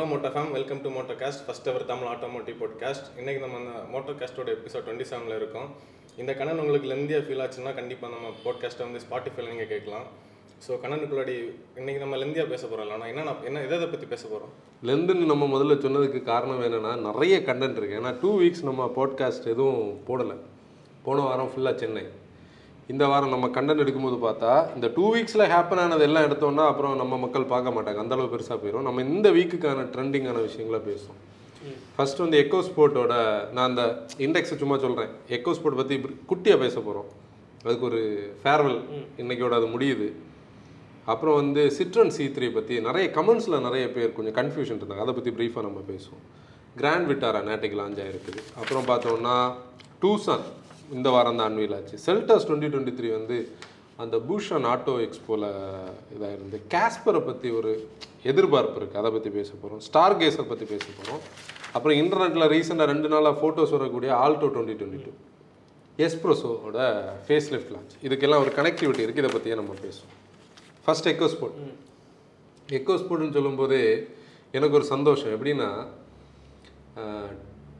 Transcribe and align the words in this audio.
Hello 0.00 0.10
moto 0.10 0.28
fame 0.34 0.52
welcome 0.56 0.78
to 0.82 0.90
moto 0.94 1.14
cast 1.20 1.42
first 1.46 1.66
our 1.70 1.82
Tamil 1.88 2.08
automotive 2.10 2.56
podcast 2.60 3.08
இன்றைக்கி 3.20 3.40
நம்ம 3.42 3.56
அந்த 3.60 3.72
Moto 3.94 4.12
காஸ்ட்டோட 4.20 4.50
episode 4.56 4.84
twenty 4.86 5.06
செவனில் 5.10 5.36
இருக்கும். 5.38 5.66
இந்த 6.20 6.32
கணன் 6.38 6.60
உங்களுக்கு 6.62 6.88
லெந்தியாக 6.92 7.24
ஃபீல் 7.26 7.42
ஆச்சுன்னா 7.44 7.72
கண்டிப்பாக 7.78 8.10
நம்ம 8.14 8.28
பாட்காஸ்ட்டை 8.44 8.84
வந்து 8.86 9.02
ஸ்பாட்டிஃபைல 9.04 9.50
நீங்கள் 9.52 9.70
கேட்கலாம். 9.72 10.06
ஸோ 10.66 10.70
கண்ணனுக்குள்ளாடி 10.84 11.34
இன்றைக்கி 11.80 12.00
நம்ம 12.04 12.20
லெந்தியாக 12.22 12.50
பேச 12.52 12.62
போகிறோம் 12.66 12.94
ஆனால் 12.96 13.10
என்ன 13.12 13.34
என்ன 13.50 13.64
எதை 13.66 13.88
பற்றி 13.92 14.08
பேச 14.14 14.22
போகிறோம் 14.32 14.54
லெந்துன்னு 14.90 15.30
நம்ம 15.32 15.50
முதல்ல 15.54 15.76
சொன்னதுக்கு 15.84 16.22
காரணம் 16.32 16.64
என்னென்னா 16.68 16.94
நிறைய 17.08 17.38
கண்டென்ட் 17.50 17.80
இருக்குது 17.80 18.00
ஏன்னா 18.00 18.14
டூ 18.22 18.32
வீக்ஸ் 18.42 18.66
நம்ம 18.70 18.88
பாட்காஸ்ட் 18.98 19.52
எதுவும் 19.54 19.84
போடலை. 20.08 20.38
போன 21.08 21.20
வாரம் 21.28 21.52
ஃபுல்லாக 21.52 21.80
சென்னை. 21.82 22.06
இந்த 22.92 23.04
வாரம் 23.10 23.32
நம்ம 23.34 23.46
கண்டென்ட் 23.56 23.82
எடுக்கும்போது 23.84 24.16
பார்த்தா 24.26 24.52
இந்த 24.76 24.86
டூ 24.94 25.04
வீக்ஸில் 25.14 25.48
ஹேப்பன் 25.52 25.80
ஆனது 25.82 26.04
எல்லாம் 26.08 26.26
எடுத்தோம்னா 26.28 26.64
அப்புறம் 26.70 26.94
நம்ம 27.00 27.18
மக்கள் 27.24 27.50
பார்க்க 27.52 27.74
மாட்டாங்க. 27.76 28.00
அந்த 28.04 28.14
அளவு 28.16 28.32
பெருசாக 28.34 28.56
போயிடும் 28.62 28.86
நம்ம 28.88 29.02
இந்த 29.14 29.28
வீக்குக்கான 29.36 29.84
ட்ரெண்டிங்கான 29.94 30.38
விஷயங்களை 30.46 30.80
பேசுவோம். 30.88 31.20
ஃபர்ஸ்ட் 31.96 32.22
வந்து 32.24 32.38
எக்கோ 32.42 32.60
ஸ்போர்ட்டோட 32.68 33.14
நான் 33.56 33.68
அந்த 33.70 33.82
இண்டெக்ஸை 34.26 34.56
சும்மா 34.62 34.76
சொல்கிறேன் 34.84 35.10
எக்கோ 35.36 35.52
ஸ்போர்ட் 35.58 35.78
பற்றி 35.80 35.96
குட்டியாக 36.30 36.62
பேச 36.64 36.74
போகிறோம் 36.86 37.08
அதுக்கு 37.64 37.86
ஒரு 37.90 38.00
ஃபேர்வெல் 38.42 38.78
இன்னைக்கோட 39.22 39.54
அது 39.60 39.68
முடியுது. 39.74 40.08
அப்புறம் 41.12 41.36
வந்து 41.40 41.62
சிட்ரன் 41.78 42.14
சி 42.16 42.24
த்ரீ 42.36 42.48
பற்றி 42.56 42.74
நிறைய 42.88 43.06
கமெண்ட்ஸில் 43.18 43.64
நிறைய 43.66 43.84
பேர் 43.96 44.16
கொஞ்சம் 44.18 44.36
கன்ஃபியூஷன் 44.40 44.80
இருந்தாங்க. 44.80 45.04
அதை 45.06 45.14
பற்றி 45.18 45.32
ப்ரீஃபாக 45.38 45.64
நம்ம 45.68 45.82
பேசுவோம். 45.92 46.24
கிராண்ட் 46.80 47.08
விட்டாரா 47.10 47.42
நேற்றுக்கு 47.50 47.78
லான்ச் 47.82 48.00
ஆகிருக்குது 48.06 48.40
அப்புறம் 48.60 48.88
பார்த்தோம்னா 48.90 49.36
டூசான் 50.02 50.46
இந்த 50.98 51.08
வாரம் 51.14 51.38
தான் 51.40 51.48
அன்வீல் 51.50 51.74
ஆச்சு. 51.78 51.96
செல்டாஸ் 52.06 52.46
டுவெண்ட்டி 52.48 52.70
டுவெண்ட்டி 52.72 52.94
த்ரீ 52.98 53.08
வந்து 53.18 53.36
அந்த 54.02 54.16
பூஷன் 54.28 54.66
ஆட்டோ 54.72 54.92
எக்ஸ்போவில் 55.06 55.48
இதாக 56.14 56.30
இருந்து 56.36 56.58
கேஸ்பரை 56.74 57.20
பற்றி 57.28 57.48
ஒரு 57.58 57.72
எதிர்பார்ப்பு 58.30 58.78
இருக்குது 58.80 59.00
அதை 59.02 59.10
பற்றி 59.16 59.30
பேச 59.38 59.50
போகிறோம் 59.62 59.82
ஸ்டார் 59.88 60.16
கேஸை 60.20 60.44
பற்றி 60.52 60.66
பேச 60.72 60.84
போகிறோம் 60.98 61.20
அப்புறம் 61.76 61.98
இன்டர்நெட்டில் 62.02 62.50
ரீசெண்டாக 62.54 62.88
ரெண்டு 62.92 63.10
நாளாக 63.14 63.34
ஃபோட்டோஸ் 63.40 63.74
வரக்கூடிய 63.76 64.12
ஆல்டோ 64.24 64.48
டுவெண்ட்டி 64.54 64.76
டுவெண்ட்டி 64.80 65.02
டூ 65.06 65.12
எஸ்ப்ரோஸோட 66.06 66.78
ஃபேஸ் 67.26 67.50
லிஃப்ட் 67.54 67.72
லான்ச் 67.74 67.94
இதுக்கெல்லாம் 68.06 68.42
ஒரு 68.44 68.52
கனெக்டிவிட்டி 68.58 69.04
இருக்குது 69.06 69.24
இதை 69.24 69.32
பற்றியே 69.34 69.56
நம்ம 69.60 69.76
பேசுவோம். 69.84 70.16
ஃபர்ஸ்ட் 70.84 71.08
எக்கோ 71.12 71.28
ஸ்போர்ட் 71.34 71.58
எக்கோ 72.78 72.94
ஸ்போர்ட்னு 73.02 73.36
சொல்லும்போதே 73.36 73.82
எனக்கு 74.56 74.76
ஒரு 74.78 74.86
சந்தோஷம். 74.94 75.32
எப்படின்னா 75.36 75.68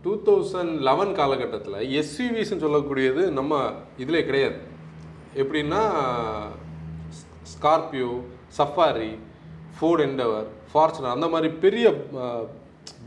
டூ 0.05 0.13
தௌசண்ட் 0.27 0.75
லெவன் 0.89 1.13
காலகட்டத்தில் 1.21 1.79
எஸ்யூவிஸ்ன்னு 2.01 2.65
சொல்லக்கூடியது 2.65 3.23
நம்ம 3.39 3.59
இதில் 4.03 4.27
கிடையாது. 4.29 4.59
எப்படின்னா 5.43 5.81
Scorpio 7.53 8.13
Safari 8.59 9.13
Ford 9.77 10.03
Endeavour 10.07 10.47
Fortuner 10.71 11.17
அந்த 11.17 11.29
மாதிரி 11.35 11.49
பெரிய 11.65 11.87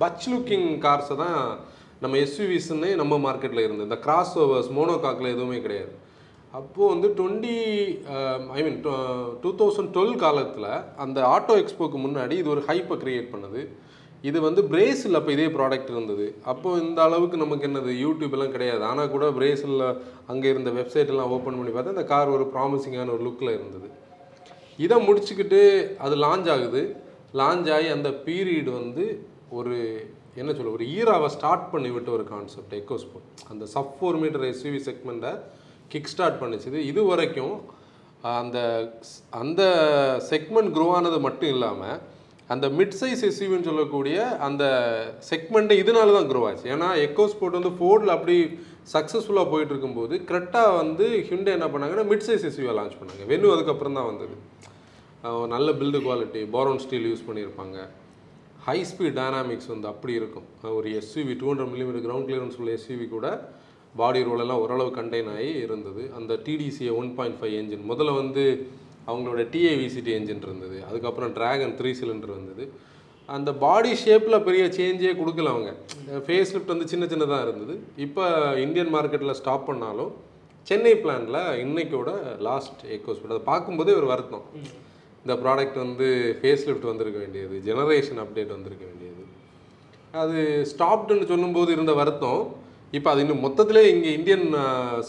பச் 0.02 0.28
லுக்கிங் 0.34 0.70
கார்ஸை 0.86 1.16
தான் 1.24 1.40
நம்ம 2.04 2.18
எஸ்யூவிஸ்ன்னே 2.26 2.92
நம்ம 3.02 3.18
மார்க்கெட்டில் 3.26 3.66
இருந்தது. 3.66 3.88
இந்த 3.90 4.00
கிராஸ் 4.06 4.34
ஓவர்ஸ் 4.44 4.72
மோனோகாக்கில் 4.78 5.34
எதுவுமே 5.36 5.60
கிடையாது. 5.66 5.94
அப்போது 6.60 6.92
வந்து 6.94 7.08
twenty 7.20 7.56
I 8.58 8.64
mean 8.66 8.80
two 9.44 9.52
thousand 9.62 9.94
twelve 9.96 10.18
காலத்தில் 10.26 10.70
அந்த 11.04 11.20
ஆட்டோ 11.36 11.56
எக்ஸ்போக்கு 11.62 12.00
முன்னாடி 12.06 12.36
இது 12.42 12.54
ஒரு 12.56 12.64
ஹைப்பை 12.70 12.98
க்ரியேட் 13.04 13.32
பண்ணுது. 13.34 13.64
இது 14.30 14.38
வந்து 14.48 14.62
பிரேசில் 14.72 15.18
அப்போ 15.20 15.32
இதே 15.36 15.48
ப்ராடக்ட் 15.56 15.90
இருந்தது. 15.94 16.26
அப்போ 16.52 16.70
இந்த 16.84 17.00
அளவுக்கு 17.08 17.38
நமக்கு 17.44 17.68
என்னது? 17.70 17.92
யூடியூப் 18.04 18.36
எல்லாம் 18.38 18.54
கிடையாது. 18.56 18.84
ஆனால் 18.90 19.12
கூட 19.16 19.26
பிரேசிலில் 19.40 19.88
அங்கே 20.32 20.48
இருந்த 20.54 20.72
வெப்சைட் 20.80 21.12
எல்லாம் 21.14 21.34
ஓப்பன் 21.38 21.58
பண்ணி 21.60 21.74
பார்த்தா 21.76 21.96
இந்த 21.96 22.06
கார் 22.14 22.36
ஒரு 22.38 22.46
ப்ராமிசிங்கான 22.54 23.14
ஒரு 23.16 23.26
லுக்கில் 23.28 23.56
இருந்தது. 23.58 23.90
இதை 24.86 24.98
முடிச்சுக்கிட்டு 25.08 25.62
அது 26.06 26.16
லான்ச் 26.26 26.50
ஆகுது. 26.56 26.84
லான்ச் 27.42 27.70
ஆகி 27.78 27.90
அந்த 27.98 28.10
பீரியட் 28.28 28.72
வந்து 28.80 29.06
ஒரு 29.60 29.76
என்ன 30.42 30.52
சொல்ல 30.58 30.72
ஒரு 30.78 30.86
ஈராவை 30.98 31.28
ஸ்டார்ட் 31.36 31.66
பண்ணி 31.74 31.90
விட்ட 31.96 32.10
ஒரு 32.18 32.24
கான்செப்ட் 32.32 32.74
எக்கோஸ்போர்ட் 32.80 33.42
அந்த 33.52 33.64
சப் 33.74 33.94
ஃபோர் 33.98 34.18
மீட்டர் 34.22 34.46
எஸ்யூவி 34.54 34.80
செக்மெண்ட்டை 34.88 35.34
கிக் 35.92 36.12
ஸ்டார்ட் 36.14 36.40
பண்ணிச்சுது. 36.42 36.78
இது 36.92 37.02
வரைக்கும் 37.12 37.56
அந்த 38.40 38.58
அந்த 39.42 39.62
செக்மெண்ட் 40.32 40.74
க்ரோ 40.76 40.88
ஆனது 40.98 41.18
மட்டும் 41.28 41.54
இல்லாமல் 41.56 42.00
அந்த 42.54 42.66
மிட் 42.78 42.96
சைஸ் 43.00 43.22
எஸ்யூவின்னு 43.28 43.68
சொல்லக்கூடிய 43.70 44.18
அந்த 44.48 44.64
செக்மெண்ட்டு 45.30 45.80
இதனால 45.82 46.14
தான் 46.18 46.30
க்ரோ 46.32 46.42
ஆச்சு. 46.48 46.66
ஏன்னா 46.76 46.88
எக்கோ 47.06 47.26
ஸ்போர்ட் 47.34 47.58
வந்து 47.60 47.72
ஃபோர்டில் 47.80 48.14
அப்படி 48.16 48.36
சக்ஸஸ்ஃபுல்லாக 48.94 49.52
போயிட்டு 49.52 49.74
இருக்கும்போது 49.74 50.16
கரெக்டாக 50.30 50.76
வந்து 50.82 51.06
ஹிண்டே 51.30 51.52
என்ன 51.58 51.68
பண்ணாங்கன்னா 51.74 52.06
மிட் 52.12 52.26
சைஸ் 52.28 52.46
எஸ்யூவை 52.50 52.74
லான்ச் 52.80 53.00
பண்ணாங்க. 53.02 53.24
வெனு 53.32 53.54
அதுக்கப்புறம் 53.56 53.98
தான் 54.00 54.10
வந்தது. 54.12 54.36
நல்ல 55.56 55.72
build 55.82 56.00
quality 56.06 56.42
boron 56.56 56.82
steel 56.86 57.10
use 57.10 57.28
பண்ணியிருப்பாங்க. 57.28 57.78
ஹை 58.68 58.78
ஸ்பீட் 58.90 59.18
டைனாமிக்ஸ் 59.20 59.70
வந்து 59.74 59.88
அப்படி 59.94 60.14
இருக்கும். 60.20 60.48
ஒரு 60.78 60.90
SUV 61.00 61.34
two 61.40 61.48
hundred 61.50 61.72
millimetre 61.74 62.06
ground 62.08 62.28
clearance 62.30 62.60
உள்ள 62.62 62.72
எஸ்யூவி 62.78 63.08
கூட 63.16 63.28
பாடி 64.02 64.22
ரோலெல்லாம் 64.28 64.62
ஓரளவு 64.64 64.92
கண்டெயின் 65.00 65.32
ஆகி 65.34 65.50
இருந்தது. 65.66 66.04
அந்த 66.18 66.34
TDCA 66.46 66.92
one 67.00 67.10
point 67.18 67.38
five 67.40 67.56
engine 67.62 67.84
முதல்ல 67.92 68.14
வந்து 68.22 68.44
அவங்களோட 69.10 69.42
டிஏவிசிடி 69.54 70.12
என்ஜின் 70.18 70.44
இருந்தது. 70.48 70.78
அதுக்கப்புறம் 70.90 71.32
டிராகன் 71.38 71.78
த்ரீ 71.80 71.92
சிலிண்டர் 72.02 72.38
வந்தது. 72.40 72.66
அந்த 73.36 73.50
பாடி 73.64 73.92
ஷேப்பில் 74.04 74.46
பெரிய 74.48 74.64
சேஞ்சே 74.78 75.12
கொடுக்கல 75.20 75.52
அவங்க. 75.56 75.72
ஃபேஸ் 76.26 76.54
லிஃப்ட் 76.54 76.72
வந்து 76.74 76.88
சின்ன 76.94 77.06
சின்னதாக 77.12 77.46
இருந்தது. 77.48 77.76
இப்போ 78.06 78.24
இந்தியன் 78.66 78.94
மார்க்கெட்டில் 78.96 79.40
ஸ்டாப் 79.42 79.68
பண்ணாலும் 79.70 80.12
சென்னை 80.70 80.94
பிளான்ல 81.04 81.38
இன்னைக்கோட 81.66 82.10
லாஸ்ட் 82.48 82.82
எக்கோஸ்போர்ட் 82.98 83.34
அதை 83.36 83.44
பார்க்கும்போதே 83.52 83.94
ஒரு 84.00 84.08
வருத்தம். 84.12 84.44
இந்த 85.24 85.34
ப்ராடக்ட் 85.44 85.78
வந்து 85.86 86.08
ஃபேஸ் 86.40 86.66
லிஃப்ட் 86.68 86.90
வந்திருக்க 86.92 87.18
வேண்டியது 87.24 87.56
ஜெனரேஷன் 87.68 88.22
அப்டேட் 88.24 88.56
வந்திருக்க 88.56 88.84
வேண்டியது. 88.90 89.24
அது 90.24 90.40
ஸ்டாப்டுன்னு 90.72 91.30
சொல்லும்போது 91.32 91.70
இருந்த 91.76 91.94
வருத்தம். 92.00 92.42
இப்போ 92.98 93.10
அது 93.12 93.22
இன்னும் 93.24 93.44
மொத்தத்திலே 93.46 93.84
இங்கே 93.92 94.10
இந்தியன் 94.18 94.48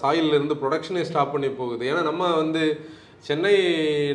சாயில்ல 0.00 0.36
இருந்து 0.38 0.56
ப்ரொடக்ஷனே 0.62 1.02
ஸ்டாப் 1.08 1.34
பண்ணி 1.34 1.50
போகுது. 1.60 1.82
ஏன்னா 1.90 2.02
நம்ம 2.10 2.30
வந்து 2.42 2.62
சென்னை 3.18 3.54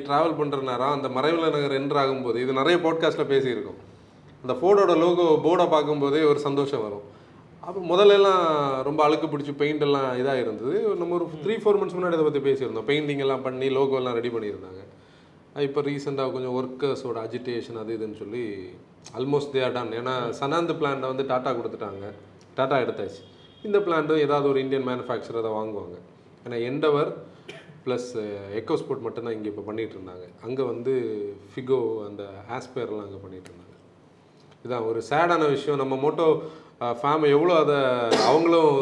ட்ராவல் 0.08 0.38
பண்ணுற 0.40 0.60
நேரம் 0.62 0.96
அந்த 0.96 1.08
மறைவில 1.08 1.52
நகர் 1.52 1.72
என்று 1.72 1.98
ஆகும்போது 1.98 2.36
இது 2.36 2.54
நிறைய 2.54 2.80
பாட்காஸ்ட்டில் 2.84 3.32
பேசியிருக்கோம். 3.34 3.80
அந்த 4.42 4.54
ஃபோர்டோட 4.60 4.98
லோகோ 4.98 5.40
போர்டை 5.46 5.70
பார்க்கும்போதே 5.70 6.24
ஒரு 6.24 6.40
சந்தோஷம் 6.40 6.82
வரும். 6.82 7.02
அப்போ 7.62 7.80
முதல்ல 7.96 8.14
எல்லாம் 8.14 8.84
ரொம்ப 8.84 9.04
அழுக்கு 9.04 9.28
பிடிச்சி 9.28 9.56
பெயிண்ட் 9.56 9.82
எல்லாம் 9.82 10.18
இதாக 10.20 10.40
இருந்தது 10.40 10.96
நம்ம 10.98 11.16
ஒரு 11.16 11.26
த்ரீ 11.44 11.56
ஃபோர் 11.64 11.80
மந்த்ஸ் 11.80 11.98
முன்னாடி 11.98 12.18
அதை 12.18 12.26
பற்றி 12.28 12.40
பேசியிருந்தோம். 12.40 12.88
பெயிண்டிங் 12.88 13.18
எல்லாம் 13.18 13.42
பண்ணி 13.42 13.70
லோகோ 13.70 13.96
எல்லாம் 13.96 14.14
ரெடி 14.14 14.28
பண்ணியிருந்தாங்க. 14.28 14.82
இப்போ 15.56 15.82
ரீசெண்டாக 15.82 16.32
கொஞ்சம் 16.32 16.56
ஒர்க்கர்ஸோட 16.60 17.18
அஜிடேஷன் 17.26 17.80
அது 17.80 17.98
இதுன்னு 17.98 18.18
சொல்லி 18.18 18.70
ஆல்மோஸ்ட் 19.18 19.54
தே 19.54 19.72
டன் 19.72 19.92
ஏன்னா 19.92 20.14
சனாந்த் 20.40 20.74
பிளான்ட்டை 20.80 21.10
வந்து 21.12 21.24
டாட்டா 21.24 21.52
கொடுத்துட்டாங்க. 21.58 22.06
டாட்டா 22.58 22.78
எடுத்தாச்சு. 22.86 23.22
இந்த 23.64 23.80
பிளான்ட்டும் 23.80 24.20
ஏதாவது 24.20 24.50
ஒரு 24.50 24.60
இந்தியன் 24.60 24.88
மேனுஃபேக்சர் 24.88 25.40
அதை 25.42 25.52
வாங்குவாங்க. 25.52 25.98
ஏன்னா 26.48 26.62
எண்டவர் 26.62 27.18
ப்ளஸ் 27.90 28.10
எக்கோஸ்போர்ட் 28.62 29.06
மட்டும்தான் 29.08 29.36
இங்கே 29.38 29.52
இப்போ 29.54 29.66
பண்ணிகிட்டு 29.72 29.98
இருந்தாங்க. 29.98 30.26
அங்கே 30.48 30.64
வந்து 30.72 30.94
ஃபிகோ 31.52 31.82
அந்த 32.08 32.24
ஆஸ்பேர்லாம் 32.58 33.06
அங்கே 33.08 33.22
பண்ணிகிட்டு 33.26 33.52
இருந்தாங்க. 33.52 33.76
இதான் 34.66 34.88
ஒரு 34.92 35.00
சேடான 35.12 35.44
விஷயம். 35.58 35.82
நம்ம 35.82 35.96
மோட்டோ 36.06 36.26
ஃபேம் 37.00 37.24
எவ்வளோ 37.36 37.54
அதை 37.62 37.78
அவங்களும் 38.28 38.76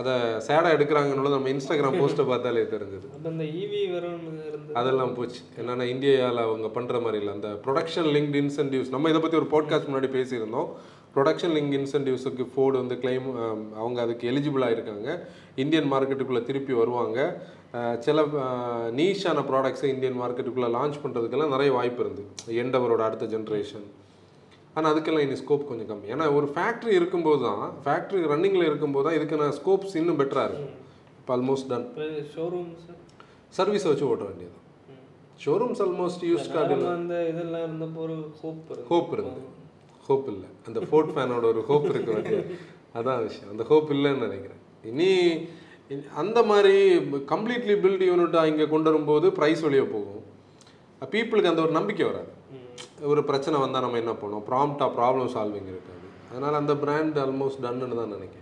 அதை 0.00 0.12
சேடாக 0.46 0.74
எடுக்கிறாங்கன்னு 0.76 1.34
நம்ம 1.34 1.50
இன்ஸ்டாகிராம் 1.54 1.98
போஸ்ட்டை 2.00 2.24
பார்த்தாலே 2.30 2.62
தெரிஞ்சது. 2.74 3.06
இருந்து 4.50 4.76
அதெல்லாம் 4.80 5.14
போச்சு. 5.18 5.40
என்னன்னா 5.60 5.86
இந்தியாவில் 5.94 6.42
அவங்க 6.46 6.68
பண்ணுற 6.76 7.00
மாதிரி 7.04 7.20
இல்லை. 7.22 7.34
அந்த 7.38 7.50
ப்ரொடக்ஷன் 7.64 8.08
லிங்க்டு 8.16 8.40
இன்சென்டிவ்ஸ் 8.44 8.94
நம்ம 8.94 9.10
இதை 9.12 9.20
பற்றி 9.24 9.40
ஒரு 9.42 9.48
பாட்காஸ்ட் 9.54 9.90
முன்னாடி 9.90 10.10
பேசியிருந்தோம். 10.16 10.70
ப்ரொடக்ஷன் 11.16 11.54
லிங்க் 11.56 11.74
இன்சென்டிவ்ஸுக்கு 11.80 12.44
ஃபோர்டு 12.52 12.80
வந்து 12.82 12.96
கிளைம் 13.02 13.28
அவங்க 13.80 13.98
அதுக்கு 14.04 14.30
எலிஜிபிளாக 14.30 14.76
இருக்காங்க 14.76 15.08
இந்தியன் 15.64 15.90
மார்க்கெட்டுக்குள்ளே 15.92 16.42
திருப்பி 16.48 16.72
வருவாங்க. 16.80 17.18
சில 18.06 18.22
நீஷான 18.98 19.42
ப்ராடக்ட்ஸை 19.50 19.88
இந்தியன் 19.92 20.18
மார்க்கெட்டுக்குள்ளே 20.22 20.68
லான்ச் 20.76 20.98
பண்ணுறதுக்கெல்லாம் 21.02 21.52
நிறைய 21.54 21.70
வாய்ப்பு 21.76 22.02
இருந்து. 22.04 22.24
எண்டவரோட 22.62 23.02
அடுத்த 23.08 23.26
ஜென்ரேஷன் 23.34 23.86
ஆனால் 24.76 24.90
அதுக்கெல்லாம் 24.92 25.24
இனி 25.26 25.36
ஸ்கோப் 25.40 25.64
கொஞ்சம் 25.70 25.88
கம்மி. 25.90 26.06
ஏன்னா 26.14 26.26
ஒரு 26.38 26.46
ஃபேக்ட்ரி 26.54 26.92
இருக்கும்போது 26.98 27.40
தான் 27.48 27.64
ஃபேக்ட்ரி 27.86 28.20
ரன்னிங்கில் 28.32 28.68
இருக்கும்போது 28.68 29.06
தான் 29.06 29.16
இதுக்கான 29.18 29.48
ஸ்கோப்ஸ் 29.58 29.96
இன்னும் 30.00 30.20
பெட்டராக 30.20 30.48
இருக்கும். 30.50 30.76
இப்போ 31.20 31.32
ஆல்மோஸ்ட் 31.36 31.68
டன் 31.72 31.86
ஷோரூம்ஸ் 32.36 32.86
சர்வீஸை 33.58 33.88
வச்சு 33.92 34.06
ஓட்ட 34.10 34.24
வேண்டியது. 34.28 34.56
ஷோரூம்ஸ் 35.44 35.82
ஆல்மோஸ்ட் 35.86 36.24
யூஸ் 36.30 36.48
கார்டு 36.54 36.74
அந்த 36.94 37.16
இதெல்லாம் 37.32 37.64
இருந்தப்போ 37.66 38.00
ஒரு 38.06 38.16
ஹோப் 38.42 38.72
ஹோப் 38.92 39.12
இருந்து 39.16 39.42
ஹோப் 40.08 40.26
இல்லை. 40.32 40.48
அந்த 40.68 40.80
ஃபோர்ட் 40.88 41.12
ஃபேனோட 41.16 41.44
ஒரு 41.52 41.62
ஹோப் 41.68 41.86
இருக்கு 41.92 42.10
பாத்தியா? 42.16 42.40
அதான் 42.98 43.22
விஷயம். 43.28 43.52
அந்த 43.52 43.64
ஹோப் 43.70 43.92
இல்லைன்னு 43.96 44.24
நினைக்கிறேன். 44.26 44.60
இனி 44.90 45.12
அந்த 46.20 46.38
மாதிரி 46.50 46.76
கம்ப்ளீட்லி 47.32 47.74
பில்ட் 47.84 48.04
யூனிட்டாக 48.10 48.50
இங்கே 48.52 48.66
கொண்டு 48.68 48.90
வரும்போது 48.90 49.26
ப்ரைஸ் 49.38 49.64
வெளியே 49.66 49.84
போகும். 49.94 50.22
பீப்புளுக்கு 51.12 51.50
அந்த 51.50 51.62
ஒரு 51.64 51.72
நம்பிக்கை 51.78 52.04
வராது. 52.10 52.30
ஒரு 53.12 53.20
பிரச்சனை 53.30 53.56
வந்தால் 53.64 53.84
நம்ம 53.84 53.98
என்ன 54.02 54.12
பண்ணுவோம் 54.20 54.46
ப்ராம்ப்டாக 54.50 54.90
ப்ராப்ளம் 54.98 55.32
சால்விங் 55.34 55.68
இருக்காது. 55.72 56.06
அதனால் 56.30 56.60
அந்த 56.60 56.74
பிராண்ட் 56.84 57.18
ஆல்மோஸ்ட் 57.24 57.62
டன்னு 57.64 57.98
தான் 58.00 58.14
நினைக்கிறேன். 58.16 58.40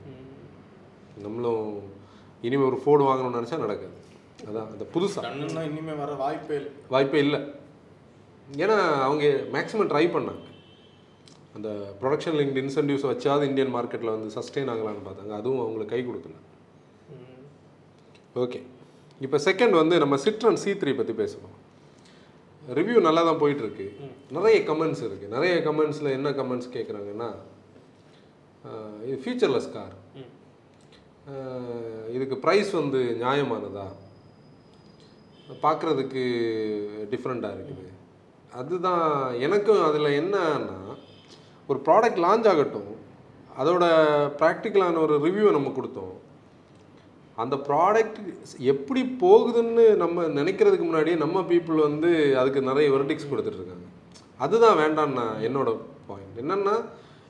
நம்மளும் 1.24 1.66
இனிமேல் 2.46 2.68
ஒரு 2.68 2.78
ஃபோர்டு 2.84 3.02
வாங்கணும்னு 3.08 3.40
நினச்சா 3.40 3.58
நடக்காது. 3.64 3.96
அதான் 4.48 4.70
அந்த 4.72 4.84
புதுசாக 4.94 5.66
இனிமேல் 5.70 6.00
வர 6.02 6.12
வாய்ப்பே 6.22 6.54
இல்லை. 6.60 6.72
வாய்ப்பே 6.94 7.20
இல்லை. 7.26 7.40
ஏன்னா 8.62 8.78
அவங்க 9.08 9.24
மேக்ஸிமம் 9.56 9.90
ட்ரை 9.92 10.04
பண்ணாங்க. 10.14 10.46
அந்த 11.56 11.68
ப்ரொடக்ஷன் 12.00 12.38
லிங்க் 12.38 12.58
இன்சென்டிவ்ஸ் 12.62 13.10
வச்சாவது 13.10 13.48
இந்தியன் 13.50 13.74
மார்க்கெட்டில் 13.76 14.14
வந்து 14.14 14.30
சஸ்டெயின் 14.38 14.72
ஆகலான்னு 14.74 15.06
பார்த்தாங்க. 15.08 15.34
அதுவும் 15.40 15.62
அவங்களுக்கு 15.64 15.94
கை 15.94 16.02
கொடுக்கல. 16.08 16.38
ஓகே. 18.40 18.58
இப்போ 19.24 19.38
செகண்ட் 19.46 19.74
வந்து 19.78 19.94
நம்ம 20.02 20.14
சிட்ரன் 20.24 20.60
சி 20.62 20.70
த்ரீ 20.80 20.92
பற்றி 20.98 21.14
பேசுவோம். 21.18 21.56
ரிவ்யூ 22.78 22.98
நல்லா 23.06 23.22
தான் 23.28 23.40
போயிட்டுருக்கு. 23.42 23.86
நிறைய 24.36 24.58
கமெண்ட்ஸ் 24.68 25.02
இருக்குது 25.06 25.32
நிறைய 25.34 25.54
கமெண்ட்ஸில் 25.66 26.14
என்ன 26.18 26.30
கமெண்ட்ஸ் 26.38 26.70
கேட்குறாங்கன்னா 26.76 27.28
இது 29.08 29.16
ஃபீச்சர்லெஸ் 29.24 29.68
கார் 29.76 29.94
இதுக்கு 32.16 32.36
ப்ரைஸ் 32.44 32.70
வந்து 32.80 33.00
நியாயமானதா? 33.24 33.86
பார்க்குறதுக்கு 35.66 36.22
டிஃப்ரெண்ட்டாக 37.12 37.56
இருக்குது. 37.56 37.86
அதுதான் 38.60 39.06
எனக்கும் 39.46 39.84
அதில் 39.88 40.16
என்னன்னா 40.20 40.78
ஒரு 41.70 41.78
ப்ராடக்ட் 41.86 42.24
லான்ச் 42.26 42.50
ஆகட்டும் 42.54 42.90
அதோட 43.60 43.84
ப்ராக்டிக்கலான 44.40 45.00
ஒரு 45.06 45.14
ரிவ்யூவை 45.26 45.52
நம்ம 45.56 45.72
கொடுத்தோம். 45.78 46.14
அந்த 47.42 47.56
ப்ராடக்ட் 47.68 48.18
எப்படி 48.72 49.02
போகுதுன்னு 49.22 49.84
நம்ம 50.02 50.24
நினைக்கிறதுக்கு 50.38 50.86
முன்னாடியே 50.88 51.16
நம்ம 51.24 51.42
பீப்புள் 51.50 51.86
வந்து 51.88 52.10
அதுக்கு 52.40 52.60
நிறைய 52.70 52.88
வெர்டிக்ஸ் 52.94 53.30
கொடுத்துட்ருக்காங்க. 53.30 53.86
அதுதான் 54.44 54.80
வேண்டாம் 54.82 55.16
என்னோட 55.48 55.70
பாயிண்ட் 56.10 56.40
என்னென்னா 56.42 56.74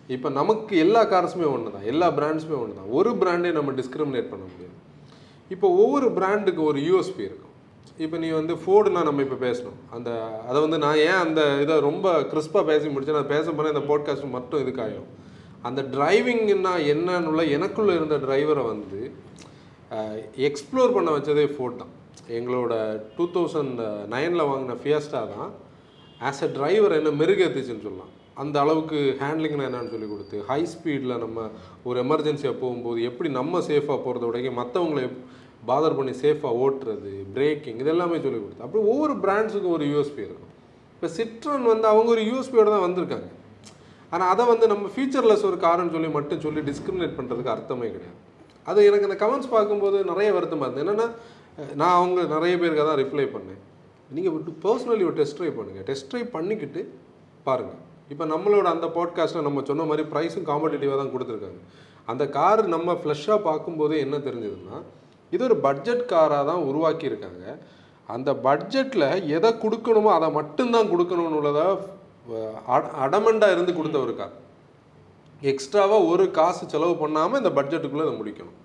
இப்போ 0.09 0.29
நமக்கு 0.41 0.75
எல்லா 0.85 1.03
கார்ஸுமே 1.13 1.47
ஒன்று 1.55 1.75
தான் 1.75 1.89
எல்லா 1.93 2.07
பிராண்ட்ஸுமே 2.19 2.57
ஒன்று 2.63 2.79
தான் 2.79 2.93
ஒரு 2.99 3.11
பிராண்டே 3.21 3.51
நம்ம 3.59 3.73
டிஸ்கிரிமினேட் 3.81 4.31
பண்ண 4.33 4.45
முடியாது. 4.51 4.77
இப்போ 5.55 5.67
ஒவ்வொரு 5.83 6.07
பிராண்டுக்கு 6.19 6.63
ஒரு 6.71 6.79
யூஎஸ்பி 6.89 7.23
இருக்கும். 7.29 7.55
இப்போ 8.05 8.17
நீ 8.23 8.29
வந்து 8.39 8.55
ஃபோர்டுனா 8.61 9.01
நம்ம 9.09 9.23
இப்போ 9.27 9.39
பேசணும். 9.47 9.79
அந்த 9.97 10.11
அதை 10.49 10.59
வந்து 10.65 10.79
நான் 10.85 11.01
ஏன் 11.09 11.21
அந்த 11.25 11.41
இதை 11.65 11.75
ரொம்ப 11.89 12.13
கிறிஸ்பாக 12.31 12.65
பேசி 12.71 12.87
முடிச்சேன்? 12.93 13.19
நான் 13.21 13.35
பேச 13.35 13.45
போனால் 13.51 13.75
இந்த 13.75 13.85
பாட்காஸ்ட் 13.91 14.35
மட்டும் 14.37 14.63
இதுக்காகும் 14.65 15.11
அந்த 15.69 15.81
டிரைவிங்னா 15.95 16.73
என்னன்னு 16.93 17.31
உள்ள 17.33 17.43
எனக்குள்ளே 17.57 17.93
இருந்த 17.99 18.17
டிரைவரை 18.25 18.65
வந்து 18.73 19.01
எக்ஸ்ப்ளோர் 20.49 20.95
பண்ண 20.97 21.11
வச்சதே 21.17 21.45
ஃபோர்ட் 21.55 21.81
தான் 21.83 21.93
எங்களோட 22.39 22.73
டூ 23.17 23.25
தௌசண்ட் 23.37 23.81
நைனில் 24.15 24.49
வாங்கின 24.51 24.77
ஃபியஸ்டா 24.83 25.21
தான். 25.35 25.51
ஆஸ் 26.29 26.43
அ 26.47 26.49
டிரைவர் 26.57 26.97
என்ன 26.99 27.11
மெருகேத்துச்சுன்னு 27.23 27.85
சொல்லலாம். 27.87 28.13
அந்த 28.43 28.57
அளவுக்கு 28.65 28.99
ஹேண்ட்லிங்னா 29.23 29.67
என்னன்னு 29.69 29.93
சொல்லி 29.95 30.09
கொடுத்து 30.13 30.37
ஹை 30.51 30.61
ஸ்பீடில் 30.73 31.15
நம்ம 31.25 31.49
ஒரு 31.89 31.99
எமர்ஜென்சியாக 32.05 32.57
போகும்போது 32.63 32.99
எப்படி 33.11 33.29
நம்ம 33.41 33.61
சேஃபாக 33.71 33.99
போகிறத 34.05 34.25
விட 34.29 34.53
மற்றவங்களை 34.61 35.05
பாதர் 35.71 35.99
பண்ணி 35.99 36.13
சேஃபாக 36.23 36.61
ஓட்டுறது 36.63 37.13
பிரேக்கிங் 37.35 37.81
இதெல்லாமே 37.83 38.17
சொல்லி 38.25 38.39
கொடுத்து. 38.39 38.65
அப்படி 38.67 38.83
ஒவ்வொரு 38.93 39.15
பிராண்ட்ஸுக்கும் 39.25 39.77
ஒரு 39.77 39.85
யூஎஸ்பி 39.93 40.23
இருக்கும். 40.29 40.53
இப்போ 40.95 41.09
சிட்ரன் 41.19 41.71
வந்து 41.73 41.87
அவங்க 41.93 42.11
ஒரு 42.17 42.23
யூஎஸ்பியோட 42.31 42.69
தான் 42.75 42.87
வந்திருக்காங்க. 42.89 43.29
ஆனால் 44.15 44.31
அதை 44.33 44.45
வந்து 44.53 44.67
நம்ம 44.73 44.89
ஃபியூச்சர்லெஸ் 44.95 45.49
ஒரு 45.51 45.59
காருன்னு 45.67 45.95
சொல்லி 45.97 46.11
மட்டும் 46.19 46.45
சொல்லி 46.47 46.63
டிஸ்கிரிமினேட் 46.71 47.19
பண்ணுறதுக்கு 47.19 47.55
அர்த்தமே 47.57 47.89
கிடையாது. 47.95 48.19
அது 48.71 48.81
எனக்கு 48.89 49.09
அந்த 49.09 49.19
கமெண்ட்ஸ் 49.23 49.53
பார்க்கும்போது 49.55 49.99
நிறைய 50.11 50.29
வருத்தமாக 50.37 50.67
இருந்தது. 50.67 50.85
என்னென்னா 50.85 51.07
நான் 51.81 51.97
அவங்க 51.99 52.21
நிறைய 52.35 52.55
பேருக்கு 52.61 52.85
தான் 52.89 53.01
ரிப்ளை 53.03 53.27
பண்ணேன். 53.35 53.61
நீங்கள் 54.17 54.35
பர்சனலி 54.67 55.05
ஒரு 55.09 55.17
டெஸ்ட் 55.21 55.39
ட்ரை 55.39 55.51
பண்ணுங்கள் 55.59 55.87
டெஸ்ட் 55.91 56.09
ட்ரை 56.11 56.23
பண்ணிக்கிட்டு 56.37 56.83
பாருங்கள் 57.49 57.81
இப்போ 58.13 58.25
நம்மளோட 58.33 58.67
அந்த 58.75 58.87
பாட்காஸ்ட்டில் 58.97 59.47
நம்ம 59.47 59.63
சொன்ன 59.69 59.85
மாதிரி 59.91 60.05
ப்ரைஸும் 60.13 60.49
காம்படிட்டிவாக 60.51 60.97
தான் 61.01 61.13
கொடுத்துருக்காங்க. 61.13 61.61
அந்த 62.11 62.25
கார் 62.37 62.63
நம்ம 62.75 62.95
ஃப்ளஷ்ஷாக 63.01 63.39
பார்க்கும்போதே 63.49 63.99
என்ன 64.07 64.17
தெரிஞ்சதுன்னா 64.27 64.79
இது 65.33 65.43
ஒரு 65.49 65.57
பட்ஜெட் 65.67 66.03
காராக 66.13 66.45
தான் 66.51 66.65
உருவாக்கியிருக்காங்க. 66.71 67.45
அந்த 68.09 68.31
பட்ஜெட்டில் 68.47 69.07
எதை 69.37 69.51
கொடுக்கணுமோ 69.65 70.11
அதை 70.19 70.29
மட்டும்தான் 70.39 70.91
கொடுக்கணும்னு 70.93 71.39
உள்ளதா 71.41 71.67
அடமெண்டாக 73.05 73.55
இருந்து 73.57 73.73
கொடுத்த 73.79 73.97
ஒரு 74.07 74.15
கார் 74.19 74.35
எக்ஸ்ட்ராவாக 75.51 76.09
ஒரு 76.13 76.25
காசு 76.39 76.65
செலவு 76.75 76.95
பண்ணாமல் 77.03 77.41
இந்த 77.43 77.53
பட்ஜெட்டுக்குள்ளே 77.59 78.07
அதை 78.07 78.15
முடிக்கணும். 78.21 78.59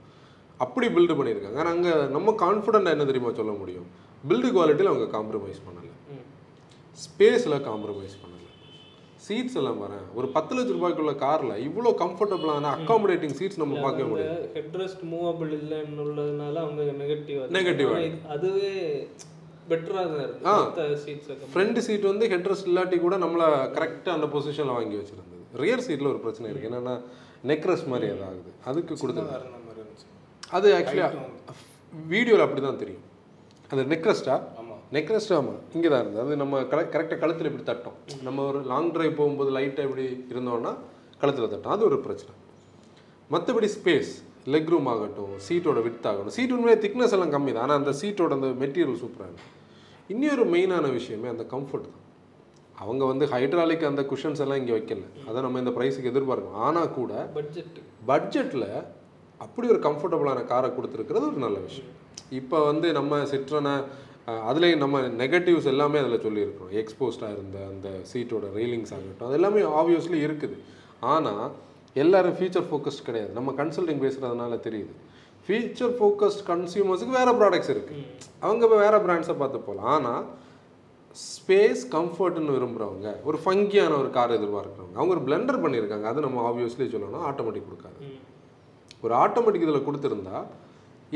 அப்படி 0.66 0.88
பில்டு 0.96 1.14
பண்ணியிருக்காங்க. 1.18 1.60
அங்கே 1.74 1.94
நம்ம 2.16 2.36
கான்ஃபிடென்ட்டாக 2.46 2.96
என்ன 2.96 3.06
தெரியுமா 3.12 3.32
சொல்ல 3.40 3.54
முடியும்? 3.62 3.88
பில்டு 4.30 4.50
குவாலிட்டியில் 4.56 4.92
அவங்க 4.94 5.08
காம்ப்ரமைஸ் 5.18 5.62
பண்ணலை. 5.68 5.94
ஸ்பேஸில் 7.04 7.64
காம்ப்ரமைஸ் 7.70 8.18
பண்ணலை. 8.22 8.34
சீட்ஸ் 9.26 9.58
எல்லாம் 9.60 9.80
வரேன் 9.84 10.04
ஒரு 10.18 10.28
பத்து 10.36 10.52
லட்ச 10.56 10.72
ரூபாய்க்குள்ள 10.76 11.14
காரில் 11.24 11.54
இவ்வளோ 11.68 11.92
கம்ஃபர்டபுளான 12.02 12.70
அக்காமடேட்டிங் 12.78 13.36
சீட்ஸ் 13.40 13.62
நம்ம 13.62 13.80
பார்க்க 13.86 14.10
முடியும் 14.10 14.44
ஹெட்ரெஸ்ட் 14.58 15.04
மூவபிள் 15.14 15.52
இல்லைன்னு 15.60 16.04
உள்ளதுனால 16.06 16.56
அவங்க 16.66 16.84
நெகட்டிவ் 17.02 17.40
Negative 17.58 17.96
அதுவே 18.36 18.72
பெட்டராக 19.72 20.28
தான் 20.46 20.68
ஃப்ரண்ட் 21.54 21.80
சீட் 21.88 22.06
வந்து 22.12 22.28
ஹெட்ரஸ்ட் 22.34 22.70
இல்லாட்டி 22.72 23.00
கூட 23.06 23.18
நம்மளை 23.24 23.48
கரெக்டாக 23.78 24.18
அந்த 24.18 24.30
பொசிஷனில் 24.36 24.78
வாங்கி 24.78 24.98
வச்சிருந்தது. 25.00 25.37
ரியர் 25.64 25.86
சீட்டில் 25.88 26.12
ஒரு 26.14 26.20
பிரச்சனை 26.26 26.48
இருக்குது 26.52 26.70
என்னென்னா 26.70 26.96
நெக்ரஸ் 27.52 27.86
மாதிரி 27.92 28.08
ஏதாவது. 28.16 28.52
அதுக்கு 28.70 28.94
இருந்துச்சு. 29.84 30.08
அது 30.58 30.68
ஆக்சுவலாக 30.78 31.14
வீடியோவில் 32.14 32.46
அப்படி 32.46 32.62
தான் 32.68 32.82
தெரியும். 32.84 33.06
அது 33.72 33.82
நெக்ரஸ்டா 33.94 34.36
நெக்ரஸ்ட் 34.96 35.34
ஆமாம் 35.38 35.62
இங்கே 35.76 35.90
தான் 35.92 36.04
இருந்தது. 36.04 36.24
அது 36.26 36.36
நம்ம 36.42 36.60
கரெக்ட் 36.72 36.94
கரெக்டாக 36.96 37.20
கழுத்தில் 37.24 37.50
இப்படி 37.50 37.66
தட்டும். 37.70 37.98
நம்ம 38.28 38.44
ஒரு 38.52 38.60
லாங் 38.72 38.92
டிரைவ் 38.96 39.18
போகும்போது 39.20 39.52
லைட்டாக 39.58 39.88
இப்படி 39.88 40.06
இருந்தோம்னா 40.34 40.72
கழுத்தில் 41.22 41.52
தட்டும். 41.54 41.74
அது 41.76 41.84
ஒரு 41.90 41.98
பிரச்சனை. 42.06 42.34
மற்றபடி 43.34 43.70
ஸ்பேஸ் 43.78 44.12
லெக் 44.54 44.70
ரூம் 44.74 44.88
ஆகட்டும் 44.92 45.34
சீட்டோட 45.48 45.80
வித் 45.88 46.08
ஆகட்டும் 46.12 46.36
சீட் 46.38 46.54
உண்மையாக 46.56 46.80
திக்னஸ் 46.86 47.16
எல்லாம் 47.16 47.34
கம்மி 47.36 47.52
தான் 47.56 47.66
ஆனால் 47.66 47.80
அந்த 47.82 47.94
சீட்டோட 48.02 48.36
அந்த 48.40 48.50
மெட்டீரியல் 48.62 49.02
சூப்பராக 49.04 49.30
இருக்கும் 49.30 49.54
இன்னொரு 50.14 50.44
மெயினான 50.54 50.92
விஷயமே 50.98 51.28
அந்த 51.34 51.46
கம்ஃபர்ட் 51.54 51.88
தான். 51.88 52.04
அவங்க 52.84 53.04
வந்து 53.12 53.26
ஹைட்ராலிக் 53.34 53.86
அந்த 53.90 54.02
குஷன்ஸ் 54.12 54.42
எல்லாம் 54.46 54.60
இங்கே 54.62 54.74
வைக்கல. 54.78 55.06
அதை 55.30 55.38
நம்ம 55.46 55.60
இந்த 55.64 55.72
ப்ரைஸுக்கு 55.78 56.12
எதிர்பார்க்கணும். 56.14 56.58
ஆனால் 56.66 56.92
கூட 56.98 57.12
பட்ஜெட் 57.38 57.78
பட்ஜெட்டில் 58.10 58.70
அப்படி 59.46 59.66
ஒரு 59.74 59.82
கம்ஃபர்டபுளான 59.88 60.44
காரை 60.52 60.70
கொடுத்துருக்கிறது 60.76 61.26
ஒரு 61.32 61.40
நல்ல 61.46 61.58
விஷயம். 61.68 61.90
இப்போ 62.40 62.58
வந்து 62.70 62.88
நம்ம 63.00 63.20
சிட்ரனை 63.32 63.74
அதுலேயும் 64.50 64.82
நம்ம 64.84 65.02
நெகட்டிவ்ஸ் 65.24 65.70
எல்லாமே 65.74 65.98
அதில் 66.04 66.24
சொல்லியிருக்கிறோம். 66.26 66.72
எக்ஸ்போஸ்டாக 66.82 67.36
இருந்த 67.36 67.58
அந்த 67.72 67.90
சீட்டோட 68.12 68.46
ரெயிலிங்ஸ் 68.58 68.94
ஆகட்டும் 68.96 69.28
அது 69.28 69.38
எல்லாமே 69.40 69.62
ஆப்வியஸ்லி 69.82 70.20
இருக்குது. 70.28 70.58
ஆனால் 71.14 71.46
எல்லாரும் 72.04 72.36
ஃபீச்சர் 72.40 72.68
ஃபோக்கஸ்ட் 72.70 73.06
கிடையாது. 73.10 73.32
நம்ம 73.38 73.54
கன்சல்டிங் 73.62 74.02
பேசுகிறதுனால 74.06 74.58
தெரியுது. 74.68 74.94
ஃபீச்சர் 75.46 75.94
ஃபோக்கஸ்ட் 76.00 76.44
கன்சியூமர்ஸுக்கு 76.50 77.18
வேறு 77.20 77.34
ப்ராடக்ட்ஸ் 77.42 77.72
இருக்குது 77.76 78.04
அவங்க 78.46 78.62
இப்போ 78.68 78.80
வேறு 78.86 78.98
பிராண்ட்ஸை 79.06 79.36
பார்த்து 79.42 79.68
போகலாம். 79.70 79.92
ஆனால் 79.96 80.24
ஸ்பேஸ் 81.26 81.84
கம்ஃபர்ட்னு 81.96 82.56
விரும்புகிறவங்க 82.56 83.10
ஒரு 83.30 83.38
ஃபங்கியான 83.44 83.98
ஒரு 84.02 84.10
கார் 84.18 84.38
எதிர்பார்க்குறவங்க 84.38 84.98
அவங்க 85.00 85.14
ஒரு 85.16 85.24
பிளெண்டர் 85.28 85.62
பண்ணியிருக்காங்க. 85.64 86.08
அது 86.12 86.26
நம்ம 86.26 86.42
ஆப்வியஸ்லி 86.50 86.88
சொல்லணும் 86.94 87.26
ஆட்டோமேட்டிக் 87.30 87.68
கொடுக்காது. 87.70 88.00
ஒரு 89.06 89.14
ஆட்டோமேட்டிக் 89.24 89.66
இதில் 89.68 89.86
கொடுத்துருந்தா 89.88 90.38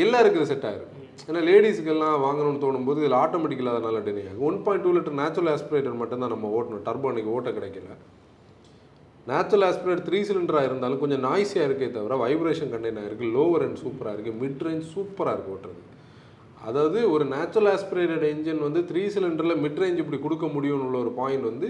எல்லாருக்கும் 0.03 0.41
இது 0.41 0.49
செட் 0.51 0.67
ஆகிருக்கும் 0.69 1.07
ஏன்னா 1.29 1.39
லேடிஸுக்கெல்லாம் 1.49 2.17
வாங்கணும்னு 2.25 2.63
தோணும்போது 2.63 3.01
இதில் 3.03 3.17
ஆட்டோமேட்டிக் 3.23 3.61
இல்லாதனால 3.63 4.01
டினே 4.07 4.23
ஆகும் 4.29 4.45
one 4.49 4.59
point 4.65 4.85
two 4.85 4.91
litre 4.97 5.17
natural 5.21 5.51
aspirator 5.53 5.99
மட்டும்தான் 6.01 6.33
நம்ம 6.35 6.51
ஓட்டணும். 6.57 6.83
டர்போ 6.87 7.09
அன்னைக்கு 7.11 7.33
ஓட்ட 7.37 7.51
கிடைக்கல. 7.57 7.97
நேச்சுரல் 9.31 9.65
ஆஸ்பிரேட் 9.69 10.05
த்ரீ 10.07 10.19
சிலிண்டராக 10.27 10.69
இருந்தாலும் 10.69 11.01
கொஞ்சம் 11.01 11.23
நாய்ஸியாக 11.27 11.67
இருக்கே 11.69 11.89
தவிர 11.97 12.15
வைப்ரேஷன் 12.25 12.71
கண்டெய்னாக 12.73 13.09
இருக்குது 13.09 13.33
லோவர் 13.37 13.65
அண்ட் 13.67 13.81
சூப்பராக 13.83 14.15
இருக்குது 14.15 14.39
மிட் 14.43 14.63
ரேஞ்ச் 14.67 14.87
சூப்பராக 14.95 15.33
இருக்குது 15.35 15.55
ஓட்டுறது. 15.55 15.81
அதாவது 16.67 16.99
ஒரு 17.13 17.25
நேச்சுரல் 17.33 17.69
ஆஸ்பிரேட்டட் 17.75 18.25
என்ஜின் 18.31 18.61
வந்து 18.67 18.81
த்ரீ 18.89 19.03
சிலிண்டரில் 19.13 19.61
மிட் 19.63 19.79
ரேஞ்ச் 19.83 20.01
இப்படி 20.03 20.19
கொடுக்க 20.25 20.45
முடியும்னு 20.55 20.87
உள்ள 20.87 20.97
ஒரு 21.05 21.11
பாயிண்ட் 21.19 21.45
வந்து 21.51 21.67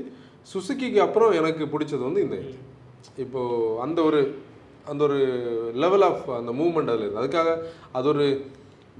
சுசுக்கிக்கு 0.54 1.00
அப்புறம் 1.08 1.32
எனக்கு 1.40 1.66
பிடிச்சது 1.74 2.04
வந்து 2.08 2.24
இந்த 2.26 2.36
engine. 2.42 2.66
இப்போது 3.24 3.78
அந்த 3.86 4.00
ஒரு 4.10 4.20
அந்த 4.92 5.02
ஒரு 5.08 5.20
லெவல் 5.84 6.06
ஆஃப் 6.08 6.24
அந்த 6.40 6.52
மூமெண்ட் 6.60 6.92
அதில் 6.92 7.04
இருக்குது 7.06 7.24
அதுக்காக 7.24 7.50
அது 7.98 8.08
ஒரு 8.14 8.26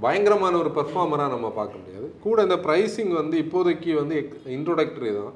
பயங்கரமான 0.04 0.58
ஒரு 0.64 0.72
பெர்ஃபார்மராக 0.78 1.34
நம்ம 1.36 1.48
பார்க்க 1.60 1.82
முடியாது. 1.82 2.08
கூட 2.26 2.38
இந்த 2.48 2.58
ப்ரைஸிங் 2.66 3.14
வந்து 3.22 3.36
இப்போதைக்கு 3.44 3.94
வந்து 4.02 4.16
இன்ட்ரோடக்டரி 4.58 5.12
தான். 5.20 5.34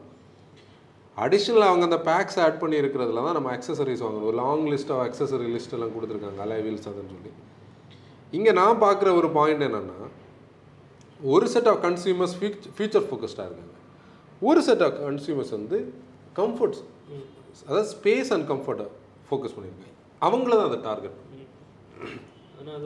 அடிஷ்னலாக 1.24 1.72
அவங்க 1.72 1.86
அந்த 1.90 2.00
பேக்ஸ் 2.10 2.40
ஆட் 2.46 2.60
பண்ணி 2.62 2.78
இருக்கிறதுல 2.82 3.24
தான் 3.28 3.38
நம்ம 3.38 3.52
அக்சசரிஸ் 3.56 4.04
வாங்கணும். 4.06 4.28
ஒரு 4.30 4.38
long 4.44 4.66
list 4.74 4.94
of 4.96 5.04
accessory 5.08 5.50
list 5.56 5.76
எல்லாம் 5.78 5.94
கொடுத்துருக்காங்க. 5.96 6.40
அலை 6.46 6.58
வீல்ஸ் 6.66 6.90
அதுன்னு 6.92 7.14
சொல்லி. 7.16 7.34
இங்கே 8.38 8.54
நான் 8.62 8.82
பார்க்குற 8.86 9.10
ஒரு 9.22 9.30
பாயிண்ட் 9.40 9.66
என்னென்னா 9.68 10.08
ஒரு 11.20 11.48
செட் 11.54 11.68
ஆஃப் 11.68 11.82
கன்சியூமர்ஸ் 11.86 12.36
ஃபீச்சர் 12.78 13.06
ஃபோக்கஸ்டாக 13.10 13.48
இருக்காங்க. 13.48 13.74
ஒரு 14.42 14.62
செட் 14.68 14.84
ஆஃப் 14.84 14.98
கன்சியூமர்ஸ் 15.08 15.54
வந்து 15.58 15.78
கம்ஃபர்ட்ஸ் 16.40 16.84
அதாவது 17.68 17.88
ஸ்பேஸ் 17.96 18.32
அண்ட் 18.36 18.48
கம்ஃபர்ட்டை 18.52 18.88
ஃபோக்கஸ் 19.30 19.56
பண்ணியிருக்காங்க. 19.56 19.94
அவங்கள 20.22 20.50
தான் 20.50 20.70
அந்த 20.70 20.82
டார்கெட் 20.90 21.20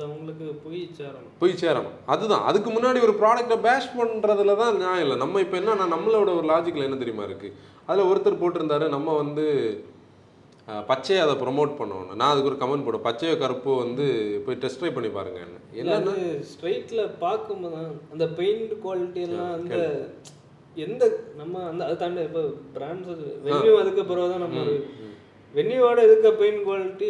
அவங்களுக்கு 0.05 0.45
போய் 0.63 0.79
சேரணும். 0.97 1.33
போய் 1.39 1.53
சேரணும். 1.61 1.95
அதுதான். 2.05 2.43
அதுக்கு 2.49 2.69
முன்னாடி 2.71 2.99
ஒரு 3.07 3.13
ப்ராடக்ட்டை 3.21 3.57
பேஷ் 3.67 3.87
பண்ணுறதுல 3.99 4.55
தான் 4.61 4.77
நியாயம் 4.77 5.03
இல்லை. 5.05 5.17
நம்ம 5.23 5.41
இப்போ 5.45 5.57
என்னன்னா 5.59 5.85
நம்மளோட 5.95 6.29
ஒரு 6.39 6.47
லாஜிக்கில் 6.51 6.87
என்ன 6.87 6.97
தெரியுமா 7.03 7.23
இருக்குது 7.23 7.53
அதில் 7.85 8.09
ஒருத்தர் 8.11 8.41
போட்டிருந்தாரு 8.41 8.89
நம்ம 8.89 9.15
வந்து 9.15 9.45
பச்சையை 10.89 11.19
அதை 11.25 11.33
ப்ரொமோட் 11.43 11.71
பண்ணணும். 11.79 12.15
நான் 12.19 12.31
அதுக்கு 12.31 12.49
ஒரு 12.51 12.59
கமெண்ட் 12.61 12.85
போடுவேன். 12.85 13.05
பச்சையோ 13.07 13.35
கருப்போ 13.43 13.75
வந்து 13.83 14.05
போய் 14.45 14.59
டெஸ்ட் 14.63 14.81
ட்ரை 14.81 14.91
பண்ணி 14.95 15.09
இல்ல 15.09 15.59
என்னன்னா 15.81 16.13
அது 16.15 16.25
ஸ்ட்ரைட்ல 16.51 17.03
பார்க்கும்போது 17.23 17.79
அந்த 18.13 18.25
பெயிண்ட் 18.39 18.73
குவாலிட்டி 18.83 19.21
எல்லாம் 19.27 19.53
அந்த 19.59 19.77
எந்த 20.85 21.03
நம்ம 21.39 21.61
அந்த 21.69 21.81
அதை 21.87 21.95
தாண்டி 22.01 22.25
இப்போ 22.29 22.43
பிராண்ட்ஸ் 22.75 23.23
வென்யூ 23.47 23.71
அதுக்கு 23.81 24.03
பிறகு 24.11 24.31
தான் 24.33 24.45
நம்ம 24.45 24.65
வென்யூவோட 25.55 25.99
இருக்க 26.07 26.31
பெயிண்ட் 26.41 26.61
குவாலிட்டி 26.67 27.09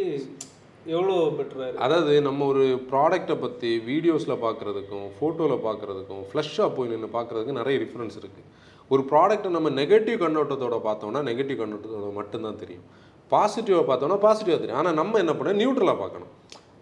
எவ்வளோ 0.86 1.16
பெட்டராக 1.38 1.84
அதாவது 1.86 2.13
நம்ம 2.28 2.46
ஒரு 2.51 2.66
ப்ராடக்ட்டை 2.92 3.36
பற்றி 3.42 3.72
வீடியோஸில் 3.89 4.42
பார்க்குறதுக்கும் 4.46 5.08
ஃபோட்டோவில் 5.18 5.66
பார்க்குறதுக்கும் 5.68 6.24
ஃப்ளஷ்ஷாக 6.30 6.70
போய் 6.78 6.92
நின்று 6.94 7.10
பார்க்குறதுக்கு 7.18 7.60
நிறைய 7.60 7.78
டிஃப்ரென்ஸ் 7.84 8.18
இருக்குது 8.22 8.48
ஒரு 8.92 9.01
ப்ராடக்ட்டை 9.12 9.50
நம்ம 9.56 9.70
நெகட்டிவ் 9.82 10.18
கண்ணோட்டத்தோட 10.24 10.78
பார்த்தோம்னா 10.88 11.22
நெகட்டிவ் 11.30 11.60
கண்ணோட்டத்தோட 11.62 12.08
மட்டும்தான் 12.20 12.62
தெரியும். 12.62 12.88
பாசிட்டிவாக 13.33 13.86
பார்த்தோன்னா 13.89 14.17
பாசிட்டிவாக 14.25 14.59
தெரியும். 14.62 14.81
ஆனால் 14.81 14.98
நம்ம 15.01 15.19
என்ன 15.24 15.33
பண்ணோம் 15.38 15.62
நியூட்ரலாக 15.62 15.98
பார்க்கணும். 16.03 16.33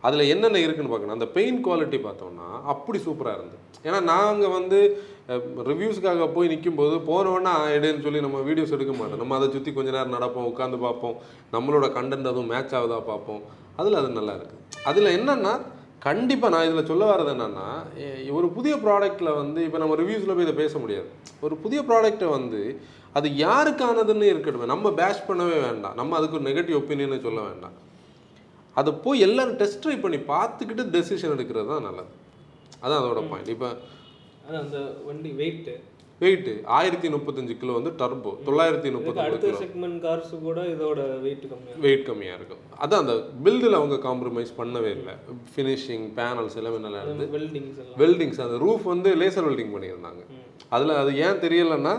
அதில் 0.08 0.30
என்னென்ன 0.34 0.60
இருக்குன்னு 0.63 0.92
பார்க்கணும். 0.92 1.16
அந்த 1.18 1.27
பெயின் 1.38 1.62
குவாலிட்டி 1.66 2.00
பார்த்தோம்னா 2.08 2.48
அப்படி 2.74 2.98
சூப்பராக 3.06 3.38
இருந்தது. 3.38 3.62
ஏன்னா 3.88 4.00
நாங்கள் 4.13 4.54
வந்து 4.58 4.80
ரிவ்யூஸ்க்காக 5.70 6.27
போய் 6.36 6.51
நிற்கும்போது 6.51 6.96
போனவொன்னா 7.08 7.54
எடுன்னு 7.77 8.04
சொல்லி 8.06 8.20
நம்ம 8.25 8.42
வீடியோஸ் 8.50 8.75
எடுக்க 8.75 8.94
மாட்டோம். 9.00 9.22
நம்ம 9.24 9.36
அதை 9.38 9.48
சுற்றி 9.56 9.72
கொஞ்ச 9.77 9.89
நேரம் 9.96 10.16
நடப்போம் 10.18 10.50
உட்காந்து 10.51 10.77
பார்ப்போம். 10.86 11.16
நம்மளோட 11.56 11.88
கண்டென்ட் 11.98 12.30
அதுவும் 12.32 12.51
மேட்ச் 12.54 12.75
ஆகுதா 12.80 13.00
பார்ப்போம். 13.12 13.42
அதில் 13.82 14.00
அது 14.01 14.12
நல்லா 14.20 14.36
இருக்குது 14.38 14.62
அதில் 14.92 15.16
என்னென்னா 15.18 15.54
கண்டிப்பாக 16.08 16.51
நான் 16.54 16.68
இதில் 16.68 16.89
சொல்ல 16.92 17.04
வர்றது 17.12 17.32
என்னென்னா 17.36 17.68
ஒரு 18.39 18.48
புதிய 18.58 18.74
ப்ராடக்ட்டில் 18.86 19.38
வந்து 19.42 19.60
இப்போ 19.68 19.80
நம்ம 19.84 19.96
ரிவ்யூஸில் 20.01 20.36
போய் 20.36 20.48
இதை 20.48 20.56
பேச 20.62 20.74
முடியாது. 20.84 21.10
ஒரு 21.46 21.56
புதிய 21.63 21.80
ப்ராடக்ட்டை 21.89 22.30
வந்து 22.38 22.62
அது 23.18 23.28
யாருக்கானதுன்னு 23.46 24.32
இருக்கட்டும். 24.34 24.72
நம்ம 24.74 24.92
பேஷ் 25.02 25.28
பண்ணவே 25.28 25.58
வேண்டாம். 25.68 25.98
நம்ம 26.00 26.16
அதுக்கு 26.20 26.38
ஒரு 26.40 26.48
நெகட்டிவ் 26.50 26.80
ஒப்பீனியனை 26.82 27.20
சொல்ல 27.28 27.42
வேண்டாம். 27.50 27.76
அதை 28.80 28.92
போய் 29.04 29.26
எல்லாரும் 29.28 29.60
டெஸ்ட் 29.60 29.84
ட்ரை 29.84 29.98
பண்ணி 30.06 30.22
பார்த்துக்கிட்டு 30.34 30.84
டெசிஷன் 30.96 31.36
எடுக்கிறது 31.36 31.70
தான் 31.74 31.86
நல்லது. 31.90 32.10
அதான் 32.82 33.00
அதோட 33.02 33.22
பாயிண்ட் 33.30 33.54
இப்போ 33.58 33.70
அந்த 34.64 34.80
வண்டி 35.06 35.30
வெயிட்டு 35.40 35.76
வெயிட்டு 36.22 36.52
ஆயிரத்தி 36.78 37.08
முப்பத்தஞ்சு 37.14 37.54
கிலோ 37.62 37.74
வந்து 37.78 37.92
டர்போ 38.00 38.32
தொள்ளாயிரத்தி 38.46 38.90
முப்பத்தொம்பது 38.94 39.42
கிலோ. 39.42 39.58
செக்மெண்ட் 39.64 40.00
கார்ஸ் 40.06 40.32
கூட 40.46 40.60
இதோட 40.74 41.00
வெயிட் 41.26 41.44
கம்மியாக 41.52 41.82
வெயிட் 41.86 42.06
கம்மியாக 42.08 42.38
இருக்கும். 42.40 42.62
அதான் 42.84 43.02
அந்த 43.04 43.16
பில்டில் 43.46 43.78
அவங்க 43.80 43.98
காம்ப்ரமைஸ் 44.08 44.52
பண்ணவே 44.60 44.92
இல்லை. 44.98 45.14
ஃபினிஷிங் 45.52 46.08
பேனல்ஸ் 46.20 46.58
எல்லாமே 46.62 46.80
நல்லா 46.86 47.02
இருந்து 47.04 47.28
வெல்டிங்ஸ் 47.36 47.82
வெல்டிங்ஸ் 48.04 48.42
அந்த 48.46 48.58
ரூஃப் 48.66 48.88
வந்து 48.94 49.12
லேசர் 49.22 49.48
வெல்டிங் 49.50 49.74
பண்ணியிருந்தாங்க. 49.76 50.24
அதில் 50.76 51.00
அது 51.02 51.14
ஏன் 51.28 51.42
தெரியலைன்னா 51.46 51.96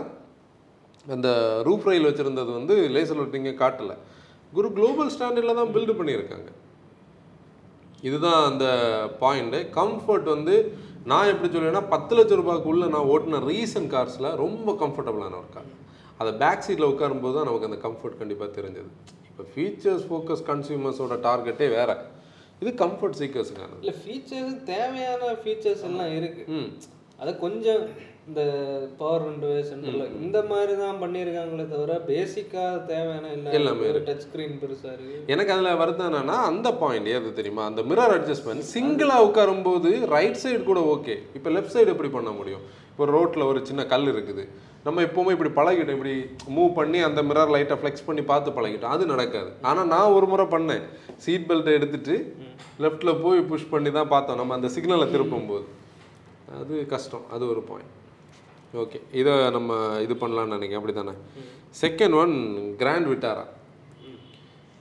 அந்த 1.05 1.29
ரூஃப் 1.65 1.83
ரயில் 1.83 2.05
வச்சுருந்தது 2.05 2.51
வந்து 2.53 2.89
லேசர் 2.89 3.19
வெல்டிங்கை 3.19 3.53
காட்டலை. 3.53 3.95
ஒரு 4.53 4.73
குளோபல் 4.73 5.11
ஸ்டாண்டர்டில் 5.11 5.55
தான் 5.55 5.73
பில்டு 5.73 5.93
பண்ணியிருக்காங்க. 5.99 6.49
இதுதான் 8.01 8.43
அந்த 8.51 8.65
பாயிண்ட்டு 9.21 9.69
கம்ஃபர்ட் 9.69 10.23
வந்து 10.23 10.75
நான் 11.05 11.27
எப்படி 11.27 11.57
சொல்லுவேன்னா 11.57 11.87
பத்து 11.87 12.15
லட்ச 12.15 12.35
ரூபாய்க்குள்ளே 12.35 12.87
நான் 12.89 13.07
ஓட்டின 13.07 13.41
ரீசன்ட் 13.45 13.91
கார்ஸில் 13.93 14.35
ரொம்ப 14.35 14.71
கம்ஃபர்டபுளான 14.71 15.37
ஒரு 15.37 15.49
கார் 15.53 15.65
அதை 16.17 16.33
பேக் 16.33 16.61
சீட்டில் 16.61 16.87
உட்காரும்போது 16.87 17.33
தான் 17.33 17.45
நமக்கு 17.45 17.65
அந்த 17.65 17.87
கம்ஃபர்ட் 17.87 18.17
கண்டிப்பாக 18.17 18.61
தெரிஞ்சது. 18.61 18.89
இப்போ 19.27 19.43
ஃபீச்சர்ஸ் 19.55 20.05
ஃபோக்கஸ் 20.09 20.43
கன்சியூமர்ஸோட 20.47 21.15
டார்கெட்டே 21.27 21.69
வேற. 21.69 22.05
இது 22.61 22.71
கம்ஃபர்ட் 22.71 23.19
சீக்கர்ஸுக்கானது 23.19 23.79
இல்லை 23.79 23.95
ஃபீச்சர்ஸ் 24.05 24.63
தேவையான 24.63 25.33
ஃபீச்சர்ஸ் 25.43 25.83
எல்லாம் 25.83 26.15
இருக்கு. 26.15 26.43
ம். 26.47 26.69
அதை 27.17 27.37
கொஞ்சம் 27.37 27.89
இந்த 28.29 28.41
பவர் 28.97 29.23
விண்டோ 29.25 29.51
சென்டரில் 29.67 30.15
இந்த 30.23 30.39
மாதிரி 30.49 30.73
தான் 30.81 30.99
பண்ணியிருக்காங்களே 31.03 31.63
தவிர 31.71 31.93
பேசிக்காக 32.09 32.73
தேவையான 32.89 33.29
எல்லாமே 33.35 33.55
எல்லாமே 33.59 33.87
டச் 34.09 34.25
ஸ்க்ரீன் 34.25 34.57
பெருசாக 34.63 34.91
இருக்கு. 34.95 35.15
எனக்கு 35.33 35.53
அதில் 35.53 35.79
வருத்தம் 35.81 36.07
என்னன்னா 36.09 36.35
அந்த 36.49 36.69
பாயிண்ட் 36.81 37.09
ஏது 37.13 37.29
தெரியுமா? 37.39 37.63
அந்த 37.69 37.81
மிரர் 37.91 38.13
அட்ஜஸ்ட்மெண்ட் 38.17 38.65
சிங்கிளாக 38.73 39.25
உட்காரும்போது 39.27 39.91
ரைட் 40.15 40.41
சைடு 40.43 40.61
கூட 40.69 40.81
ஓகே 40.95 41.15
இப்போ 41.39 41.51
லெஃப்ட் 41.55 41.75
சைடு 41.75 41.93
எப்படி 41.95 42.11
பண்ண 42.17 42.31
முடியும்? 42.39 42.63
இப்போ 42.91 43.05
ரோட்டில் 43.15 43.49
ஒரு 43.51 43.59
சின்ன 43.69 43.81
கல் 43.93 44.09
இருக்குது. 44.13 44.43
நம்ம 44.87 45.01
எப்போவுமே 45.07 45.33
இப்படி 45.35 45.51
பழகிட்டோம் 45.59 45.97
இப்படி 45.97 46.15
மூவ் 46.55 46.71
பண்ணி 46.79 46.99
அந்த 47.07 47.21
மிரர் 47.29 47.53
லைட்டை 47.55 47.77
ஃப்ளெக்ஸ் 47.81 48.07
பண்ணி 48.07 48.23
பார்த்து 48.31 48.57
பழகிட்டோம். 48.57 48.95
அது 48.95 49.11
நடக்காது. 49.13 49.49
ஆனால் 49.69 49.89
நான் 49.93 50.15
ஒரு 50.17 50.27
முறை 50.31 50.45
பண்ணேன். 50.55 50.83
சீட் 51.25 51.47
பெல்ட்டை 51.51 51.73
எடுத்துட்டு 51.79 52.15
லெஃப்ட்டில் 52.85 53.19
போய் 53.23 53.47
புஷ் 53.51 53.71
பண்ணி 53.75 53.91
தான் 53.99 54.11
பார்த்தோம். 54.15 54.39
நம்ம 54.41 54.57
அந்த 54.59 54.69
சிக்னலை 54.75 55.07
திருப்பும்போது. 55.15 55.65
அது 56.59 56.75
கஷ்டம். 56.93 57.25
அது 57.37 57.43
ஒரு 57.53 57.63
பாயிண்ட் 57.71 57.95
ஓகே 58.81 58.99
இதை 59.19 59.33
நம்ம 59.55 59.77
இது 60.05 60.13
பண்ணலாம்னு 60.13 60.55
நினைக்கிறேன். 60.57 60.81
அப்படி 60.81 60.95
தானே 60.97 61.13
செகண்ட் 61.81 62.15
ஒன் 62.21 62.35
கிராண்ட் 62.81 63.07
விட்டாரா 63.11 63.45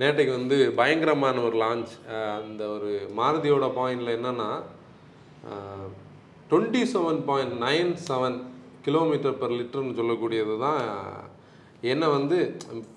நேற்றைக்கு 0.01 0.33
வந்து 0.39 0.57
பயங்கரமான 0.81 1.41
ஒரு 1.47 1.57
லான்ச் 1.63 1.93
அந்த 2.41 2.63
ஒரு 2.75 2.91
மாருதியோட 3.21 3.67
பாயிண்டில் 3.79 4.15
என்னென்னா 4.17 4.51
twenty 6.51 6.83
seven 6.93 7.21
point 7.31 7.57
nine 7.65 7.91
seven 8.09 8.39
kilometre 8.87 9.41
per 9.41 9.57
லிட்டர்னு 9.59 9.99
சொல்லக்கூடியது 10.01 10.55
தான் 10.67 10.85
என்ன 11.93 12.05
வந்து 12.17 12.37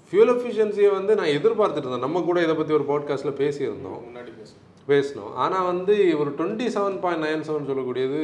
ஃபியூல் 0.07 0.31
எஃபிஷியன்சியை 0.35 0.91
வந்து 0.99 1.15
நான் 1.19 1.35
எதிர்பார்த்துட்டு 1.37 1.87
இருந்தேன். 1.87 2.05
நம்ம 2.05 2.21
கூட 2.29 2.37
இதை 2.45 2.53
பற்றி 2.59 2.73
ஒரு 2.77 2.85
பாட்காஸ்ட்டில் 2.91 3.39
பேசியிருந்தோம். 3.41 3.99
முன்னாடி 4.07 4.31
பேசினோம். 4.91 5.33
ஆனால் 5.43 5.67
வந்து 5.71 5.95
ஒரு 6.21 6.31
twenty 6.37 6.67
seven 6.75 6.97
point 7.03 7.25
nine 7.25 7.47
seven 7.49 7.69
சொல்லக்கூடியது 7.71 8.21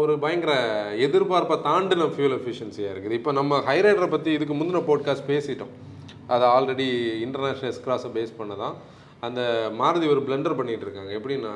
ஒரு 0.00 0.12
பயங்கர 0.24 0.52
எதிர்பார்ப்பை 1.06 1.56
தாண்டின 1.66 2.04
ஃபியூல் 2.12 2.34
எஃபிஷியன்சியாக 2.36 2.92
இருக்குது. 2.94 3.16
இப்போ 3.20 3.30
நம்ம 3.38 3.58
ஹைரைடரை 3.68 4.08
பற்றி 4.14 4.30
இதுக்கு 4.36 4.54
முந்தின 4.58 4.80
போட்காஸ்ட் 4.88 5.26
பேசிட்டோம். 5.30 5.72
அது 6.34 6.44
ஆல்ரெடி 6.54 6.86
இன்டர்நேஷ்னல் 7.24 7.70
எஸ்கிராஸை 7.72 8.10
பேஸ் 8.16 8.38
பண்ண 8.38 8.54
தான். 8.62 8.76
அந்த 9.26 9.40
மாருதி 9.80 10.06
ஒரு 10.14 10.20
பிளெண்டர் 10.28 10.58
பண்ணிகிட்டு 10.58 10.86
இருக்காங்க. 10.86 11.10
எப்படின்னா 11.18 11.52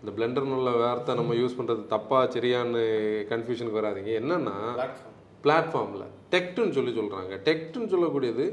இந்த 0.00 0.10
பிளெண்டர்னு 0.16 0.56
உள்ள 0.58 0.72
வார்த்தை 0.82 1.14
நம்ம 1.20 1.34
யூஸ் 1.40 1.56
பண்ணுறது 1.58 1.82
தப்பா 1.94 2.18
சரியான்னு 2.34 2.82
கன்ஃபியூஷனுக்கு 3.30 3.80
வராதீங்க. 3.80 4.12
என்னன்னா 4.20 4.56
பிளாட்ஃபார்ம் 4.76 5.16
பிளாட்ஃபார்மில் 5.44 6.04
டெக்ட்டுன்னு 6.34 6.76
சொல்லி 6.76 6.92
சொல்கிறாங்க 6.98 7.34
டெக்ட்டுன்னு 7.48 7.92
சொல்லக்கூடியது 7.94 8.46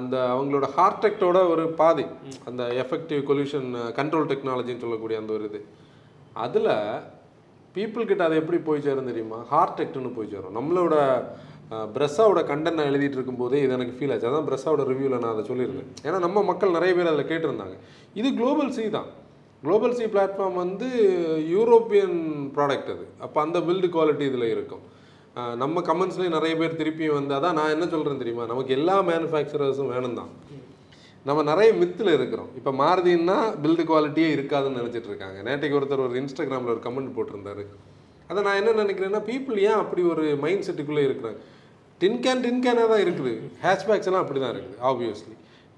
அந்த 0.00 0.16
அவங்களோட 0.34 0.66
ஹார்டெக்டோட 0.76 1.38
ஒரு 1.52 1.64
பாதி. 1.80 2.04
அந்த 2.50 2.62
எஃபெக்டிவ் 2.82 3.22
கொல்யூஷன் 3.30 3.70
கண்ட்ரோல் 4.00 4.30
டெக்னாலஜின்னு 4.32 4.84
சொல்லக்கூடிய 4.84 5.18
அந்த 5.22 5.32
ஒரு 5.38 5.46
இது. 5.50 5.62
அதில் 6.44 6.70
பீப்புள்கிட்ட 7.76 8.22
அது 8.28 8.40
எப்படி 8.42 8.58
போய் 8.68 8.84
சேரும் 8.88 9.08
தெரியுமா? 9.10 9.38
ஹார்டெக்ட்னு 9.52 10.12
போய் 10.18 10.32
சேரும். 10.34 10.54
நம்மளோட 10.58 10.94
பிரஸ்ஸாவோட 11.96 12.40
கண்டென்ட் 12.50 12.78
நான் 12.78 12.90
எழுதிட்டு 12.92 13.18
இருக்கும்போதே 13.18 13.58
இது 13.64 13.74
எனக்கு 13.76 13.96
ஃபீல் 13.98 14.12
ஆச்சு. 14.12 14.28
அதான் 14.30 14.46
பிரஸ்ஸாவோட 14.48 14.84
ரிவ்யூவில் 14.90 15.20
நான் 15.24 15.34
அதை 15.34 15.44
சொல்லியிருந்தேன். 15.50 15.90
ஏன்னா 16.06 16.18
நம்ம 16.26 16.42
மக்கள் 16.50 16.76
நிறைய 16.76 16.92
பேர் 16.98 17.10
அதில் 17.10 17.30
கேட்டிருந்தாங்க. 17.32 17.76
இது 18.20 18.28
குளோபல் 18.40 18.72
சி 18.76 18.84
தான். 18.96 19.10
குளோபல் 19.64 19.94
சி 19.98 20.04
பிளாட்ஃபார்ம் 20.14 20.58
வந்து 20.64 20.88
யூரோப்பியன் 21.54 22.18
ப்ராடக்ட் 22.56 22.90
அது. 22.94 23.06
அப்போ 23.24 23.38
அந்த 23.46 23.58
பில்டு 23.68 23.90
குவாலிட்டி 23.96 24.24
இதில் 24.30 24.52
இருக்கும். 24.54 24.84
நம்ம 25.62 25.82
கமெண்ட்ஸ்லேயும் 25.88 26.36
நிறைய 26.36 26.54
பேர் 26.60 26.78
திருப்பியும் 26.80 27.18
வந்து 27.18 27.34
அதான் 27.38 27.56
நான் 27.58 27.74
என்ன 27.74 27.86
சொல்கிறேன் 27.92 28.22
தெரியுமா? 28.22 28.44
நமக்கு 28.52 28.72
எல்லா 28.78 28.96
மேனுஃபேக்சரர்ஸும் 29.10 29.92
வேணும் 29.94 30.18
தான் 30.20 30.32
நம்ம 31.28 31.40
நிறைய 31.50 31.70
மித்தில் 31.80 32.14
இருக்கிறோம். 32.16 32.50
இப்போ 32.58 32.70
மாருதின்னா 32.82 33.38
பில்டு 33.64 33.84
குவாலிட்டியே 33.90 34.28
இருக்காதுன்னு 34.36 34.80
நினச்சிட்டு 34.80 35.10
இருக்காங்க. 35.12 35.38
நேற்றைக்கு 35.48 35.78
ஒருத்தர் 35.78 36.04
ஒரு 36.06 36.16
இன்ஸ்டாகிராமில் 36.22 36.74
ஒரு 36.74 36.82
கமெண்ட் 36.86 37.14
போட்டிருந்தாரு. 37.16 37.64
அதை 38.30 38.40
நான் 38.46 38.60
என்ன 38.60 38.72
நினைக்கிறேன்னா 38.82 39.22
பீப்புள் 39.30 39.58
ஏன் 39.68 39.80
அப்படி 39.82 40.02
ஒரு 40.12 40.24
மைண்ட் 40.44 40.66
செட்டுக்குள்ளே 40.68 41.04
இருக்கிறாங்க? 41.08 41.40
டின் 42.00 42.20
கேன் 42.24 42.42
தான் 42.92 43.04
இருக்குது. 43.04 43.32
ஹேஷ்பேக்ஸ் 43.66 44.08
எல்லாம் 44.10 44.24
அப்படி 44.24 44.40
தான் 44.40 44.54
இருக்குது 44.54 44.80
ஆப்வியஸ்லி 44.90 45.36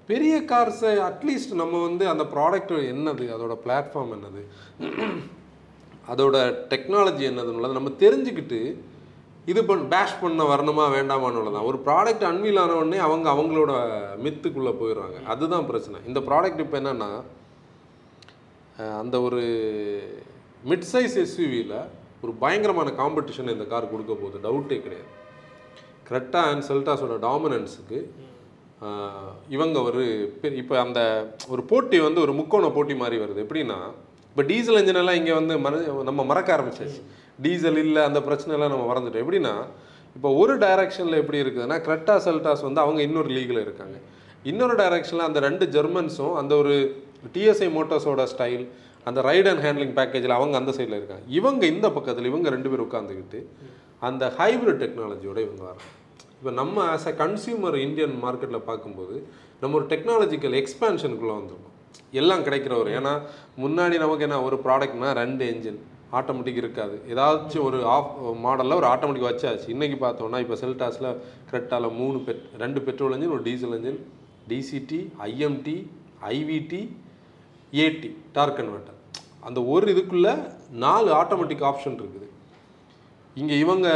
பெரிய 0.09 0.35
கார்ஸை 0.51 0.93
அட்லீஸ்ட் 1.09 1.53
நம்ம 1.61 1.75
வந்து 1.87 2.05
அந்த 2.13 2.23
ப்ராடக்ட் 2.33 2.73
என்னது 2.93 3.25
அதோட 3.35 3.53
பிளாட்ஃபார்ம் 3.65 4.13
என்னது 4.15 4.41
அதோட 6.13 6.37
டெக்னாலஜி 6.71 7.23
என்னதுன்னு 7.31 7.77
நம்ம 7.79 7.93
தெரிஞ்சுக்கிட்டு 8.03 8.59
இது 9.51 9.61
பண் 9.69 9.81
பேஷ் 9.93 10.19
பண்ண 10.23 10.43
வரணுமா 10.51 10.83
வேண்டாமான்னு 10.97 11.53
தான் 11.55 11.69
ஒரு 11.69 11.79
ப்ராடக்ட் 11.87 12.25
அன்வீல் 12.29 12.59
ஆன 12.61 12.99
அவங்க 13.07 13.27
அவங்களோட 13.35 13.71
மித்துக்குள்ளே 14.25 14.73
போயிடுறாங்க. 14.81 15.17
அதுதான் 15.33 15.67
பிரச்சனை. 15.71 15.99
இந்த 16.09 16.19
ப்ராடக்ட் 16.27 16.63
இப்போ 16.65 16.77
என்னென்னா 16.81 17.09
அந்த 19.01 19.15
ஒரு 19.27 19.41
மிட் 20.69 20.87
சைஸ் 20.91 21.17
எஸ்யூவியில் 21.23 21.75
ஒரு 22.23 22.33
பயங்கரமான 22.43 22.91
காம்படிஷன் 23.01 23.53
இந்த 23.55 23.65
கார் 23.73 23.91
கொடுக்க 23.93 24.13
போகுது. 24.21 24.37
டவுட்டே 24.45 24.77
கிடையாது. 24.85 25.09
கிரெட்டா 26.07 26.41
அண்ட் 26.51 26.65
செல்டாஸோட 26.69 27.17
டாமினன்ஸுக்கு 27.27 27.99
இவங்க 29.55 29.77
ஒரு 29.89 30.03
இப்போ 30.61 30.75
அந்த 30.85 31.01
ஒரு 31.53 31.61
போட்டி 31.69 31.97
வந்து 32.07 32.19
ஒரு 32.25 32.33
முக்கோண 32.39 32.69
போட்டி 32.77 32.95
மாதிரி 33.01 33.17
வருது. 33.23 33.43
எப்படின்னா 33.45 33.77
இப்போ 34.33 34.43
டீசல் 34.51 34.77
இன்ஜினெல்லாம் 34.81 35.17
இங்கே 35.17 35.33
வந்து 35.39 35.55
மற 35.63 35.79
நம்ம 36.09 36.21
மறக்க 36.29 36.49
ஆரம்பிச்சாச்சு. 36.55 37.01
டீசல் 37.45 37.79
இல்லை 37.81 38.01
அந்த 38.09 38.19
பிரச்சனைலாம் 38.27 38.71
நம்ம 38.73 38.85
மறந்துட்டோம். 38.91 39.23
எப்படின்னா 39.23 39.51
இப்போ 40.15 40.29
ஒரு 40.39 40.53
டைரக்ஷனில் 40.63 41.19
எப்படி 41.19 41.37
இருக்குதுன்னா 41.43 41.77
கிரெட்டா 41.87 42.15
செல்டாஸ் 42.25 42.63
வந்து 42.67 42.81
அவங்க 42.85 42.99
இன்னொரு 43.07 43.29
லீகில் 43.35 43.61
இருக்காங்க. 43.65 43.97
இன்னொரு 44.51 44.75
டைரக்ஷனில் 44.81 45.27
அந்த 45.27 45.39
ரெண்டு 45.47 45.65
ஜெர்மன்ஸும் 45.75 46.33
அந்த 46.41 46.53
ஒரு 46.61 46.73
டிஎஸ்ஐ 47.35 47.67
மோட்டார்ஸோட 47.77 48.23
ஸ்டைல் 48.33 48.63
அந்த 49.09 49.19
ரைட் 49.27 49.49
அண்ட் 49.51 49.63
ஹேண்ட்லிங் 49.65 49.93
பேக்கேஜில் 49.99 50.35
அவங்க 50.37 50.55
அந்த 50.61 50.73
சைடில் 50.77 50.97
இருக்காங்க. 50.99 51.25
இவங்க 51.39 51.63
இந்த 51.73 51.87
பக்கத்தில் 51.97 52.29
இவங்க 52.31 52.49
ரெண்டு 52.55 52.71
பேர் 52.71 52.85
உட்காந்துக்கிட்டு 52.87 53.41
அந்த 54.09 54.25
ஹைப்ரிட் 54.39 54.81
டெக்னாலஜியோட 54.83 55.39
இவங்க 55.47 55.63
வராங்க. 55.67 55.85
இப்போ 56.39 56.53
நம்ம 56.61 56.77
ஆஸ் 56.95 57.07
அ 57.11 57.15
கன்சியூமர் 57.23 57.77
இந்தியன் 57.87 58.15
மார்க்கெட்டில் 58.25 58.67
பார்க்கும்போது 58.69 59.15
நம்ம 59.61 59.75
ஒரு 59.79 59.87
டெக்னாலஜிக்கல் 59.93 60.57
எக்ஸ்பேன்ஷனுக்குள்ளே 60.61 61.35
வந்திருக்கோம். 61.39 61.72
எல்லாம் 62.19 62.45
கிடைக்கிற 62.45 62.73
ஒரு 62.81 62.89
ஏன்னா 62.99 63.13
முன்னாடி 63.63 63.97
நமக்கு 64.03 64.25
என்ன 64.27 64.39
ஒரு 64.47 64.57
ப்ராடக்ட்னா 64.65 65.11
ரெண்டு 65.21 65.43
என்ஜின் 65.51 65.79
ஆட்டோமேட்டிக் 66.19 66.59
இருக்காது. 66.61 66.95
ஏதாச்சும் 67.11 67.65
ஒரு 67.67 67.77
ஆஃப் 67.93 68.11
மாடலில் 68.45 68.79
ஒரு 68.79 68.87
ஆட்டோமேட்டிக் 68.93 69.29
வச்சாச்சு. 69.29 69.67
இன்றைக்கி 69.75 69.97
பார்த்தோம்னா 70.03 70.41
இப்போ 70.43 70.57
செல்டாஸில் 70.63 71.09
கரெக்டால 71.49 71.89
மூணு 71.99 72.17
பெட் 72.27 72.43
ரெண்டு 72.63 72.81
பெட்ரோல் 72.87 73.15
என்ஜின் 73.15 73.33
ஒரு 73.37 73.45
diesel 73.47 73.75
engine 73.77 73.99
DCT 74.51 74.99
iMT 75.29 75.77
IVT 76.35 76.81
AT 77.85 78.11
torque 78.35 78.57
converter 78.59 78.99
அந்த 79.47 79.59
ஒரு 79.73 79.85
இதுக்குள்ள 79.93 80.29
நாலு 80.83 81.09
ஆட்டோமேட்டிக் 81.21 81.63
ஆப்ஷன் 81.69 81.97
இருக்குது. 82.01 82.27
இங்கே 83.41 83.55
இவங்க 83.63 83.87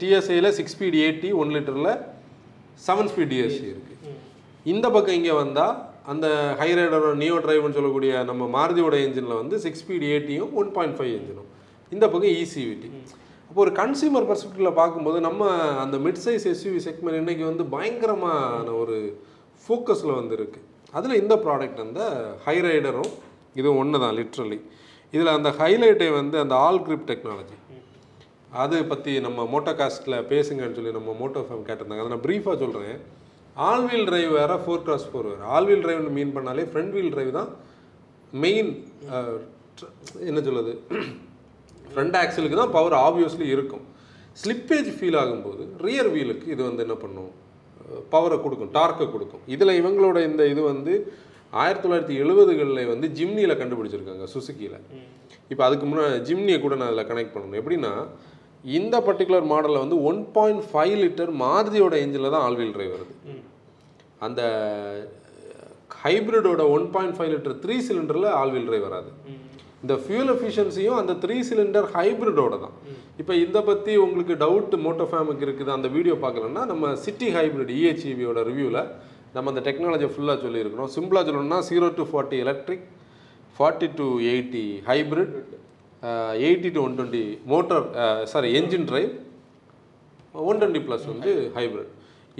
டிஎஸ்ஐயில் 0.00 0.54
சிக்ஸ் 0.56 0.74
ஸ்பீட் 0.76 0.96
ஏடி 1.06 1.28
ஒன் 1.42 1.52
லிட்டரில் 1.56 1.92
செவன் 2.86 3.10
ஸ்பீட் 3.12 3.32
டிஎஸ்சி 3.34 3.64
இருக்குது 3.72 4.16
இந்த 4.72 4.86
பக்கம் 4.96 5.18
இங்கே 5.18 5.34
வந்தால் 5.42 5.76
அந்த 6.08 6.26
ஹைரைடரோட 6.60 7.14
நியோ 7.14 7.36
டிரைவ்னு 7.38 7.72
சொல்லக்கூடிய 7.72 8.24
நம்ம 8.24 8.48
மாருதியோட 8.56 8.96
என்ஜினில் 9.06 9.36
வந்து 9.36 9.58
சிக்ஸ் 9.58 9.82
ஸ்பீட் 9.84 10.06
ஏடியும் 10.08 10.52
ஒன் 10.52 10.70
பாயிண்ட் 10.72 10.96
ஃபைவ் 10.98 11.12
என்ஜினும் 11.12 11.48
இந்த 11.92 12.04
பக்கம் 12.08 12.36
இசிவிடி 12.36 12.88
அப்போ 13.50 13.60
ஒரு 13.60 13.72
கன்சியூமர் 13.72 14.26
பர்ஸ்பெக்டிவில் 14.26 14.72
பார்க்கும்போது 14.72 15.20
நம்ம 15.20 15.42
அந்த 15.78 15.96
மிட் 15.96 16.22
சைஸ் 16.24 16.46
எஸ்யூவி 16.48 16.80
செக்மெண்ட் 16.84 17.16
இன்னைக்கு 17.16 17.44
வந்து 17.44 17.64
பயங்கரமான 17.64 18.72
ஒரு 18.72 18.96
ஃபோக்கஸில் 19.68 20.14
வந்து 20.14 20.36
இருக்குது 20.36 20.66
அதில் 20.94 21.20
இந்த 21.20 21.34
ப்ராடக்ட் 21.36 21.80
அந்த 21.80 22.02
ஹைரைடரும் 22.46 23.12
இதுவும் 23.54 23.78
ஒன்று 23.78 24.00
தான் 24.00 24.16
லிட்ரலி 24.16 24.58
இதில் 25.14 25.28
அந்த 25.28 25.50
ஹைலைட்டே 25.58 26.08
வந்து 26.12 26.38
அந்த 26.38 26.54
ஆல் 26.56 26.82
கிரிப் 26.82 27.08
டெக்னாலஜி 27.10 27.56
அது 28.52 28.84
பற்றி 28.84 29.20
நம்ம 29.20 29.48
மோட்டோகாஸ்ட்டில் 29.52 30.24
பேசுங்கன்னு 30.28 30.74
சொல்லி 30.74 30.92
நம்ம 30.92 31.14
மோட்டோ 31.20 31.40
ஃபேம் 31.40 31.64
கேட்டிருந்தாங்க. 31.66 31.98
அதை 31.98 32.08
நான் 32.08 32.26
ப்ரீஃபாக 32.26 32.58
சொல்கிறேன் 32.58 32.98
ஆல் 33.66 33.86
வீல் 33.90 34.06
டிரைவ் 34.08 34.32
வேறு 34.38 34.56
ஃபோர் 34.64 34.82
கிராஸ் 34.86 35.06
ஃபோர் 35.10 35.28
வேறு. 35.30 35.42
ஆல் 35.54 35.66
வீல் 35.68 35.84
டிரைவ்னு 35.84 36.12
மீன் 36.18 36.34
பண்ணாலே 36.36 36.64
ஃப்ரண்ட் 36.72 36.92
வீல் 36.96 37.12
டிரைவ் 37.14 37.30
தான் 37.38 37.50
மெயின் 38.42 38.70
என்ன 40.30 40.40
சொல்லுது 40.48 40.72
ஃப்ரண்ட் 41.92 42.16
ஆக்சிலுக்கு 42.20 42.60
தான் 42.60 42.74
பவர் 42.76 42.96
ஆப்வியஸ்லி 43.06 43.46
இருக்கும். 43.54 43.84
ஸ்லிப்பேஜ் 44.42 44.90
ஃபீல் 44.96 45.18
ஆகும்போது 45.22 45.62
ரியர் 45.86 46.10
வீலுக்கு 46.16 46.46
இது 46.54 46.62
வந்து 46.68 46.84
என்ன 46.86 46.96
பண்ணும்? 47.04 47.30
பவரை 48.14 48.36
கொடுக்கும் 48.44 48.72
டார்க்கை 48.78 49.06
கொடுக்கும். 49.14 49.42
இதில் 49.54 49.78
இவங்களோட 49.80 50.18
இந்த 50.30 50.42
இது 50.52 50.62
வந்து 50.72 50.94
ஆயிரத்தி 51.52 51.84
தொள்ளாயிரத்தி 51.84 52.16
எழுபதுகளில் 52.22 52.90
வந்து 52.94 53.06
ஜிம்னியில் 53.18 53.60
கண்டுபிடிச்சிருக்காங்க 53.60 54.26
சுசுக்கியில் 54.34 54.80
இப்போ 55.52 55.62
அதுக்கு 55.66 55.86
முன்னாடி 55.90 56.18
ஜிம்னியை 56.28 56.58
கூட 56.64 56.74
நான் 56.80 56.90
அதில் 56.90 57.08
கனெக்ட் 57.10 57.34
பண்ணணும். 57.34 57.60
எப்படின்னா 57.60 57.92
இந்த 58.78 58.96
பர்டிகுலர் 59.06 59.50
மாடலில் 59.52 59.82
வந்து 59.84 59.98
ஒன் 60.08 60.20
பாயிண்ட் 60.36 60.64
ஃபைவ் 60.70 60.96
லிட்டர் 61.02 61.30
மாருதியோட 61.42 61.94
என்ஜினில் 62.04 62.34
தான் 62.34 62.44
ஆல்வீல் 62.46 62.74
டிரைவ் 62.76 62.94
வருது. 62.96 63.14
அந்த 64.26 64.40
ஹைப்ரிடோட 66.02 66.62
one 66.76 66.86
point 66.94 67.16
five 67.16 67.30
litre 67.34 67.56
three 67.64 67.76
சிலிண்டரில் 67.88 68.28
ஆல்வீல் 68.40 68.68
டிரைவ் 68.68 68.86
வராது. 68.88 69.10
இந்த 69.84 69.94
ஃபியூல் 70.04 70.30
எஃபிஷியன்சியும் 70.34 70.98
அந்த 71.00 71.12
த்ரீ 71.22 71.36
சிலிண்டர் 71.48 71.86
ஹைப்ரிடோட 71.96 72.54
தான். 72.64 72.74
இப்போ 73.20 73.32
இதை 73.44 73.60
பற்றி 73.68 73.92
உங்களுக்கு 74.06 74.34
டவுட் 74.44 74.74
மோட்டோ 74.86 75.04
ஃபேமுக்கு 75.10 75.44
இருக்குது 75.46 75.72
அந்த 75.76 75.88
வீடியோ 75.96 76.14
பார்க்கலன்னா 76.24 76.62
நம்ம 76.72 76.94
சிட்டி 77.04 77.28
ஹைப்ரிட் 77.36 77.72
இஹெச்இவியோட 77.78 78.42
ரிவ்யூவில் 78.50 78.82
நம்ம 79.34 79.50
அந்த 79.52 79.62
டெக்னாலஜி 79.68 80.08
ஃபுல்லாக 80.14 80.38
சொல்லியிருக்கிறோம். 80.46 80.90
சிம்பிளாக 80.96 81.26
சொல்லணும்னா 81.28 81.60
zero 81.70 81.88
to 81.98 82.06
forty 82.10 82.38
electric 82.44 82.84
forty 83.56 83.88
to 84.00 84.06
eighty 84.32 84.66
hybrid 84.90 85.36
eighty 86.46 86.70
to 86.74 86.80
one 86.86 86.96
twenty 86.98 87.24
motor 87.52 87.86
sorry 88.32 88.50
engine 88.58 88.88
drive 88.90 89.10
one 90.50 90.60
twenty 90.60 90.82
plus 90.88 91.06
வந்து 91.12 91.32
ஹைப்ரிட் 91.56 91.92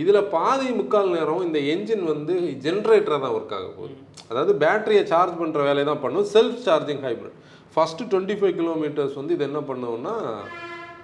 இதில் 0.03 0.29
பாதி 0.35 0.69
முக்கால் 0.79 1.15
நேரம் 1.17 1.45
இந்த 1.47 1.59
என்ஜின் 1.73 2.05
வந்து 2.13 2.35
ஜென்ரேட்டராக 2.65 3.21
தான் 3.25 3.35
ஒர்க் 3.37 3.55
ஆக 3.57 3.69
போகுது. 3.79 3.95
அதாவது 4.31 4.53
பேட்டரியை 4.63 5.03
சார்ஜ் 5.13 5.39
பண்ணுற 5.41 5.61
வேலையை 5.69 5.87
தான் 5.91 6.03
பண்ணும். 6.05 6.27
Self 6.35 6.61
charging 6.67 7.03
hybrid 7.07 7.37
first 7.75 8.09
twenty 8.13 8.37
five 8.41 8.55
kilometres 8.61 9.19
வந்து 9.21 9.35
இது 9.37 9.45
என்ன 9.51 9.61
பண்ணோம்னா 9.71 10.15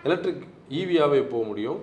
எலக்ட்ரிக் 0.09 0.45
ஈவியாகவே 0.81 1.21
போக 1.33 1.43
முடியும். 1.51 1.81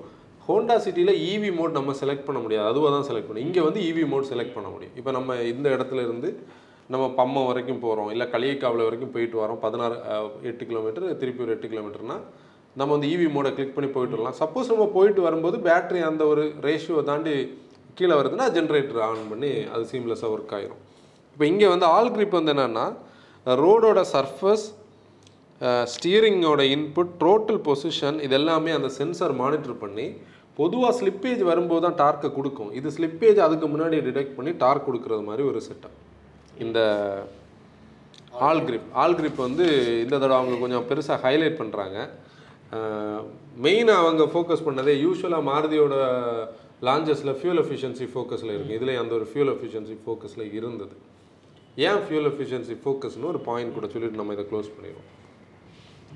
ஹோண்டா 0.47 0.75
சிட்டியில் 0.85 1.13
ஈவி 1.31 1.49
மோட் 1.57 1.77
நம்ம 1.77 1.93
செலக்ட் 2.01 2.27
பண்ண 2.27 2.39
முடியாது. 2.43 2.67
அதுவாக 2.71 2.91
தான் 2.95 3.07
செலக்ட் 3.09 3.27
பண்ணும் 3.29 3.45
இங்கே 3.47 3.61
வந்து 3.67 3.81
ஈவி 3.89 4.03
மோட் 4.13 4.29
செலக்ட் 4.31 4.55
பண்ண 4.57 4.69
முடியும். 4.75 4.95
இப்போ 4.99 5.11
நம்ம 5.17 5.35
இந்த 5.53 5.67
இடத்துல 5.75 6.03
இருந்து 6.07 6.29
நம்ம 6.93 7.05
பம்மம் 7.19 7.47
வரைக்கும் 7.49 7.83
போகிறோம் 7.83 8.09
இல்லை 8.13 8.25
களியக்காவில் 8.33 8.87
வரைக்கும் 8.87 9.13
போயிட்டு 9.15 9.37
வரோம். 9.41 9.59
பதினாறு 9.65 9.97
எட்டு 10.51 10.63
கிலோமீட்டர் 10.71 11.05
திருப்பி 11.21 11.43
ஒரு 11.45 11.53
எட்டு 11.55 11.67
கிலோமீட்டர்னால் 11.73 12.23
நம்ம 12.79 12.89
வந்து 12.95 13.09
இவி 13.13 13.27
மோடை 13.35 13.49
கிளிக் 13.55 13.75
பண்ணி 13.77 13.89
போயிட்டு 13.93 14.15
வரலாம். 14.17 14.37
சப்போஸ் 14.41 14.71
நம்ம 14.73 14.85
போயிட்டு 14.97 15.21
வரும்போது 15.27 15.57
பேட்டரி 15.67 16.01
அந்த 16.09 16.23
ஒரு 16.31 16.43
ரேஷியோவை 16.65 17.03
தாண்டி 17.09 17.33
கீழே 17.97 18.15
வருதுன்னா 18.19 18.45
ஜென்ரேட்டர் 18.57 19.01
ஆன் 19.07 19.23
பண்ணி 19.31 19.51
அது 19.73 19.83
சீம்லெஸ்ஸாக 19.91 20.33
ஒர்க் 20.35 20.53
ஆயிரும். 20.57 20.81
இப்போ 21.33 21.45
இங்கே 21.51 21.67
வந்து 21.73 21.87
ஆல் 21.95 22.13
கிரிப் 22.15 22.37
வந்து 22.39 22.53
என்னென்னா 22.55 22.85
ரோடோட 23.63 23.99
சர்ஃபஸ் 24.13 24.65
ஸ்டீரிங்கோட 25.93 26.61
இன்புட் 26.75 27.11
டோட்டல் 27.23 27.59
பொசிஷன் 27.67 28.17
இது 28.25 28.35
எல்லாமே 28.39 28.71
அந்த 28.77 28.89
சென்சார் 28.99 29.35
மானிட்டர் 29.41 29.81
பண்ணி 29.83 30.05
பொதுவாக 30.59 30.93
ஸ்லிப்பேஜ் 30.99 31.41
வரும்போது 31.49 31.83
தான் 31.85 31.99
டார்க்கை 32.01 32.29
கொடுக்கும். 32.37 32.71
இது 32.79 32.87
ஸ்லிப்பேஜ் 32.95 33.39
அதுக்கு 33.45 33.67
முன்னாடி 33.73 33.99
டிடெக்ட் 34.07 34.35
பண்ணி 34.37 34.51
டார்க் 34.63 34.87
கொடுக்குறது 34.87 35.23
மாதிரி 35.27 35.43
ஒரு 35.51 35.59
செட்டப் 35.67 35.97
இந்த 36.63 36.79
ஆல் 38.47 38.65
கிரிப் 38.67 38.89
ஆல் 39.01 39.15
கிரிப் 39.19 39.39
வந்து 39.47 39.65
இந்த 40.03 40.15
தடவை 40.17 40.35
அவங்க 40.39 40.57
கொஞ்சம் 40.63 40.85
பெருசாக 40.89 41.17
ஹைலைட் 41.25 41.59
பண்ணுறாங்க 41.61 41.97
மெயினாக 43.65 44.03
அவங்க 44.03 44.23
ஃபோக்கஸ் 44.33 44.65
பண்ணதே 44.67 44.93
யூஸ்வலாக 45.05 45.47
மாருதியோட 45.51 45.95
லான்ச்சஸில் 46.87 47.33
ஃபியூல் 47.39 47.61
எஃபிஷியன்சி 47.63 48.05
ஃபோக்கஸில் 48.11 48.53
இருக்குது 48.55 48.77
இதில் 48.79 48.99
அந்த 49.01 49.13
ஒரு 49.17 49.25
ஃபியூல் 49.31 49.51
எஃபிஷியன்சி 49.55 49.95
ஃபோக்கஸில் 50.03 50.45
இருந்தது. 50.59 50.95
ஏன் 51.87 52.01
ஃபியூல் 52.05 52.29
எஃபிஷியன்சி 52.31 52.75
ஃபோக்கஸ்னு 52.83 53.29
ஒரு 53.33 53.41
பாயிண்ட் 53.49 53.75
கூட 53.77 53.87
சொல்லிட்டு 53.93 54.21
நம்ம 54.21 54.33
இதை 54.37 54.45
க்ளோஸ் 54.51 54.71
பண்ணிடுவோம். 54.75 55.09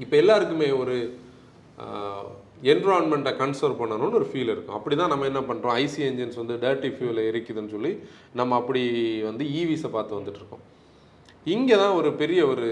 இப்போ 0.03 0.15
எல்லாருக்குமே 0.21 0.69
ஒரு 0.81 0.95
என்விரான்மெண்ட்டை 2.71 3.33
கன்சர்வ் 3.41 3.79
பண்ணணும்னு 3.81 4.17
ஒரு 4.21 4.27
ஃபீல் 4.31 4.51
இருக்கும். 4.53 4.77
அப்படி 4.79 4.95
தான் 5.01 5.11
நம்ம 5.13 5.27
என்ன 5.31 5.41
பண்ணுறோம் 5.49 5.75
ஐசி 5.83 6.01
என்ஜின்ஸ் 6.09 6.39
வந்து 6.41 6.55
டர்ட்டி 6.63 6.91
ஃபியூலை 6.95 7.23
எரிக்குதுன்னு 7.31 7.73
சொல்லி 7.75 7.91
நம்ம 8.39 8.55
அப்படி 8.61 8.83
வந்து 9.29 9.45
ஈவிஸை 9.59 9.91
பார்த்து 9.95 10.19
வந்துட்டு 10.19 10.41
இருக்கோம். 10.41 10.63
இங்கே 11.55 11.75
தான் 11.83 11.95
ஒரு 11.99 12.09
பெரிய 12.21 12.41
ஒரு 12.53 12.67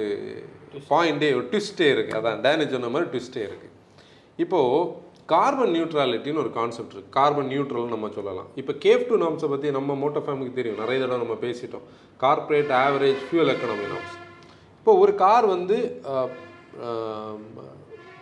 பாயிண்டே 0.91 1.29
ஒரு 1.39 1.45
ட்விஸ்டே 1.51 1.87
இருக்குது 1.95 2.19
அதான் 2.19 2.43
டேனேஜ் 2.45 2.75
சொன்ன 2.75 2.91
மாதிரி 2.95 3.09
ட்விஸ்டே 3.13 3.43
இருக்குது 3.49 3.72
இப்போது 4.41 5.01
கார்பன் 5.31 5.73
நியூட்ரலிட்டின்னு 5.75 6.41
ஒரு 6.43 6.51
கான்செப்ட் 6.57 6.93
இருக்குது 6.93 7.13
கார்பன் 7.17 7.49
நியூட்ரல்னு 7.51 7.93
நம்ம 7.95 8.09
சொல்லலாம். 8.15 8.47
இப்போ 8.61 8.73
கேஃப் 8.85 9.05
டூ 9.09 9.17
நாம்ஸை 9.23 9.47
பற்றி 9.51 9.67
நம்ம 9.77 9.95
மோட்டோ 10.01 10.21
ஃபேமுக்கு 10.25 10.57
தெரியும். 10.57 10.79
நிறைய 10.83 10.97
தடவை 11.01 11.19
நம்ம 11.23 11.35
பேசிட்டோம். 11.45 11.85
Corporate 12.23 12.71
average 12.85 13.21
fuel 13.27 13.51
economy 13.53 13.85
norms 13.93 14.15
இப்போ 14.79 14.93
ஒரு 15.03 15.13
கார் 15.23 15.45
வந்து 15.55 15.77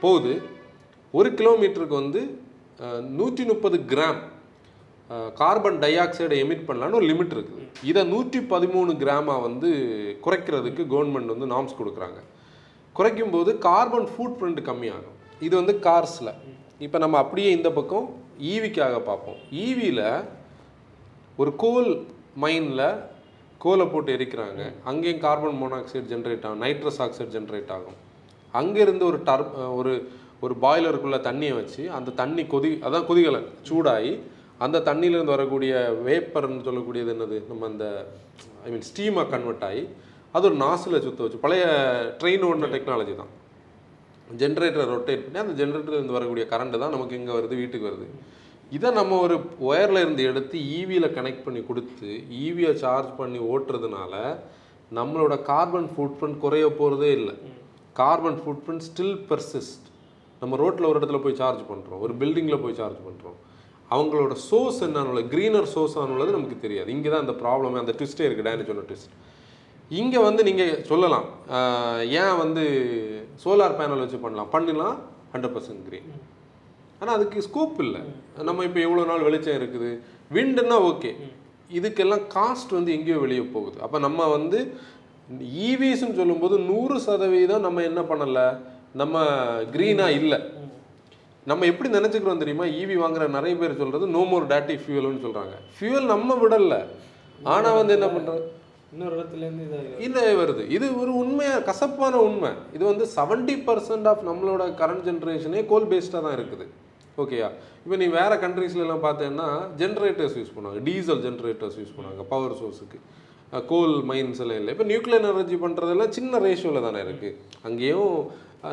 போகுது. 0.03 0.33
ஒரு 1.19 1.29
கிலோமீட்டருக்கு 1.39 2.01
வந்து 2.03 2.21
நூற்றி 3.19 3.43
முப்பது 3.51 3.77
கிராம் 3.91 4.21
கார்பன் 5.39 5.79
டை 5.83 5.93
ஆக்சைடை 6.03 6.35
எமிட் 6.43 6.67
பண்ணலான்னு 6.67 6.97
ஒரு 6.99 7.07
லிமிட் 7.11 7.33
இருக்குது 7.35 7.65
இதை 7.89 8.01
நூற்றி 8.11 8.39
பதிமூணு 8.51 8.91
கிராமாக 9.01 9.43
வந்து 9.47 9.69
குறைக்கிறதுக்கு 10.25 10.83
கவர்மெண்ட் 10.93 11.33
வந்து 11.33 11.49
நாம்ஸ் 11.53 11.79
கொடுக்குறாங்க. 11.79 12.19
குறைக்கும் 12.97 13.33
போது 13.35 13.51
கார்பன் 13.67 14.07
ஃபுட் 14.13 14.37
பிரிண்ட் 14.39 14.61
கம்மியாகும். 14.69 15.17
இது 15.45 15.53
வந்து 15.61 15.73
கார்ஸில். 15.87 16.33
இப்போ 16.85 16.97
நம்ம 17.03 17.17
அப்படியே 17.23 17.49
இந்த 17.57 17.69
பக்கம் 17.77 18.07
ஈவிக்காக 18.53 18.95
பார்ப்போம். 19.09 19.39
ஈவியில் 19.65 20.05
ஒரு 21.41 21.51
கோல் 21.63 21.91
மைனில் 22.43 22.87
கோலை 23.63 23.85
போட்டு 23.93 24.15
எரிக்கிறாங்க. 24.17 24.61
அங்கேயும் 24.89 25.23
கார்பன் 25.25 25.59
மோனாக்சைடு 25.61 26.07
ஜென்ரேட் 26.13 26.45
ஆகும் 26.47 26.63
நைட்ரஸ் 26.65 26.99
ஆக்சைடு 27.05 27.31
ஜென்ரேட் 27.35 27.71
ஆகும். 27.77 27.97
அங்கேருந்து 28.59 29.05
ஒரு 29.11 29.19
டர் 29.27 29.43
ஒரு 29.79 29.93
ஒரு 30.45 30.53
பாய்லருக்குள்ளே 30.63 31.19
தண்ணியை 31.27 31.55
வச்சு 31.57 31.83
அந்த 31.97 32.13
தண்ணி 32.21 32.43
கொதி 32.53 32.69
அதான் 32.87 33.05
கொதிகலன் 33.09 33.49
சூடாகி 33.67 34.13
அந்த 34.65 34.81
தண்ணியிலேருந்து 34.87 35.35
வரக்கூடிய 35.35 35.73
வேப்பர்னு 36.07 36.65
சொல்லக்கூடியது 36.67 37.11
என்னது? 37.15 37.37
நம்ம 37.49 37.67
அந்த 37.71 37.85
ஐ 38.65 38.71
மீன் 38.73 38.87
ஸ்டீமாக 38.89 39.29
கன்வெர்ட் 39.33 39.65
ஆகி 39.69 39.83
அது 40.35 40.45
ஒரு 40.49 40.57
நாசில் 40.63 41.03
சுற்ற 41.05 41.21
வச்சு 41.25 41.43
பழைய 41.45 41.63
ட்ரெயின் 42.21 42.45
ஓடின 42.47 42.71
டெக்னாலஜி 42.75 43.13
தான். 43.21 43.31
ஜென்ரேட்டரை 44.41 44.85
ரொட்டேட் 44.93 45.23
பண்ணி 45.25 45.41
அந்த 45.43 45.55
ஜென்ரேட்டர்லேருந்து 45.61 46.17
வரக்கூடிய 46.17 46.45
கரண்ட்டு 46.53 46.81
தான் 46.83 46.95
நமக்கு 46.95 47.17
இங்கே 47.19 47.33
வருது 47.37 47.55
வீட்டுக்கு 47.61 47.89
வருது. 47.89 48.07
இதை 48.77 48.89
நம்ம 48.99 49.17
ஒரு 49.25 49.35
ஒயரில் 49.69 50.01
இருந்து 50.03 50.23
எடுத்து 50.31 50.57
ஈவியில் 50.79 51.13
கனெக்ட் 51.17 51.45
பண்ணி 51.45 51.61
கொடுத்து 51.69 52.09
ஈவியை 52.45 52.73
சார்ஜ் 52.83 53.11
பண்ணி 53.21 53.39
ஓட்டுறதுனால 53.53 54.13
நம்மளோட 54.97 55.33
கார்பன் 55.49 55.89
ஃபுட் 55.93 56.17
பிரிண்ட் 56.19 56.41
குறைய 56.43 56.65
போகிறதே 56.79 57.11
இல்லை. 57.19 57.35
Carbon 58.01 58.39
foot 58.41 58.63
print 58.65 58.85
still 58.89 59.17
persist 59.29 59.87
நம்ம 60.41 60.57
ரோட்டில் 60.61 60.89
ஒரு 60.89 60.99
இடத்துல 60.99 61.19
போய் 61.23 61.39
சார்ஜ் 61.41 61.63
பண்ணுறோம் 61.71 62.03
ஒரு 62.05 62.13
பில்டிங்கில் 62.21 62.63
போய் 62.63 62.79
சார்ஜ் 62.81 63.01
பண்ணுறோம் 63.07 63.37
அவங்களோட 63.95 64.33
சோர்ஸ் 64.49 64.79
என்னன்னு 64.85 65.23
க்ரீனர் 65.33 65.69
சோர்ஸ் 65.73 65.97
ஆனுள்ளது 66.01 66.35
நமக்கு 66.37 66.57
தெரியாது. 66.65 66.89
இங்கே 66.95 67.09
தான் 67.13 67.23
அந்த 67.25 67.35
ப்ராப்ளம் 67.43 67.79
அந்த 67.81 67.93
ட்விஸ்ட்டே 67.99 68.25
இருக்குது 68.27 68.47
டேனேஜ் 68.47 68.71
சொன்ன 68.71 68.85
ட்விஸ்ட் 68.89 69.15
இங்கே 70.01 70.19
வந்து 70.25 70.41
நீங்கள் 70.47 70.77
சொல்லலாம். 70.89 71.27
ஏன் 72.21 72.37
வந்து 72.43 72.63
சோலார் 73.43 73.77
பேனல் 73.79 74.03
வச்சு 74.03 74.19
பண்ணலாம். 74.25 74.49
பண்ணலாம் 74.55 74.95
ஹண்ட்ரட் 75.33 75.53
பர்சன்ட் 75.55 75.83
க்ரீன் 75.87 76.09
ஆனால் 77.01 77.15
அதுக்கு 77.17 77.45
ஸ்கோப் 77.47 77.77
இல்லை. 77.85 78.01
நம்ம 78.47 78.63
இப்போ 78.67 78.79
எவ்வளோ 78.87 79.03
நாள் 79.11 79.27
வெளிச்சம் 79.27 79.57
இருக்குது? 79.59 79.91
விண்டுன்னா 80.37 80.77
ஓகே 80.89 81.11
இதுக்கெல்லாம் 81.77 82.23
காஸ்ட் 82.35 82.71
வந்து 82.77 82.91
எங்கேயோ 82.97 83.19
வெளியே 83.25 83.45
போகுது. 83.55 83.77
அப்போ 83.85 83.97
நம்ம 84.07 84.27
வந்து 84.37 84.59
e 85.41 85.67
இவிஸ்ன்னு 85.71 86.17
சொல்லும்போது 86.19 86.55
நூறு 86.69 86.95
சதவீதம் 87.05 87.65
நம்ம 87.65 87.83
என்ன 87.89 88.01
பண்ணலை? 88.11 88.47
நம்ம 89.01 89.21
க்ரீனாக 89.73 90.17
இல்லை. 90.19 90.39
நம்ம 91.49 91.65
எப்படி 91.71 91.89
நினச்சிக்கிறோம் 91.97 92.41
தெரியுமா? 92.41 92.65
ஈவி 92.79 92.95
வாங்குற 93.03 93.27
நிறைய 93.37 93.53
பேர் 93.61 93.79
சொல்கிறது 93.81 94.07
நோ 94.15 94.23
மோர் 94.31 94.49
டேட்டி 94.51 94.75
ஃபியூல்னு 94.81 95.23
சொல்கிறாங்க 95.25 95.55
ஃபியூல் 95.77 96.11
நம்ம 96.13 96.35
விடலை. 96.41 96.81
ஆனால் 97.53 97.77
வந்து 97.79 97.95
என்ன 97.97 98.09
பண்ணுறது 98.15 98.43
இன்னொரு 98.93 99.13
இடத்துலேருந்து 99.17 99.65
இதாக 99.67 99.99
இல்லை 100.05 100.23
வருது. 100.41 100.63
இது 100.75 100.85
ஒரு 101.01 101.11
உண்மையாக 101.23 101.63
கசப்பான 101.69 102.15
உண்மை. 102.27 102.51
இது 102.75 102.83
வந்து 102.91 103.05
செவன்ட்டி 103.17 103.55
பர்சன்ட் 103.67 104.07
ஆஃப் 104.11 104.23
நம்மளோட 104.29 104.63
கரண்ட் 104.81 105.05
ஜென்ரேஷனே 105.09 105.61
கோல் 105.71 105.89
பேஸ்டாக 105.91 106.21
தான் 106.25 106.35
இருக்குது. 106.37 106.65
ஓகேயா 107.23 107.47
இப்போ 107.83 107.95
நீ 108.01 108.07
வேறு 108.19 108.35
கண்ட்ரீஸ்லாம் 108.43 109.05
பார்த்தேன்னா 109.07 109.47
ஜென்ரேட்டர்ஸ் 109.81 110.37
யூஸ் 110.39 110.53
பண்ணுவாங்க. 110.55 110.81
டீசல் 110.89 111.21
ஜென்ரேட்டர்ஸ் 111.27 111.77
யூஸ் 111.81 111.95
பண்ணுவாங்க 111.97 112.25
பவர் 112.33 112.57
சோர்ஸுக்கு 112.59 112.99
கோல் 113.71 113.95
மைன்ஸ் 114.09 114.41
எல்லாம் 114.43 114.59
இல்லை. 114.61 114.73
இப்போ 114.75 114.85
நியூக்ளியர் 114.91 115.25
எனர்ஜி 115.31 115.57
பண்ணுறதெல்லாம் 115.63 116.13
சின்ன 116.17 116.39
ரேஷியோவில் 116.45 116.85
தானே 116.87 116.99
இருக்குது 117.05 117.37
அங்கேயும் 117.67 118.13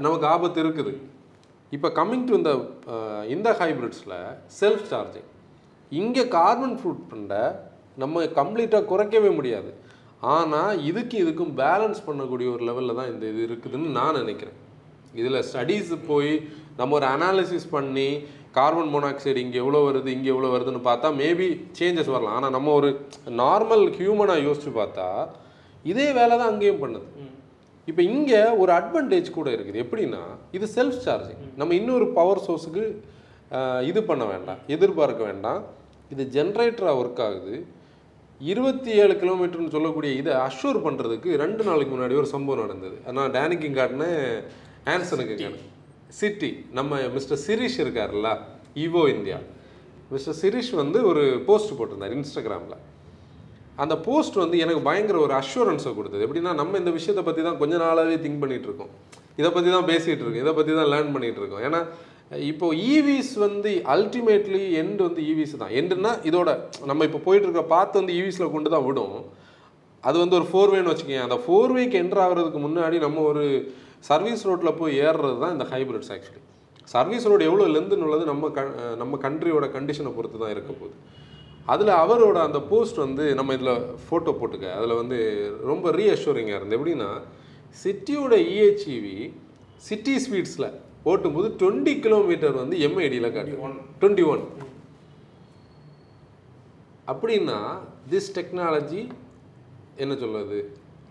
நமக்கு 0.04 0.26
ஆபத்து 0.35 0.61
இருக்குது. 0.64 0.92
இப்போ 1.76 1.88
கம்மிங் 1.98 2.26
டு 2.28 2.35
இந்த 2.40 2.50
இந்த 3.35 3.48
ஹைப்ரிட்ஸில் 3.62 4.18
செல்ஃப் 4.61 4.87
சார்ஜிங் 4.92 5.28
இங்கே 6.02 6.24
கார்பன் 6.37 6.76
ஃபுட் 6.81 7.02
பண்ண 7.11 7.35
நம்ம 8.02 8.24
கம்ப்ளீட்டாக 8.38 8.88
குறைக்கவே 8.92 9.31
முடியாது. 9.38 9.70
ஆனால் 10.35 10.81
இதுக்கு 10.90 11.16
இதுக்கும் 11.24 11.52
பேலன்ஸ் 11.62 12.00
பண்ணக்கூடிய 12.07 12.46
ஒரு 12.54 12.62
லெவலில் 12.68 12.98
தான் 13.00 13.11
இந்த 13.12 13.24
இது 13.33 13.40
இருக்குதுன்னு 13.48 13.90
நான் 13.98 14.18
நினைக்கிறேன். 14.22 14.59
இதில் 15.20 15.44
ஸ்டடீஸ் 15.50 15.92
போய் 16.11 16.33
நம்ம 16.78 16.94
ஒரு 16.98 17.07
அனாலிசிஸ் 17.14 17.72
பண்ணி 17.76 18.09
கார்பன் 18.57 18.90
மோனாக்சைடு 18.94 19.42
இங்கே 19.44 19.59
எவ்வளோ 19.62 19.81
வருது 19.88 20.09
இங்கே 20.16 20.31
எவ்வளோ 20.35 20.50
வருதுன்னு 20.54 20.83
பார்த்தா 20.88 21.09
மேபி 21.20 21.46
சேஞ்சஸ் 21.78 22.12
வரலாம். 22.14 22.37
ஆனால் 22.38 22.54
நம்ம 22.57 22.72
ஒரு 22.78 22.90
நார்மல் 23.42 23.85
ஹியூமனாக 23.98 24.44
யோசிச்சு 24.46 24.72
பார்த்தா 24.81 25.09
இதே 25.92 26.07
வேலை 26.18 26.35
தான் 26.40 26.50
அங்கேயும் 26.52 26.83
பண்ணுது. 26.85 27.07
இப்போ 27.88 28.02
இங்கே 28.12 28.40
ஒரு 28.62 28.70
அட்வான்டேஜ் 28.78 29.28
கூட 29.38 29.48
இருக்குது. 29.57 29.83
எப்படின்னா 29.85 30.22
இது 30.57 30.66
செல்ஃப் 30.76 31.00
சார்ஜிங் 31.07 31.44
நம்ம 31.61 31.74
இன்னொரு 31.81 32.07
பவர் 32.18 32.44
சோர்ஸுக்கு 32.46 32.85
இது 33.90 34.00
பண்ண 34.11 34.24
வேண்டாம் 34.33 34.62
எதிர்பார்க்க 34.74 35.22
வேண்டாம். 35.31 35.61
இது 36.12 36.22
ஜென்ரேட்டராக 36.37 37.00
ஒர்க் 37.02 37.22
ஆகுது. 37.26 37.54
இருபத்தி 38.40 38.90
ஏழு 39.03 39.14
கிலோமீட்டர்னு 39.22 39.74
சொல்லக்கூடிய 39.74 40.11
இதை 40.20 40.33
அஷ்யூர் 40.46 40.79
பண்ணுறதுக்கு 40.85 41.31
ரெண்டு 41.42 41.62
நாளைக்கு 41.68 41.92
முன்னாடி 41.94 42.14
ஒரு 42.20 42.29
சம்பவம் 42.33 42.62
நடந்தது. 42.64 42.96
நான் 43.16 43.33
டேனிக்கு 43.37 43.68
காட்டினேன் 43.79 44.20
ஆன்சனுக்கு 44.92 45.35
காட்டினேன் 45.40 45.66
சிட்டி 46.18 46.51
நம்ம 46.79 47.01
மிஸ்டர் 47.16 47.40
சிரீஷ் 47.46 47.79
இருக்கார்ல 47.85 48.31
ஈவோ 48.85 49.03
இந்தியா 49.14 49.38
மிஸ்டர் 50.12 50.38
சிரீஷ் 50.42 50.70
வந்து 50.83 50.98
ஒரு 51.11 51.24
போஸ்ட் 51.48 51.74
போட்டிருந்தார் 51.79 52.14
இன்ஸ்டாகிராமில் 52.18 52.79
அந்த 53.83 53.94
போஸ்ட் 54.07 54.38
வந்து 54.42 54.57
எனக்கு 54.64 54.83
பயங்கர 54.87 55.18
ஒரு 55.24 55.35
அஷூரன்ஸை 55.40 55.90
கொடுத்தது. 55.98 56.22
எப்படின்னா 56.27 56.53
நம்ம 56.61 56.79
இந்த 56.83 56.92
விஷயத்தை 56.98 57.24
பற்றி 57.27 57.42
தான் 57.48 57.59
கொஞ்ச 57.61 57.74
நாளாகவே 57.83 58.16
திங்க் 58.24 58.40
பண்ணிட்டு 58.44 58.68
இருக்கோம். 58.68 58.92
இதை 59.40 59.51
பற்றி 59.57 59.70
தான் 59.74 59.88
பேசிகிட்டு 59.90 60.22
இருக்கோம். 60.24 60.42
இதை 60.44 60.55
பற்றி 60.59 60.72
தான் 60.79 60.90
லேர்ன் 60.92 61.12
பண்ணிட்டு 61.16 61.40
இருக்கோம். 61.42 61.62
ஏன்னா 61.68 61.81
இப்போது 62.31 62.79
ஈவிஸ் 62.95 63.35
e 63.37 63.43
வந்து 63.45 63.71
அல்டிமேட்லி 63.93 64.62
எண்ட் 64.81 65.01
வந்து 65.07 65.21
e 65.25 65.31
ஈவிஸ் 65.33 65.55
தான். 65.61 65.75
எண்டுன்னா 65.81 66.11
இதோட 66.29 66.49
நம்ம 66.91 67.05
இப்போ 67.09 67.21
போயிட்டுருக்க 67.27 67.62
பார்த்து 67.75 68.01
வந்து 68.01 68.14
e 68.14 68.19
ஈவிஸில் 68.21 68.53
கொண்டு 68.55 68.69
தான் 68.75 68.87
விடும். 68.88 69.14
அது 70.05 70.17
வந்து 70.23 70.37
ஒரு 70.38 70.47
ஃபோர் 70.51 70.73
வேனு 70.75 70.91
வச்சுக்கோங்க 70.91 71.23
அந்த 71.29 71.38
ஃபோர் 71.45 71.73
வேக்கு 71.77 72.01
என்ட்ரு 72.03 72.21
ஆகிறதுக்கு 72.25 72.61
முன்னாடி 72.67 72.97
நம்ம 73.07 73.23
ஒரு 73.31 73.45
சர்வீஸ் 74.09 74.45
ரோட்டில் 74.49 74.79
போய் 74.81 75.01
ஏறுறது 75.07 75.38
தான் 75.43 75.55
இந்த 75.57 75.67
ஹைப்ரிட்ஸ் 75.73 76.12
ஆக்சுவலி 76.14 76.43
சர்வீஸ் 76.95 77.29
ரோடு 77.31 77.47
எவ்வளோ 77.49 77.64
லெந்துன்னு 77.77 78.07
உள்ளது 78.09 78.25
நம்ம 78.33 78.51
க 78.57 78.61
நம்ம 79.01 79.19
கண்ட்ரியோட 79.25 79.67
கண்டிஷனை 79.77 80.12
பொறுத்து 80.19 80.38
தான் 80.43 80.53
இருக்க 80.55 80.71
போகுது. 80.73 80.95
அதில் 81.73 81.93
அவரோட 82.03 82.38
அந்த 82.49 82.61
போஸ்ட் 82.71 83.01
வந்து 83.05 83.25
நம்ம 83.38 83.57
இதில் 83.59 83.75
ஃபோட்டோ 84.05 84.33
போட்டுக்க. 84.41 84.67
அதில் 84.79 84.99
வந்து 85.01 85.19
ரொம்ப 85.71 85.91
ரீஅஷூரிங்காக 85.99 86.59
இருந்தது. 86.59 86.79
எப்படின்னா 86.79 87.11
சிட்டியோட 87.83 88.35
இஹெச்இவி 88.53 89.17
சிட்டி 89.88 90.14
ஸ்வீட்ஸில் 90.27 90.69
ஓட்டும்போது 91.11 91.49
டுவெண்ட்டி 91.61 91.94
கிலோமீட்டர் 92.05 92.61
வந்து 92.62 92.77
எம்ஐடியில் 92.87 93.35
காட்டு. 93.35 93.57
டுவெண்ட்டி 94.01 94.25
ஒன் 94.33 94.42
அப்படின்னா 97.09 97.59
திஸ் 98.11 98.35
டெக்னாலஜி 98.37 99.03
என்ன 99.97 100.14
சொல்லுது 100.23 100.59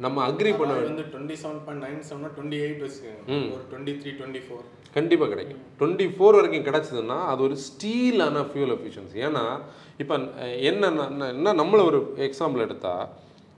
நம்ம 0.05 0.17
அக்ரி 0.27 0.51
பண்ண 0.57 0.73
வந்து 0.81 1.05
twenty 1.13 1.35
seven 1.41 1.61
point 1.65 1.83
nine 1.85 2.03
seven 2.09 2.33
twenty 2.35 2.57
eight 2.65 2.81
வச்சுக்கோங்க 2.83 3.37
ஒரு 3.53 3.63
டுவெண்ட்டி 3.71 3.93
த்ரீ 4.01 4.11
டுவெண்ட்டி 4.19 4.41
ஃபோர் 4.45 4.65
கண்டிப்பாக 4.95 5.29
கிடைக்கும். 5.31 5.61
டுவெண்ட்டி 5.79 6.05
ஃபோர் 6.13 6.37
வரைக்கும் 6.37 6.67
கிடச்சிதுன்னா 6.67 7.17
அது 7.31 7.41
ஒரு 7.43 7.55
ஸ்டீலான 7.65 8.43
ஃபியூல் 8.49 8.73
எஃபிஷியன்சி 8.75 9.23
ஏன்னா 9.27 9.43
இப்போ 9.97 10.15
என்ன 10.69 10.91
என்ன 11.31 11.53
நம்மளை 11.61 11.83
ஒரு 11.89 11.99
எக்ஸாம்பிள் 12.27 12.65
எடுத்தால் 12.67 13.03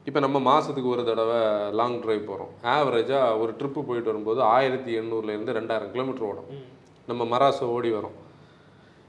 இப்போ 0.07 0.19
நம்ம 0.25 0.37
மாதத்துக்கு 0.49 0.93
ஒரு 0.93 1.03
தடவை 1.09 1.39
லாங் 1.79 1.97
டிரைவ் 2.03 2.23
போகிறோம் 2.29 2.53
ஆவரேஜாக 2.75 3.39
ஒரு 3.41 3.51
ட்ரிப்பு 3.59 3.81
போயிட்டு 3.89 4.11
வரும்போது 4.11 4.39
ஆயிரத்தி 4.55 4.91
எண்ணூறுலேருந்து 4.99 5.55
ரெண்டாயிரம் 5.59 5.91
கிலோமீட்டர் 5.95 6.27
ஓடும். 6.29 6.49
நம்ம 7.09 7.21
மராசோ 7.33 7.67
ஓடி 7.75 7.89
வரோம். 7.97 8.15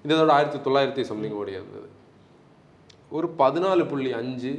இதோட 0.04 0.34
ஆயிரத்தி 0.36 0.60
தொள்ளாயிரத்தி 0.66 1.02
சம்திங் 1.10 1.38
ஓடி 1.40 1.52
இருந்தது. 1.58 1.88
ஒரு 3.16 3.28
பதினாலு 3.42 3.84
புள்ளி 3.92 4.12
அஞ்சு 4.20 4.52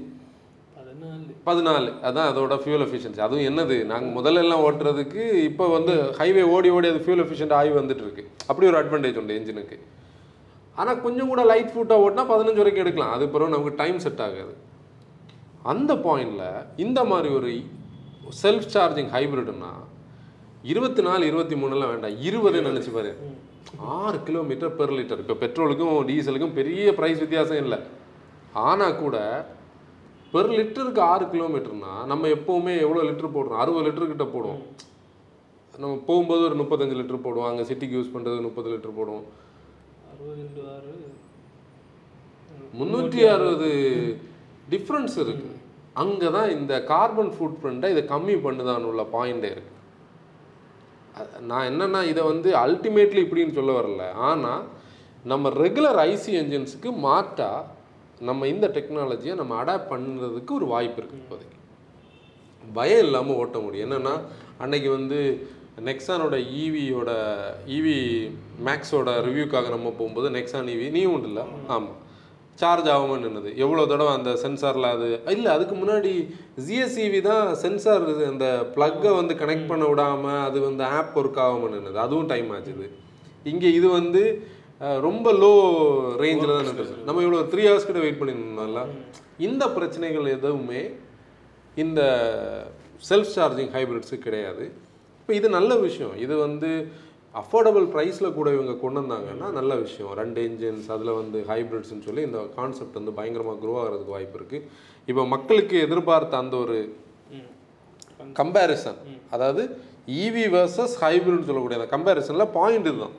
பதினாலு. 1.46 1.90
அதான் 2.08 2.28
அதோட 2.32 2.54
ஃபியூல் 2.64 2.84
எஃபிஷியன்சி 2.86 3.22
அதுவும் 3.28 3.46
என்னது? 3.50 3.76
நாங்கள் 3.92 4.16
முதல்ல 4.18 4.42
எல்லாம் 4.46 4.64
ஓட்டுறதுக்கு 4.66 5.22
இப்போ 5.50 5.66
வந்து 5.76 5.94
ஹைவே 6.20 6.44
ஓடி 6.56 6.70
ஓடி 6.76 6.90
அது 6.94 7.00
ஃபியூல் 7.06 7.24
எஃபிஷியன்ட் 7.24 7.56
ஆகி 7.60 7.72
வந்துட்டு 7.78 8.04
இருக்கு. 8.06 8.24
அப்படி 8.50 8.68
ஒரு 8.72 8.78
அட்வான்டேஜ் 8.82 9.20
உண்டு 9.22 9.38
என்ஜினுக்கு 9.40 9.78
ஆனால் 10.82 11.02
கொஞ்சம் 11.06 11.32
கூட 11.32 11.42
லைட் 11.52 11.72
ஃபுட்டாக 11.76 12.04
ஓட்டினா 12.06 12.26
பதினஞ்சு 12.34 12.62
வரைக்கும் 12.64 12.84
எடுக்கலாம். 12.84 13.16
அது 13.16 13.26
பிறகு 13.34 13.54
நமக்கு 13.56 13.80
டைம் 13.82 13.98
செட் 14.06 14.22
ஆகாது. 14.28 14.54
அந்த 15.72 15.92
பாயிண்டில் 16.06 16.66
இந்த 16.84 17.00
மாதிரி 17.12 17.30
ஒரு 17.38 17.50
செல்ஃப் 18.42 18.70
சார்ஜிங் 18.74 19.12
ஹைப்ரிட்னா 19.16 19.72
இருபத்தி 20.72 21.02
நாலு 21.08 21.24
இருபத்தி 21.30 21.56
மூணுலாம் 21.62 21.92
வேண்டாம். 21.92 22.18
இருபது 22.30 22.60
நினச்சி 22.68 22.92
பாரு. 22.96 23.12
ஆறு 24.02 24.18
கிலோமீட்டர் 24.28 24.76
பெர் 24.80 24.94
லிட்டர் 24.98 25.24
இப்போ 25.24 25.36
பெட்ரோலுக்கும் 25.44 25.96
டீசலுக்கும் 26.10 26.58
பெரிய 26.60 26.94
ப்ரைஸ் 27.00 27.24
வித்தியாசம் 27.24 27.62
இல்லை. 27.64 27.80
ஆனால் 28.68 29.00
கூட 29.02 29.18
பெர் 30.34 30.52
லிட்டருக்கு 30.58 31.02
ஆறு 31.12 31.26
கிலோமீட்டர்னா 31.34 31.94
நம்ம 32.12 32.28
எப்போவுமே 32.38 32.74
எவ்வளோ 32.86 33.04
லிட்டர் 33.10 33.36
போடுறோம்? 33.36 33.62
அறுபது 33.64 33.86
லிட்டர் 33.88 34.12
கிட்ட 34.12 34.26
போடுவோம். 34.34 34.62
நம்ம 35.82 35.94
போகும்போது 36.08 36.42
ஒரு 36.48 36.56
முப்பத்தஞ்சு 36.62 36.98
லிட்டர் 37.00 37.26
போடுவோம். 37.26 37.50
அங்கே 37.50 37.64
சிட்டிக்கு 37.70 37.98
யூஸ் 37.98 38.14
பண்ணுறது 38.16 38.48
முப்பது 38.48 38.70
லிட்டர் 38.74 38.98
போடுவோம். 39.00 39.26
முந்நூற்றி 42.80 43.22
அறுபது 43.36 43.70
டிஃப்ரென்ஸ் 44.70 45.18
இருக்கு. 45.18 45.60
அங்கே 45.94 46.32
தான் 46.32 46.50
இந்த 46.52 46.84
கார்பன் 46.84 47.32
ஃபுட் 47.32 47.58
பிரிண்ட்டை 47.64 47.90
இதை 47.90 48.04
கம்மி 48.04 48.36
பண்ணுதான்னு 48.46 48.84
உள்ள 48.84 49.08
பாயிண்டே 49.14 49.52
இருக்கு. 49.52 49.74
அ- 51.20 51.40
நான் 51.40 51.68
என்னன்னா 51.72 52.04
இதை 52.04 52.24
வந்து 52.24 52.56
அல்டிமேட்லி 52.56 53.22
இப்படின்னு 53.24 53.54
சொல்ல 53.54 53.82
வரல. 53.82 54.12
ஆனால் 54.12 54.64
நம்ம 55.24 55.50
ரெகுலர் 55.50 55.96
ஐசி 55.96 56.32
என்ஜின்ஸுக்கு 56.32 56.98
மாற்றா 56.98 57.64
நம்ம 58.20 58.48
இந்த 58.48 58.68
டெக்னாலஜியை 58.68 59.36
நம்ம 59.36 59.64
அடாப்ட் 59.64 59.92
பண்ணுறதுக்கு 59.92 60.52
ஒரு 60.52 60.66
வாய்ப்பு 60.66 61.02
இருக்குது 61.02 61.22
இப்போதைக்கு. 61.22 61.58
பயம் 62.74 63.00
இல்லாமல் 63.00 63.36
ஓட்ட 63.36 63.60
முடியும். 63.60 63.92
என்னென்னா 63.92 64.22
அன்னைக்கு 64.58 64.90
வந்து 64.90 65.48
நெக்ஸானோட 65.80 66.36
ஈவியோட 66.54 67.12
ஈவி 67.68 67.96
மேக்ஸோட 68.66 69.10
ரிவ்யூக்காக 69.26 69.70
நம்ம 69.70 69.90
போகும்போது 69.90 70.30
நெக்ஸான் 70.30 70.70
ஈவி 70.70 70.90
நீ 70.90 71.06
உண்டு 71.06 71.28
இல்லை 71.28 71.44
ஆமாம் 71.68 72.10
சார்ஜ் 72.60 72.88
ஆகாமல் 72.94 73.22
நின்னது 73.24 73.50
எவ்வளோ 73.64 73.84
தடவை 73.92 74.12
அந்த 74.18 74.32
சென்சாரில் 74.44 74.88
அது 74.94 75.08
இல்லை 75.36 75.50
அதுக்கு 75.56 75.76
முன்னாடி 75.82 76.12
ஜிஎஸ்இவி 76.66 77.20
தான் 77.30 77.46
சென்சார் 77.64 78.06
அந்த 78.32 78.48
ப்ளக்கை 78.76 79.12
வந்து 79.20 79.36
கனெக்ட் 79.42 79.70
பண்ண 79.72 79.84
விடாமல் 79.92 80.42
அது 80.48 80.58
வந்து 80.68 80.84
ஆப் 80.98 81.16
ஒர்க் 81.22 81.40
ஆகாமல் 81.46 81.74
நின்னது 81.76 81.98
அதுவும் 82.06 82.30
டைம் 82.34 82.50
ஆச்சுது. 82.58 82.88
இங்கே 83.52 83.70
இது 83.80 83.88
வந்து 84.00 84.24
ரொம்ப 85.08 85.28
லோ 85.42 85.54
ரேஞ்சில் 86.24 86.54
தான் 86.56 86.68
நின்றுது 86.68 86.94
நம்ம 87.08 87.22
இவ்வளோ 87.26 87.42
த்ரீ 87.54 87.64
ஹவர்ஸ் 87.68 87.88
கிட்ட 87.88 88.02
வெயிட் 88.04 88.20
பண்ணியிருந்தோம்ல 88.22 88.84
இந்த 89.48 89.64
பிரச்சனைகள் 89.78 90.34
எதுவுமே 90.38 90.82
இந்த 91.84 92.02
செல்ஃப் 93.10 93.34
சார்ஜிங் 93.36 93.72
ஹைப்ரிட்ஸு 93.76 94.18
கிடையாது. 94.26 94.66
இப்போ 95.22 95.34
இது 95.40 95.48
நல்ல 95.58 95.72
விஷயம். 95.88 96.16
இது 96.26 96.36
வந்து 96.46 96.72
அஃபோர்டபுள் 97.40 97.86
ப்ரைஸில் 97.94 98.36
கூட 98.38 98.48
இவங்க 98.56 98.74
கொண்டு 98.82 99.00
வந்தாங்கன்னா 99.02 99.48
நல்ல 99.58 99.72
விஷயம். 99.84 100.10
ரெண்டு 100.22 100.40
இன்ஜின்ஸ் 100.50 100.88
அதில் 100.96 101.12
வந்து 101.20 101.40
ஹைப்ரிட்ஸ்னு 101.52 102.06
சொல்லி 102.08 102.24
இந்த 102.30 102.40
கான்செப்ட் 102.58 102.98
வந்து 103.00 103.14
பயங்கரமாக 103.20 103.58
க்ரோ 103.62 103.76
ஆகிறதுக்கு 103.82 104.16
வாய்ப்பு 104.16 104.38
இருக்குது 104.40 104.66
இப்போ 105.08 105.24
மக்களுக்கு 105.36 105.76
எதிர்பார்த்த 105.86 106.44
அந்த 106.44 106.56
ஒரு 106.64 106.78
கம்பேரிசன் 108.40 109.00
அதாவது 109.36 109.64
இவி 110.26 110.46
வர்சஸ் 110.58 110.96
ஹைப்ரிட்னு 111.04 111.48
சொல்லக்கூடிய 111.50 111.80
அந்த 111.80 111.90
கம்பேரிசனில் 111.96 112.52
பாயிண்ட் 112.58 112.90
இதுதான். 112.92 113.16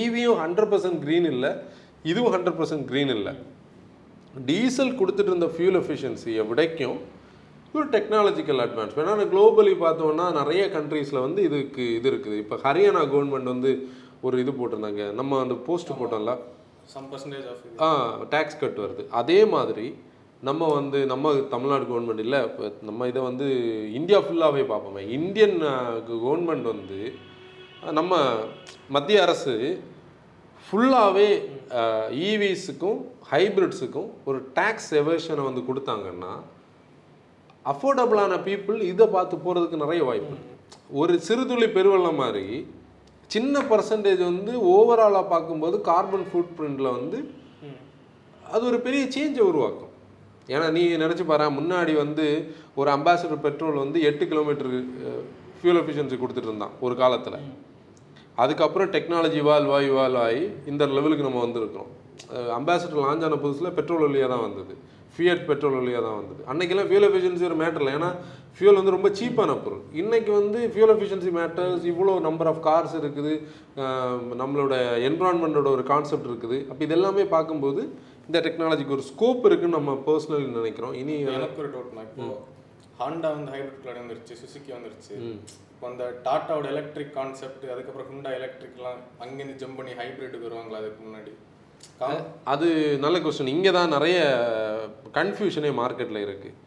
ஈவியும் 0.00 0.38
ஹண்ட்ரட் 0.42 0.70
பர்சன்ட் 0.74 1.00
க்ரீன் 1.04 1.28
இல்லை 1.32 1.50
இதுவும் 2.10 2.32
ஹண்ட்ரட் 2.34 2.58
பர்சன்ட் 2.60 2.86
க்ரீன் 2.90 3.12
இல்லை. 3.16 3.32
டீசல் 4.50 4.96
கொடுத்துட்டு 5.00 5.30
இருந்த 5.32 5.48
ஃபியூல் 5.54 5.78
எஃபிஷியன்சியை 5.80 6.44
விடைக்கும் 6.50 6.98
ஒரு 7.76 7.86
டெக்னாலஜிக்கல் 7.96 8.62
அட்வான்ஸ் 8.64 8.96
ஏன்னா 9.02 9.26
குளோபலி 9.34 9.74
பார்த்தோம்னா 9.82 10.26
நிறைய 10.40 10.62
கண்ட்ரீஸில் 10.76 11.24
வந்து 11.26 11.40
இதுக்கு 11.48 11.84
இது 11.98 12.08
இருக்குது. 12.12 12.40
இப்போ 12.42 12.56
ஹரியானா 12.64 13.02
கவர்மெண்ட் 13.12 13.52
வந்து 13.54 13.70
ஒரு 14.26 14.34
இது 14.42 14.52
போட்டிருந்தாங்க. 14.58 15.04
நம்ம 15.20 15.38
அந்த 15.44 15.54
post 15.68 15.92
போட்டோம்ல. 16.00 16.34
Some 16.94 17.06
percentage 17.12 17.46
of 17.52 17.82
a 17.86 17.88
tax 18.34 18.60
cut 18.62 18.78
வருது. 18.84 19.04
அதே 19.20 19.40
மாதிரி 19.54 19.86
நம்ம 20.48 20.68
வந்து 20.78 20.98
நம்ம 21.12 21.32
தமிழ்நாடு 21.54 21.84
கவர்மெண்ட் 21.90 22.22
இல்லை 22.26 22.40
இப்போ 22.50 22.70
நம்ம 22.88 23.06
இதை 23.12 23.20
வந்து 23.30 23.48
இந்தியா 23.98 24.18
ஃபுல்லாகவே 24.26 24.64
பார்ப்போமே. 24.72 25.02
இந்தியன் 25.18 25.58
கவர்மெண்ட் 26.12 26.66
வந்து 26.74 27.00
நம்ம 27.98 28.22
மத்திய 28.96 29.20
அரசு 29.26 29.54
ஃபுல்லாகவே 30.64 31.28
ஈவிஸுக்கும் 32.30 32.98
ஹைப்ரிட்ஸுக்கும் 33.32 34.10
ஒரு 34.30 34.38
டேக்ஸ் 34.58 34.90
எவர்ஷனை 35.02 35.44
வந்து 35.50 35.62
கொடுத்தாங்கன்னா 35.68 36.32
அஃபோர்டபுளான 37.70 38.38
பீப்புள் 38.46 38.78
இதை 38.92 39.06
பார்த்து 39.16 39.34
போகிறதுக்கு 39.44 39.82
நிறைய 39.82 40.02
வாய்ப்பு. 40.08 40.36
ஒரு 41.00 41.14
சிறுதுளி 41.26 41.68
பெருவெள்ளம் 41.76 42.20
மாதிரி 42.22 42.44
சின்ன 43.34 43.60
பர்சன்டேஜ் 43.70 44.22
வந்து 44.30 44.52
ஓவராலாக 44.72 45.26
பார்க்கும்போது 45.34 45.76
கார்பன் 45.90 46.26
ஃபுட் 46.30 46.52
பிரிண்டில் 46.58 46.94
வந்து 46.98 47.18
அது 48.52 48.62
ஒரு 48.70 48.78
பெரிய 48.86 49.02
சேஞ்சை 49.14 49.42
உருவாக்கும். 49.50 49.92
ஏன்னா 50.52 50.66
நீ 50.76 50.82
நினச்சி 51.04 51.24
பாரு 51.30 51.44
முன்னாடி 51.58 51.92
வந்து 52.04 52.24
ஒரு 52.80 52.88
அம்பாசிடர் 52.96 53.44
பெட்ரோல் 53.46 53.82
வந்து 53.84 53.98
எட்டு 54.08 54.24
கிலோமீட்டருக்கு 54.32 55.12
ஃபியூல் 55.58 55.80
எஃபிஷியன்சி 55.82 56.16
கொடுத்துட்டு 56.22 56.50
இருந்தான் 56.50 56.76
ஒரு 56.86 56.94
காலத்தில். 57.02 57.38
அதுக்கப்புறம் 58.42 58.90
டெக்னாலஜி 58.94 59.38
இவால்வ் 59.42 59.72
ஆகி 59.76 59.88
இவால்வ் 59.92 60.20
ஆகி 60.26 60.42
இந்த 60.72 60.86
லெவலுக்கு 60.96 61.26
நம்ம 61.28 61.42
வந்திருக்கோம் 61.46 61.90
அம்பாசிடர் 62.58 63.04
லான்ச் 63.04 63.24
ஆன 63.26 63.38
புதுசில் 63.44 63.76
பெட்ரோல் 63.78 64.04
வழியாக 64.06 64.30
தான் 64.32 64.44
வந்தது. 64.48 64.74
ஃபியட் 65.16 65.42
பெட்ரோல் 65.48 65.78
வழியாக 65.78 66.02
தான் 66.04 66.18
வந்தது. 66.20 66.42
அன்னைக்கெல்லாம் 66.50 66.88
ஃபியூல் 66.90 67.06
எஃபிஷியன்சி 67.08 67.44
ஒரு 67.50 67.56
மேட்டர் 67.62 67.82
இல்லை. 67.82 67.94
ஏன்னா 67.98 68.10
ஃபியூல் 68.56 68.78
வந்து 68.78 68.94
ரொம்ப 68.96 69.08
சீப்பான 69.18 69.50
பொருள். 69.64 69.82
இன்னைக்கு 70.02 70.30
வந்து 70.38 70.58
ஃபியூல் 70.72 70.92
எஃபிஷியன்சி 70.94 71.30
மேட்டர்ஸ் 71.38 71.84
இவ்வளோ 71.92 72.14
நம்பர் 72.28 72.48
ஆஃப் 72.50 72.62
கார்ஸ் 72.68 72.94
இருக்குது. 73.00 73.32
நம்மளோட 74.42 74.74
என்விரான்மெண்ட்டோட 75.08 75.70
ஒரு 75.76 75.84
கான்செப்ட் 75.92 76.28
இருக்குது. 76.30 76.58
அப்போ 76.70 76.82
இதெல்லாமே 76.88 77.26
பார்க்கும்போது 77.34 77.82
இந்த 78.28 78.40
டெக்னாலஜிக்கு 78.46 78.96
ஒரு 78.96 79.04
ஸ்கோப் 79.10 79.46
இருக்குன்னு 79.48 79.78
நம்ம 79.78 79.94
பர்சனலி 80.08 80.48
நினைக்கிறோம். 80.58 80.94
இனி 81.02 81.14
எனக்கு 81.36 81.62
ஒரு 81.64 81.70
டவுட்னா 81.74 82.04
இப்போ 82.08 82.26
ஹாண்டா 83.02 83.28
வந்து 83.36 83.52
ஹைபிரிட் 83.54 83.84
கார்டு 83.86 84.02
வந்துருச்சு 84.02 84.34
சுசுக்கி 84.42 84.70
வந்துருச்சு. 84.76 85.14
இப்போ 85.74 85.86
அந்த 85.92 86.04
டாட்டாவோட 86.26 86.66
எலக்ட்ரிக் 86.74 87.14
கான்செப்ட் 87.16 87.64
அதுக்கப்புறம் 87.74 88.08
ஹுண்டா 88.10 88.30
எலக்ட்ரிக்லாம் 88.38 89.00
அங்கேருந்து 89.24 89.60
ஜம்ப் 89.62 89.78
பண்ணி 89.78 89.94
ஹைபிரிட்டுக்கு 90.00 90.48
வருவாங்களா 90.48 90.80
அதுக்கு 90.82 91.00
முன்னாடி? 91.06 91.32
அது 92.52 92.68
நல்ல 93.04 93.16
கொஸ்டின் 93.24 93.54
இங்கே 93.54 93.72
தான் 93.78 93.94
நிறைய 93.96 94.18
கன்ஃபியூஷனே 95.18 95.72
மார்க்கெட்டில் 95.80 96.24
இருக்குது 96.26 96.58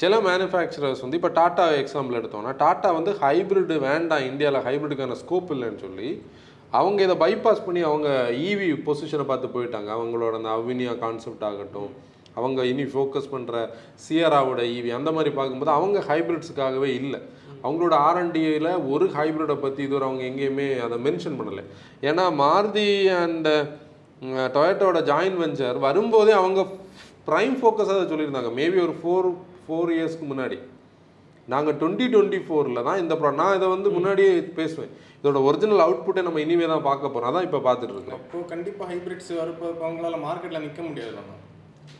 சில 0.00 0.14
மேனுஃபேக்சரர்ஸ் 0.28 1.02
வந்து 1.04 1.18
இப்போ 1.18 1.30
டாட்டா 1.38 1.66
எக்ஸாம்பிள் 1.82 2.18
எடுத்தோம்னா 2.20 2.52
டாட்டா 2.64 2.88
வந்து 2.98 3.12
ஹைபிரிட் 3.22 3.72
வேண்டாம் 3.86 4.26
இந்தியாவில் 4.30 4.64
ஹைபிரிடுக்கான 4.66 5.16
ஸ்கோப் 5.22 5.52
இல்லைன்னு 5.54 5.82
சொல்லி 5.86 6.10
அவங்க 6.78 7.00
இதை 7.06 7.16
பைபாஸ் 7.22 7.64
பண்ணி 7.66 7.82
அவங்க 7.90 8.08
ஈவி 8.48 8.68
பொசிஷனை 8.86 9.24
பார்த்து 9.30 9.54
போயிட்டாங்க. 9.54 9.88
அவங்களோட 9.96 10.34
அந்த 10.40 10.50
அவினியா 10.58 10.92
கான்செப்ட் 11.04 11.46
ஆகட்டும் 11.48 11.90
அவங்க 12.38 12.60
இனி 12.70 12.84
ஃபோக்கஸ் 12.92 13.30
பண்ணுற 13.34 13.54
சியராவோட 14.04 14.60
ஈவி 14.76 14.90
அந்த 14.98 15.10
மாதிரி 15.16 15.30
பார்க்கும்போது 15.38 15.72
அவங்க 15.78 15.98
ஹைப்ரிட்ஸுக்காகவே 16.10 16.90
இல்லை. 17.00 17.20
அவங்களோட 17.64 17.94
ஆர்என்டியில் 18.08 18.70
ஒரு 18.94 19.06
ஹைபிரிடை 19.16 19.56
பற்றி 19.64 19.80
இதுவரை 19.86 20.06
அவங்க 20.08 20.24
எங்கேயுமே 20.30 20.68
அதை 20.86 20.98
மென்ஷன் 21.06 21.38
பண்ணலை. 21.38 21.64
ஏன்னா 22.08 22.24
மாருதி 22.42 22.90
அண்ட் 23.22 23.48
டொயட்டோட 24.56 24.98
ஜாயின் 25.10 25.38
வெஞ்சர் 25.42 25.78
வரும்போதே 25.86 26.34
அவங்க 26.40 26.60
ப்ரைம் 27.28 27.54
ஃபோக்கஸாக 27.60 27.98
அதை 27.98 28.06
சொல்லியிருந்தாங்க. 28.12 28.50
மேபி 28.60 28.78
ஒரு 28.86 28.94
ஃபோர் 29.00 29.28
ஃபோர் 29.66 29.92
இயர்ஸ்க்கு 29.96 30.26
முன்னாடி. 30.32 30.58
நாங்கள் 31.52 31.76
டுவெண்ட்டி 31.80 32.06
டுவெண்ட்டி 32.12 32.38
ஃபோரில் 32.46 32.86
தான் 32.88 33.00
இந்த 33.02 33.14
ப்ரா 33.18 33.30
நான் 33.40 33.56
இதை 33.56 33.66
வந்து 33.74 33.88
முன்னாடியே 33.96 34.30
பேசுவேன். 34.60 34.92
இதோட 35.18 35.40
ஒரிஜினல் 35.48 35.84
அவுட்புட்டை 35.84 36.22
நம்ம 36.26 36.40
இனிமே 36.44 36.66
தான் 36.72 36.86
பார்க்க 36.88 37.12
போகிறோம் 37.14 37.30
அதான் 37.30 37.46
இப்போ 37.48 37.58
பார்த்துட்டு 37.66 37.94
இருக்கோம். 37.96 38.22
அப்போ 38.24 38.40
கண்டிப்பா 38.52 38.86
ஹைபிரிட்ஸ் 38.92 39.30
வரப்போ 39.40 39.66
அவங்களால 39.86 40.18
மார்க்கெட்ல 40.26 40.60
நிக்க 40.66 40.82
முடியாது 40.88 41.22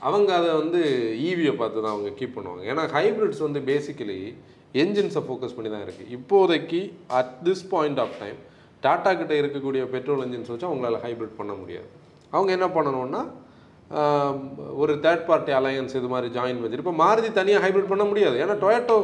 அவங்க 0.06 0.30
அதை 0.38 0.50
வந்து 0.62 0.80
ஈவியை 1.28 1.52
பார்த்து 1.60 1.84
தான் 1.84 1.94
அவங்க 1.94 2.10
கீப் 2.18 2.36
பண்ணுவாங்க. 2.36 2.64
ஏன்னா 2.70 2.84
ஹைப்ரிட்ஸ் 2.96 3.44
வந்து 3.46 3.60
பேசிக்கலி 3.70 4.18
என்ஜின்ஸை 4.82 5.22
ஃபோக்கஸ் 5.26 5.54
பண்ணி 5.56 5.70
தான் 5.74 5.84
இருக்குது 5.86 6.10
இப்போதைக்கு 6.16 6.80
at 7.18 7.36
this 7.48 7.64
point 7.74 8.00
of 8.04 8.16
time 8.22 8.40
Tata 8.82 9.12
கிட்ட 9.20 9.34
இருக்கக்கூடிய 9.42 9.82
பெட்ரோல் 9.94 10.24
என்ஜின்ஸ் 10.24 10.50
வச்சு 10.52 10.68
அவங்களால 10.70 10.98
ஹைப்ரிட் 11.04 11.38
பண்ண 11.38 11.52
முடியாது. 11.60 11.88
அவங்க 12.36 12.50
என்ன 12.58 12.68
பண்ணணும்னா 12.76 13.22
ஒரு 14.82 14.92
தேர்ட் 15.04 15.26
பார்ட்டி 15.28 15.52
அலையன்ஸ் 15.58 15.96
இது 15.98 16.08
மாதிரி 16.12 16.28
ஜாயின் 16.36 16.60
வச்சு 16.62 16.82
இப்போ 16.84 16.94
மாருதி 17.02 17.28
தனியாக 17.38 17.62
ஹைப்ரிட் 17.64 17.92
பண்ண 17.92 18.04
முடியாது. 18.10 18.36
ஏன்னா 18.44 18.54
டொயட்டோ 18.64 18.96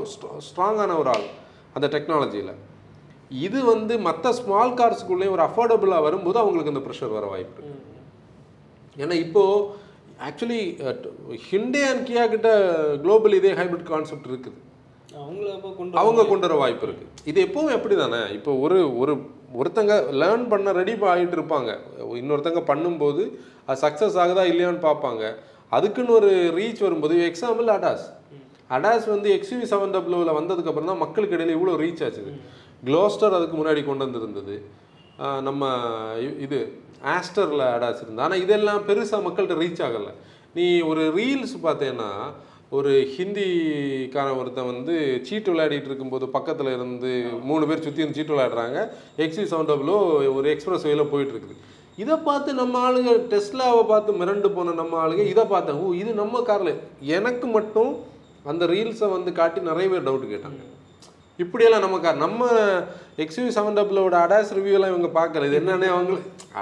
ஸ்ட்ராங்கான 0.48 0.96
ஒரு 1.02 1.10
ஆள் 1.14 1.26
அந்த 1.76 1.86
டெக்னாலஜியில் 1.94 2.54
இது 3.46 3.58
வந்து 3.72 3.94
மற்ற 4.06 4.32
ஸ்மால் 4.38 4.74
கார்ஸுக்குள்ளேயும் 4.80 5.34
ஒரு 5.36 5.44
அஃபோர்டபுளாக 5.48 6.06
வரும்போது 6.06 6.38
அவங்களுக்கு 6.42 6.72
இந்த 6.74 6.82
ப்ரெஷர் 6.86 7.14
வர 7.18 7.26
வாய்ப்பு. 7.34 7.62
ஏன்னா 9.02 9.14
இப்போ 9.26 9.44
ஆக்சுவலி 10.28 10.60
ஹிண்டே 11.46 11.84
அண்ட் 11.90 12.04
கியா 12.08 12.24
கிட்ட 12.34 12.50
குளோபல் 13.04 13.36
இதே 13.38 13.52
ஹைபிரிட் 13.60 13.88
கான்செப்ட் 13.92 14.28
இருக்குது. 14.30 14.58
அவங்கள 15.22 15.48
அவங்க 16.02 16.26
கொண்டு 16.28 16.46
வர 16.46 16.58
வாய்ப்பு 16.64 16.86
இருக்கு. 16.88 17.06
இது 17.30 17.38
எப்பவும் 17.46 17.74
எப்படி 17.78 17.94
தானே 18.02 18.20
இப்போ 18.36 18.50
ஒரு 18.64 18.78
ஒரு 19.02 19.14
ஒருத்தங்க 19.60 19.94
லேர்ன் 20.20 20.44
பண்ண 20.52 20.72
ரெடி 20.80 20.94
ஆகிட்டு 21.12 21.36
இருப்பாங்க. 21.38 21.70
இன்னொருத்தங்க 22.20 22.62
பண்ணும்போது 22.70 23.22
அது 23.68 23.80
சக்ஸஸ் 23.86 24.18
ஆகுதா 24.22 24.44
இல்லையான்னு 24.52 24.82
பார்ப்பாங்க. 24.88 25.22
அதுக்குன்னு 25.76 26.14
ஒரு 26.18 26.30
ரீச் 26.58 26.80
வரும்போது 26.86 27.14
எக்ஸாம்பிள் 27.30 27.68
அடாஸ் 27.76 28.06
அடாஸ் 28.76 29.06
வந்து 29.14 29.28
எக்ஸ்யூவி 29.38 29.66
செவன் 29.72 29.94
டபுள்யூவில் 29.94 30.36
வந்ததுக்கப்புறம் 30.38 30.90
தான் 30.90 31.02
மக்களுக்கு 31.04 31.36
இடையில 31.36 31.56
இவ்வளோ 31.56 31.74
ரீச் 31.84 32.02
ஆச்சுது. 32.06 32.32
க்ளோஸ்டர் 32.88 33.36
அதுக்கு 33.38 33.56
முன்னாடி 33.58 33.80
கொண்டு 33.88 34.04
வந்திருந்தது. 34.06 34.54
நம்ம 35.48 35.72
இது 36.44 36.58
ஆஸ்டரில் 37.16 37.64
அடாஸ் 37.74 38.00
இருந்தது. 38.02 38.24
ஆனால் 38.26 38.42
இதெல்லாம் 38.44 38.80
பெருசாக 38.88 39.20
மக்கள்கிட்ட 39.26 39.56
ரீச் 39.64 39.82
ஆகலை. 39.88 40.12
நீ 40.56 40.66
ஒரு 40.90 41.02
ரீல்ஸ் 41.18 41.54
பார்த்தேன்னா 41.66 42.08
ஒரு 42.76 42.92
ஹிந்திக்காரன் 43.14 44.38
ஒருத்தன் 44.40 44.68
வந்து 44.70 44.94
சீட்டு 45.26 45.48
விளையாடிட்டு 45.52 45.88
இருக்கும்போது 45.90 46.26
பக்கத்தில் 46.36 46.70
இருந்து 46.74 47.10
மூணு 47.48 47.64
பேர் 47.68 47.82
சுற்றி 47.86 48.02
இருந்து 48.02 48.18
சீட்டு 48.18 48.34
விளையாடுறாங்க. 48.34 48.78
எக்ஸி 49.24 49.42
சவுண்டபிளோ 49.50 49.96
ஒரு 50.36 50.46
எக்ஸ்பிரஸ் 50.52 50.86
வேல 50.88 51.04
போயிட்டு 51.10 51.34
இருக்குது. 51.34 51.56
இதை 52.02 52.16
பார்த்து 52.28 52.50
நம்ம 52.60 52.80
ஆளுங்க 52.86 53.12
டெஸ்லாவை 53.32 53.82
பார்த்து 53.92 54.12
மிரண்டு 54.20 54.50
போன 54.56 54.74
நம்ம 54.80 54.96
ஆளுங்க 55.02 55.26
இதை 55.32 55.44
பார்த்தேன். 55.52 55.80
ஓ 55.82 55.92
இது 56.02 56.12
நம்ம 56.22 56.42
காரில். 56.48 56.72
எனக்கு 57.18 57.48
மட்டும் 57.56 57.92
அந்த 58.52 58.66
ரீல்ஸை 58.72 59.10
வந்து 59.16 59.32
காட்டி 59.40 59.66
நிறைய 59.70 59.88
பேர் 59.92 60.08
டவுட் 60.08 60.32
கேட்டாங்க. 60.32 60.62
இப்படியெல்லாம் 61.42 61.86
நம்ம 61.86 62.00
கார் 62.06 62.24
நம்ம 62.26 62.50
எக்ஸ்யூ 63.22 63.46
செவன் 63.60 63.78
டபுளோட 63.80 64.16
அடாஸ் 64.24 64.56
ரிவ்யூலாம் 64.58 64.92
இவங்க 64.94 65.10
பார்க்கல. 65.20 65.46
இது 65.50 65.60
என்னன்னே 65.62 65.88
அவங்க 65.96 66.12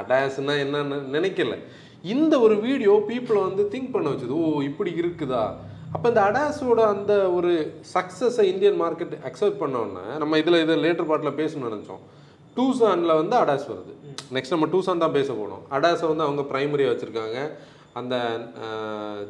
அடாஸ்னா 0.02 0.56
என்னன்னு 0.66 1.00
நினைக்கல. 1.16 1.56
இந்த 2.14 2.34
ஒரு 2.44 2.54
வீடியோ 2.68 2.92
பீப்புளை 3.08 3.40
வந்து 3.48 3.64
திங்க் 3.72 3.94
பண்ண 3.96 4.08
வச்சது. 4.10 4.36
ஓ 4.42 4.62
இப்படி 4.70 4.92
இருக்குதா? 5.02 5.44
அப்போ 5.94 6.06
இந்த 6.12 6.20
அடாஸோட 6.28 6.80
அந்த 6.94 7.12
ஒரு 7.36 7.52
சக்ஸஸை 7.94 8.44
இந்தியன் 8.52 8.78
மார்க்கெட் 8.82 9.14
அக்செப்ட் 9.28 9.60
பண்ணோன்னே 9.62 10.04
நம்ம 10.22 10.38
இதில் 10.42 10.62
இதை 10.64 10.74
லேட்டர் 10.84 11.08
பாட்டில் 11.10 11.38
பேசணும்னு 11.40 11.72
நினச்சோம். 11.74 12.02
டூசானில் 12.56 13.18
வந்து 13.20 13.34
அடாஸ் 13.42 13.66
வருது. 13.72 13.92
நெக்ஸ்ட் 14.36 14.54
நம்ம 14.54 14.68
டூசான் 14.74 15.02
தான் 15.04 15.16
பேச 15.18 15.28
போனோம் 15.40 15.64
அடாஸை 15.76 16.06
வந்து 16.12 16.24
அவங்க 16.26 16.42
ப்ரைமரியாக 16.52 16.92
வச்சுருக்காங்க. 16.92 17.38
அந்த 18.00 18.14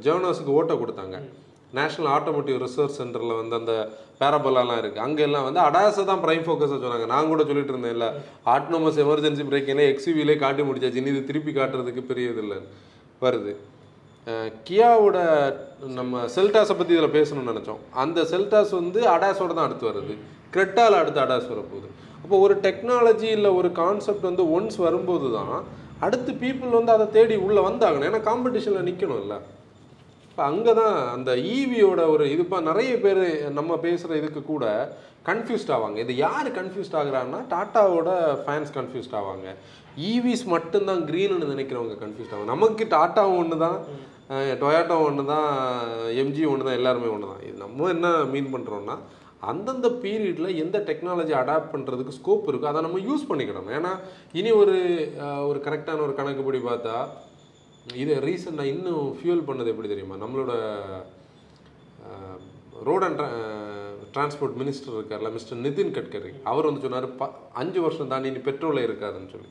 ஜேர்னல்ஸுக்கு 0.04 0.56
ஓட்டை 0.58 0.76
கொடுத்தாங்க. 0.82 1.16
நேஷனல் 1.78 2.10
ஆட்டோமோட்டிவ் 2.16 2.56
ரிசர்ச் 2.64 2.96
சென்டரில் 3.00 3.34
வந்து 3.40 3.54
அந்த 3.60 3.74
பேரபலாலாம் 4.20 4.80
இருக்குது 4.82 5.04
அங்கே 5.06 5.22
எல்லாம் 5.26 5.46
வந்து 5.48 5.60
அடாஸை 5.66 6.04
தான் 6.12 6.22
ப்ரைம் 6.24 6.46
ஃபோக்கஸாக 6.46 6.80
சொன்னாங்க. 6.84 7.06
நான் 7.12 7.30
கூட 7.32 7.42
சொல்லிட்டு 7.50 7.72
இருந்தேன் 7.74 7.94
இல்லை. 7.96 8.08
ஆட்டோமஸ் 8.54 9.02
எமர்ஜென்சி 9.04 9.44
பிரேக்கிங்ல 9.50 9.84
எக்ஸிவிலே 9.92 10.36
காட்டி 10.44 10.64
முடிச்சாச்சு. 10.70 11.02
இனி 11.02 11.12
இது 11.14 11.28
திருப்பி 11.30 11.54
காட்டுறதுக்கு 11.60 12.04
பெரிய 12.10 12.32
இது 12.34 12.42
இல்லை 12.46 12.58
வருது. 13.26 13.54
கியாவோட 14.68 15.18
நம்ம 15.98 16.22
செல்டாஸை 16.36 16.74
பற்றி 16.76 16.92
இதில் 16.96 17.16
பேசணும்னு 17.18 17.52
நினச்சோம். 17.52 17.80
அந்த 18.02 18.20
செல்டாஸ் 18.32 18.72
வந்து 18.80 19.00
அடாஸோட 19.14 19.52
தான் 19.58 19.68
அடுத்து 19.68 19.90
வருது. 19.90 20.14
கிரெட்டால் 20.54 21.00
அடுத்து 21.00 21.22
அடாஸ் 21.24 21.52
வரப்போகுது. 21.52 21.88
அப்போ 22.22 22.38
ஒரு 22.46 22.54
டெக்னாலஜி 22.66 23.28
இல்லை 23.36 23.50
ஒரு 23.60 23.68
கான்செப்ட் 23.82 24.28
வந்து 24.30 24.44
ஒன்ஸ் 24.56 24.78
வரும்போது 24.86 25.28
தான் 25.38 25.54
அடுத்து 26.06 26.32
பீப்புள் 26.42 26.76
வந்து 26.78 26.92
அதை 26.96 27.06
தேடி 27.16 27.36
உள்ளே 27.46 27.62
வந்தாகணும். 27.68 28.08
ஏன்னா 28.10 28.20
காம்படிஷனில் 28.28 28.88
நிற்கணும் 28.90 29.22
இல்லை. 29.24 29.38
இப்போ 30.28 30.42
அங்கே 30.50 30.72
தான் 30.80 30.96
அந்த 31.14 31.30
ஈவியோட 31.56 32.00
ஒரு 32.14 32.24
இதுப்பா 32.34 32.58
நிறைய 32.68 32.92
பேர் 33.04 33.22
நம்ம 33.58 33.76
பேசுகிற 33.86 34.18
இதுக்கு 34.20 34.42
கூட 34.52 34.66
கன்ஃபியூஸ்ட் 35.28 35.72
ஆவாங்க. 35.76 35.98
இது 36.04 36.14
யார் 36.26 36.48
கன்ஃபியூஸ்ட் 36.58 36.96
ஆகுறாங்கன்னா 37.00 37.40
டாட்டாவோட 37.54 38.10
ஃபேன்ஸ் 38.44 38.72
கன்ஃபியூஸ்ட் 38.78 39.16
ஆவாங்க. 39.20 39.46
E 40.06 40.10
ஈவிஸ் 40.14 40.44
மட்டும்தான் 40.54 41.02
க்ரீன்னு 41.08 41.52
நினைக்கிறவங்க 41.54 41.94
கன்ஃபியூஸ்ட் 42.02 42.34
ஆவாங்க. 42.34 42.50
நமக்கு 42.54 42.84
டாட்டாவும் 42.96 43.38
ஒன்று 43.42 43.56
தான் 43.66 43.78
டொயாட்டோ 44.62 44.96
ஒன்று 45.06 45.22
தான் 45.32 45.48
எம்ஜி 46.22 46.42
ஒன்று 46.50 46.66
தான் 46.68 46.78
எல்லாருமே 46.80 47.08
ஒன்று 47.14 47.30
தான் 47.32 47.42
இது 47.46 47.56
நம்ம 47.62 47.88
என்ன 47.94 48.08
மீன் 48.32 48.52
பண்ணுறோன்னா 48.52 48.94
அந்தந்த 49.50 49.88
பீரியடில் 50.02 50.58
எந்த 50.62 50.76
டெக்னாலஜி 50.88 51.34
அடாப்ட் 51.40 51.72
பண்ணுறதுக்கு 51.74 52.16
ஸ்கோப் 52.18 52.48
இருக்கோ 52.50 52.70
அதை 52.70 52.80
நம்ம 52.86 53.00
யூஸ் 53.08 53.28
பண்ணிக்கிடணும் 53.30 53.76
ஏன்னா 53.78 53.92
இனி 54.38 54.50
ஒரு 54.62 54.76
ஒரு 55.50 55.58
கரெக்டான 55.66 56.04
ஒரு 56.06 56.14
கணக்குப்படி 56.20 56.60
பார்த்தா 56.68 56.96
இது 58.02 58.14
ரீசெண்டாக 58.26 58.72
இன்னும் 58.74 59.06
ஃபியூல் 59.18 59.46
பண்ணது 59.48 59.72
எப்படி 59.72 59.90
தெரியுமா? 59.92 60.18
நம்மளோட 60.24 60.52
ரோட் 62.88 63.06
அண்ட் 63.08 63.22
டிரான்ஸ்போர்ட் 64.14 64.58
மினிஸ்டர் 64.60 64.96
இருக்கார்ல 64.98 65.32
மிஸ்டர் 65.36 65.62
நிதின் 65.66 65.94
கட்கரி. 65.96 66.32
அவர் 66.50 66.68
வந்து 66.68 66.84
சொன்னார் 66.86 67.16
ப 67.22 67.30
அஞ்சு 67.62 67.80
வருஷம் 67.86 68.12
தாண்டி 68.12 68.30
இனி 68.32 68.42
பெட்ரோலே 68.50 68.84
இருக்காதுன்னு 68.88 69.32
சொல்லி. 69.34 69.48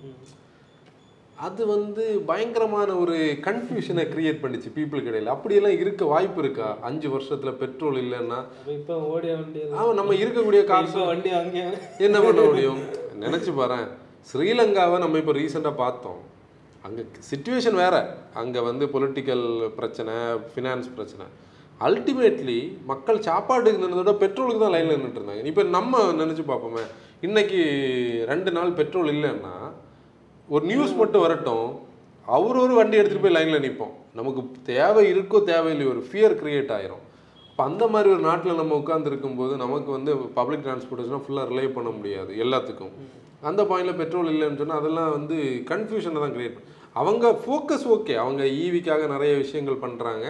அது 1.47 1.61
வந்து 1.67 2.03
பயங்கரமான 2.29 2.95
ஒரு 3.01 3.17
கன்ஃபியூஷனை 3.45 4.03
கிரியேட் 4.13 4.41
பண்ணிச்சு 4.41 4.69
பீப்புளுக்கு 4.77 5.11
இடையில. 5.11 5.33
அப்படியெல்லாம் 5.35 5.77
இருக்க 5.83 6.05
வாய்ப்பு 6.13 6.41
இருக்கா? 6.43 6.69
அஞ்சு 6.87 7.07
வருஷத்துல 7.15 7.51
பெட்ரோல் 7.61 7.99
இல்லைன்னா 8.03 8.39
இப்ப 8.77 8.97
ஓடிய 9.11 9.33
வண்டி 9.39 9.61
நம்ம 9.99 10.13
இருக்கக்கூடிய 10.23 10.63
இப்ப 10.65 11.05
வண்டி 11.11 11.31
அங்கே 11.41 11.63
என்ன 12.07 12.17
பண்ண 12.25 12.41
முடியும்? 12.49 12.81
நினைச்சு 13.25 13.53
பாரேன். 13.61 13.87
ஸ்ரீலங்காவை 14.31 14.97
நம்ம 15.03 15.17
இப்போ 15.21 15.35
ரீசெண்டாக 15.39 15.81
பார்த்தோம். 15.83 16.19
அங்கே 16.87 17.05
சுச்சுவேஷன் 17.29 17.79
வேற. 17.83 17.95
அங்கே 18.41 18.59
வந்து 18.59 18.85
பொலிட்டிக்கல் 18.95 19.45
பிரச்சனை 19.79 20.13
ஃபினான்ஸ் 20.51 20.89
பிரச்சனை. 20.97 21.25
அல்டிமேட்லி 21.87 22.59
மக்கள் 22.91 23.25
சாப்பாட்டுக்கு 23.27 23.81
நின்றதோட 23.83 24.13
பெட்ரோலுக்கு 24.23 24.63
தான் 24.63 24.73
லைனில் 24.75 24.95
நின்றுட்டு 24.95 25.19
இருந்தாங்க. 25.19 25.43
இப்போ 25.51 25.63
நம்ம 25.75 26.01
நினச்சி 26.21 26.43
பார்ப்போமே. 26.49 26.83
இன்னைக்கு 27.27 27.59
ரெண்டு 28.31 28.51
நாள் 28.57 28.71
பெட்ரோல் 28.79 29.11
இல்லைன்னா 29.13 29.53
ஒரு 30.49 30.63
நியூஸ் 30.71 30.93
மட்டும் 31.01 31.23
வரட்டும். 31.25 31.67
அவர் 32.27 32.57
ஒரு 32.63 32.73
வண்டி 32.79 32.99
எடுத்துகிட்டு 32.99 33.25
போய் 33.25 33.37
லைனில் 33.37 33.63
நிற்போம் 33.65 33.93
நமக்கு 34.19 34.41
தேவை 34.71 35.03
இருக்கோ 35.13 35.39
தேவையில்லையோ 35.51 35.91
ஒரு 35.93 36.01
ஃபியர் 36.09 36.35
க்ரியேட் 36.41 36.73
ஆயிரும். 36.77 37.03
இப்போ 37.49 37.63
அந்த 37.69 37.83
மாதிரி 37.93 38.09
ஒரு 38.15 38.23
நாட்டில் 38.27 38.59
நம்ம 38.61 38.75
உட்காந்துருக்கும் 38.81 39.39
போது 39.39 39.53
நமக்கு 39.63 39.89
வந்து 39.97 40.11
பப்ளிக் 40.37 40.65
டிரான்ஸ்போர்ட்டேஷனாக 40.67 41.23
ஃபுல்லாக 41.25 41.49
ரிலே 41.51 41.65
பண்ண 41.77 41.89
முடியாது 41.97 42.31
எல்லாத்துக்கும். 42.43 42.93
அந்த 43.49 43.61
பாயிண்டில் 43.69 43.99
பெட்ரோல் 44.01 44.31
இல்லைன்னு 44.33 44.61
சொன்னால் 44.61 44.81
அதெல்லாம் 44.81 45.11
வந்து 45.17 45.37
கன்ஃபியூஷனை 45.71 46.21
தான் 46.25 46.35
க்ரியேட் 46.37 46.59
அவங்க 46.99 47.25
ஃபோக்கஸ் 47.43 47.85
ஓகே 47.95 48.13
அவங்க 48.23 48.43
ஈவிக்காக 48.63 49.03
நிறைய 49.15 49.33
விஷயங்கள் 49.43 49.83
பண்ணுறாங்க 49.83 50.25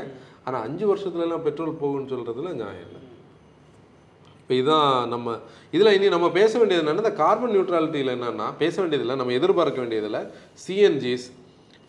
ஆனால் 0.50 0.64
அஞ்சு 0.68 0.86
வருஷத்துலலாம் 0.92 1.46
பெட்ரோல் 1.48 1.80
போகும்னு 1.84 2.12
சொல்கிறதுல 2.14 2.54
நியாயம் 2.62 2.86
இல்லை. 2.88 3.02
இப்போ 4.42 4.54
இதான் 4.62 4.92
நம்ம 5.14 5.34
இதில் 5.76 5.96
இனி 5.96 6.08
நம்ம 6.14 6.28
பேச 6.38 6.52
வேண்டியது 6.60 6.84
என்னென்னா 6.84 7.04
இந்த 7.06 7.16
கார்பன் 7.24 7.52
நியூட்ரலிட்டியில் 7.56 8.16
என்னென்னா 8.16 8.48
பேச 8.62 8.76
வேண்டியதில்லை 8.82 9.16
நம்ம 9.22 9.34
எதிர்பார்க்க 9.40 9.84
வேண்டியதில் 9.84 10.22
CNGs 10.64 11.28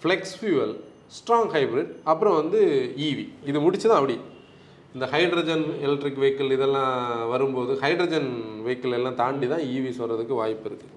flex 0.03 0.35
fuel 0.41 0.75
strong 1.17 1.51
hybrid 1.55 1.93
அப்புறம் 2.13 2.37
வந்து 2.41 2.59
ஈவி 3.07 3.25
இது 3.51 3.59
முடிச்சு 3.67 3.87
தான் 3.89 4.01
அப்படி. 4.01 4.17
இந்த 4.97 5.07
ஹைட்ரஜன் 5.15 5.65
எலக்ட்ரிக் 5.87 6.21
வெஹிக்கிள் 6.23 6.55
இதெல்லாம் 6.57 6.95
வரும்போது 7.33 7.73
ஹைட்ரஜன் 7.85 8.31
வெஹிக்கிள் 8.67 8.97
எல்லாம் 8.99 9.19
தாண்டி 9.23 9.49
தான் 9.53 9.65
ஈவிஸ் 9.75 10.03
வர்றதுக்கு 10.03 10.41
வாய்ப்பு 10.41 10.69
இருக்குது 10.71 10.97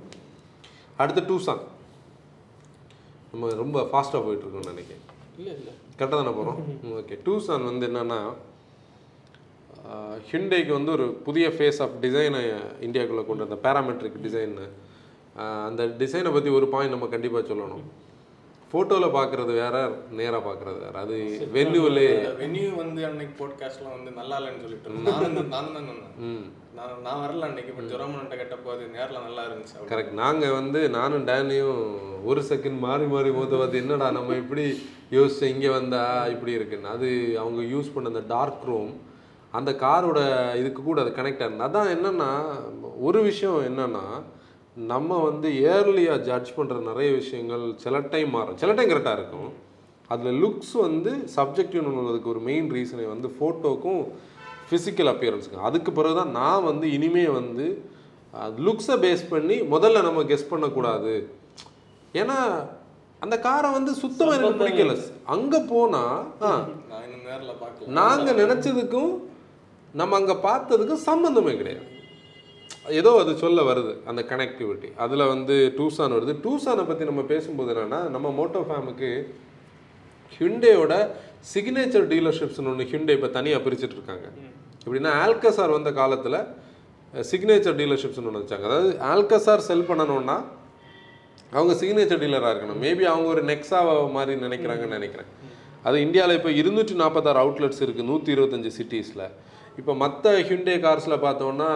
அடுத்து 1.01 1.23
டூசான் 1.29 1.63
நம்ம 3.31 3.53
ரொம்ப 3.63 3.79
ஃபாஸ்ட்டாக 3.91 4.23
போயிட்டுருக்கோம்னு 4.25 4.73
நினைக்கிறேன். 4.73 5.05
இல்லை 5.39 5.53
இல்லை. 5.59 5.73
கரெக்டாக 5.99 6.19
தானே 6.21 6.33
போகிறோம் 6.37 6.59
ஓகே 6.99 7.17
டூசான் 7.25 7.69
வந்து 7.69 7.87
என்னென்னா 7.89 8.19
ஹிண்டேக்கு 10.29 10.71
வந்து 10.71 10.91
ஒரு 10.91 11.05
புதிய 11.25 11.45
ஃபேஸ் 11.49 11.81
ஆஃப் 11.81 11.97
டிசைனை 12.03 12.41
இந்தியாக்குள்ளே 12.87 13.23
கொண்டு 13.25 13.45
வந்த 13.45 13.57
பேராமெட்ரிக் 13.65 14.23
டிசைன்னு 14.25 14.65
அந்த 15.67 15.83
டிசைனை 16.01 16.31
பற்றி 16.33 16.49
ஒரு 16.49 16.65
பாயிண்ட் 16.67 16.95
நம்ம 16.95 17.07
கண்டிப்பாக 17.07 17.43
சொல்லணும். 17.49 17.85
ஃபோட்டோவில் 18.71 19.15
பார்க்குறது 19.17 19.51
வேற 19.61 19.77
நேராக 20.19 20.41
பார்க்குறது 20.45 20.79
வேற. 20.79 20.93
அது 20.99 21.15
வென்யூலே 21.55 22.05
வென்யூ 22.39 22.69
வந்து 22.75 23.01
அன்னைக்கு 23.05 23.35
போட்காஸ்ட்லாம் 23.41 23.95
வந்து 23.97 24.11
நல்லா 24.11 24.37
இல்லைன்னு 24.39 24.63
சொல்லிட்டு 24.65 24.89
இருந்தேன். 24.89 25.51
நானும் 25.51 25.51
தான் 25.55 25.69
நான் 26.77 27.01
நான் 27.05 27.19
வரல 27.23 27.47
அன்னைக்கு 27.47 27.73
பட் 27.75 27.91
ஜொரமன்ட்ட 27.91 28.37
கேட்டப்போ 28.39 28.69
அது 28.75 28.85
நேரில் 28.95 29.25
நல்லா 29.25 29.43
இருந்துச்சு. 29.47 29.75
கரெக்ட் 29.91 30.15
நாங்கள் 30.21 30.55
வந்து 30.59 30.79
நானும் 30.97 31.27
டேனியும் 31.27 31.81
ஒரு 32.23 32.41
செகண்ட் 32.49 32.79
மாறி 32.79 33.05
மாறி 33.05 33.31
போது 33.31 33.59
பார்த்து 33.59 33.81
என்னடா 33.83 34.07
நம்ம 34.11 34.35
இப்படி 34.35 34.65
யோசிச்சு 35.17 35.45
இங்கே 35.53 35.69
வந்தால் 35.77 36.31
இப்படி 36.33 36.53
இருக்குன்னு. 36.57 36.93
அது 36.95 37.09
அவங்க 37.43 37.61
யூஸ் 37.73 37.93
பண்ண 37.95 38.11
அந்த 38.13 38.23
டார்க் 38.35 38.67
ரூம் 38.69 38.93
அந்த 39.57 39.71
காரோட 39.83 40.19
இதுக்கு 40.59 40.81
கூட 40.83 40.99
அது 41.03 41.11
கனெக்ட் 41.17 41.43
ஆகுது 41.45 41.65
அதான் 41.67 41.89
என்னென்னா 41.95 42.29
ஒரு 43.07 43.19
விஷயம் 43.29 43.59
என்னென்னா 43.69 44.05
நம்ம 44.77 45.17
வந்து 45.29 45.47
இயர்லியாக 45.63 46.23
ஜட்ஜ் 46.29 46.51
பண்ணுற 46.57 46.77
நிறைய 46.89 47.09
விஷயங்கள் 47.21 47.65
சில 47.83 47.99
டைம் 48.13 48.31
மாறும். 48.35 48.59
சில 48.61 48.73
டைம் 48.77 48.91
கரெக்டாக 48.91 49.17
இருக்கும். 49.19 49.49
அதில் 50.13 50.39
லுக்ஸ் 50.43 50.73
வந்து 50.85 51.11
சப்ஜெக்டிவ்னு 51.35 51.91
உள்ளதுக்கு 51.99 52.31
ஒரு 52.33 52.41
மெயின் 52.47 52.67
ரீசனே 52.77 53.05
வந்து 53.13 53.27
ஃபோட்டோக்கும் 53.35 54.01
ஃபிசிக்கல் 54.67 55.11
அப்பியரன்ஸுக்கும் 55.11 55.67
அதுக்கு 55.69 55.91
பிறகு 55.97 56.15
தான் 56.19 56.33
நான் 56.39 56.67
வந்து 56.69 56.85
இனிமே 56.97 57.25
வந்து 57.39 57.65
லுக்ஸை 58.67 58.95
பேஸ் 59.05 59.23
பண்ணி 59.33 59.57
முதல்ல 59.75 60.01
நம்ம 60.07 60.23
கெஸ் 60.31 60.51
பண்ணக்கூடாது. 60.53 61.13
ஏன்னா 62.21 62.37
அந்த 63.23 63.35
காரை 63.47 63.69
வந்து 63.77 63.91
சுத்தமாக 64.03 64.37
எனக்கு 64.37 64.61
பிடிக்கல. 64.61 64.93
அங்கே 65.35 65.59
போனால் 65.71 66.63
நாங்கள் 67.99 68.39
நினச்சதுக்கும் 68.43 69.13
நம்ம 70.01 70.15
அங்கே 70.19 70.35
பார்த்ததுக்கும் 70.47 71.05
சம்மந்தமே 71.09 71.53
கிடையாது. 71.61 71.85
ஏதோ 72.99 73.11
அது 73.21 73.31
சொல்ல 73.43 73.59
வருது 73.69 73.91
அந்த 74.11 74.21
கனெக்டிவிட்டி 74.31 74.89
அதில் 75.03 75.29
வந்து 75.33 75.55
டூசான் 75.77 76.15
வருது. 76.17 76.33
டூசானை 76.45 76.83
பற்றி 76.87 77.03
நம்ம 77.09 77.21
பேசும்போது 77.33 77.71
என்னென்னா 77.73 77.99
நம்ம 78.15 78.31
மோட்டோ 78.39 78.61
ஃபேமுக்கு 78.69 79.11
ஹிண்டேயோட 80.37 80.93
சிக்னேச்சர் 81.53 82.09
டீலர்ஷிப்ஸ்னு 82.11 82.71
ஒன்று 82.71 82.89
ஹிண்டே 82.91 83.15
இப்போ 83.17 83.29
தனியாக 83.37 83.63
பிரிச்சுட்டு 83.65 83.97
இருக்காங்க. 83.97 84.27
எப்படின்னா 84.83 85.11
ஆல்கசார் 85.23 85.75
வந்த 85.77 85.91
காலத்தில் 86.01 86.39
சிக்னேச்சர் 87.13 87.77
டீலர்ஷிப்ஸ்னு 87.79 88.29
ஒன்று 88.31 88.43
வச்சாங்க. 88.43 88.67
அதாவது 88.69 88.91
ஆல்கசார் 89.13 89.67
செல் 89.69 89.89
பண்ணணும்னா 89.89 90.37
அவங்க 91.55 91.73
சிக்னேச்சர் 91.81 92.21
டீலராக 92.23 92.51
இருக்கணும். 92.53 92.81
மேபி 92.85 93.03
அவங்க 93.13 93.27
ஒரு 93.35 93.41
நெக்ஸா 93.51 93.79
மாதிரி 94.17 94.33
நினைக்கிறாங்கன்னு 94.45 94.97
நினைக்கிறேன். 94.99 95.31
அது 95.87 95.97
இந்தியாவில் 96.05 96.37
இப்போ 96.39 96.51
இருநூற்றி 96.59 96.95
நாற்பத்தாறு 97.01 97.41
அவுட்லெட்ஸ் 97.43 97.81
இருக்குது 97.85 98.09
நூற்றி 98.11 98.29
இருபத்தஞ்சி 98.35 98.71
சிட்டிஸில் 98.77 99.25
இப்போ 99.79 99.93
மற்ற 100.03 100.31
ஹிண்டே 100.49 100.75
கார்ஸில் 100.85 101.23
பார்த்தோன்னா 101.25 101.69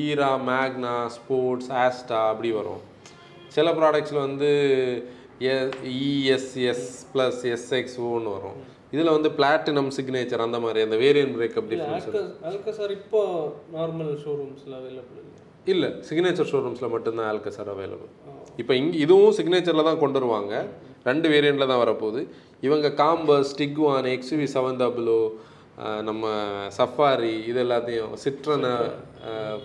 ஈரா 0.00 0.30
மேக்னா 0.48 0.94
ஸ்போர்ட்ஸ் 1.16 1.70
ஆஸ்டா 1.84 2.18
அப்படி 2.32 2.50
வரும். 2.58 2.82
சில 3.56 3.68
ப்ராடக்ட்ஸில் 3.78 4.24
வந்து 4.26 4.50
இஎஸ்எஸ் 5.94 6.90
ப்ளஸ் 7.12 7.40
எஸ்எக்ஸ் 7.54 7.96
ஓன்னு 8.10 8.34
வரும். 8.36 8.58
இதில் 8.94 9.14
வந்து 9.16 9.30
பிளாட்டினம் 9.38 9.90
சிக்னேச்சர் 9.96 10.46
அந்த 10.46 10.58
மாதிரி 10.64 10.80
அந்த 10.86 10.96
வேரியன்ட் 11.04 11.34
பிரேக்கப் 11.36 11.68
டிஃப்ரென்ஸ் 11.72 12.08
ஆல்கசார் 12.50 12.92
இப்போ 12.98 13.20
நார்மல் 13.76 14.12
ஷோரூம்ஸில் 14.24 14.76
அவைலபிள் 14.80 15.18
இல்லை 15.22 15.40
இல்லை 15.72 15.90
சிக்னேச்சர் 16.08 16.50
ஷோரூம்ஸில் 16.52 16.92
மட்டும்தான் 16.94 17.28
ஆல்கசார் 17.32 17.70
அவைலபிள் 17.74 18.10
இப்போ 18.60 18.74
இங்கே 18.80 18.98
இதுவும் 19.04 19.36
சிக்னேச்சரில் 19.38 19.88
தான் 19.90 20.02
கொண்டு 20.02 20.18
வருவாங்க. 20.20 20.54
ரெண்டு 21.08 21.26
வேரியண்ட்டில் 21.32 21.70
தான் 21.72 21.82
வரப்போகுது. 21.84 22.22
இவங்க 22.66 22.88
Compass 23.02 23.52
Tiguan 23.60 24.08
XV 24.16 24.46
seven 24.56 24.80
double O 24.82 25.20
நம்ம 26.08 26.24
சஃபாரி 26.78 27.34
இது 27.50 27.58
எல்லாத்தையும் 27.64 28.14
சிட்ரனை 28.24 28.72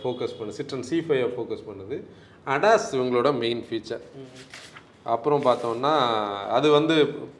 ஃபோக்கஸ் 0.01 0.35
பண்ணு 0.37 0.57
சிட்ரன் 0.59 0.85
சி 0.89 0.97
ஃபைவை 1.07 1.29
ஃபோக்கஸ் 1.35 1.65
பண்ணுது. 1.69 1.97
அடாஸ் 2.53 2.87
இவங்களோட 2.97 3.29
மெயின் 3.41 3.63
ஃபீச்சர் 3.67 4.03
அப்புறம் 5.13 5.43
பார்த்தோம்னா 5.47 5.93
அது 6.57 6.67
வந்து 6.77 6.95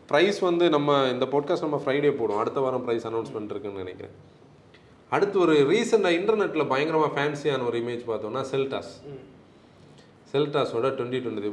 ப்ரைஸ் 0.09 0.39
வந்து 0.47 0.65
நம்ம 0.75 0.97
இந்த 1.13 1.25
பாட்காஸ்ட் 1.33 1.65
நம்ம 1.67 1.79
ஃப்ரைடே 1.83 2.11
போடுவோம். 2.17 2.41
அடுத்த 2.43 2.59
வாரம் 2.65 2.83
ப்ரைஸ் 2.87 3.07
அனௌன்ஸ்மெண்ட் 3.09 3.53
இருக்குன்னு 3.53 3.83
நினைக்கிறேன். 3.83 4.15
அடுத்து 5.15 5.37
ஒரு 5.45 5.55
ரீசெண்டாக 5.71 6.17
இன்டர்நெட்டில் 6.19 6.69
பயங்கரமாக 6.73 7.11
ஃபேன்சியான 7.15 7.65
ஒரு 7.69 7.79
இமேஜ் 7.83 8.03
பார்த்தோம்னா 8.11 8.43
செல்டாஸ் 8.51 8.93
செல்டாஸோட 10.35 10.87
டுவெண்ட்டி 10.97 11.21
டுவெண்ட்டி 11.25 11.51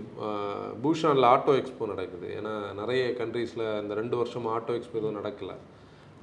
பூஷானில் 0.85 1.31
ஆட்டோ 1.35 1.55
எக்ஸ்போ 1.61 1.89
நடக்குது. 1.95 2.29
ஏன்னா 2.39 2.55
நிறைய 2.81 3.03
கண்ட்ரீஸில் 3.21 3.67
இந்த 3.83 3.95
ரெண்டு 4.03 4.17
வருஷம் 4.23 4.47
ஆட்டோ 4.57 4.75
எக்ஸ்போ 4.79 4.99
எதுவும் 5.01 5.21
நடக்கல. 5.21 5.53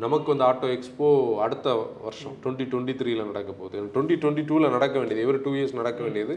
நமக்கு 0.04 0.28
வந்து 0.32 0.46
ஆட்டோ 0.48 0.68
எக்ஸ்போ 0.76 1.08
அடுத்த 1.46 1.70
வருஷம் 2.08 2.36
டுவெண்ட்டி 2.44 2.66
டுவெண்ட்டி 2.72 2.94
த்ரீல 3.00 3.24
நடக்க 3.32 3.52
போகுது. 3.60 3.80
டுவெண்ட்டி 3.96 4.18
டுவெண்ட்டி 4.22 4.44
டூவில் 4.50 4.74
நடக்க 4.76 4.96
வேண்டியது 5.02 5.24
எவ்ரி 5.26 5.42
டூ 5.46 5.52
இயர்ஸ் 5.58 5.76
நடக்க 5.80 6.00
வேண்டியது 6.06 6.36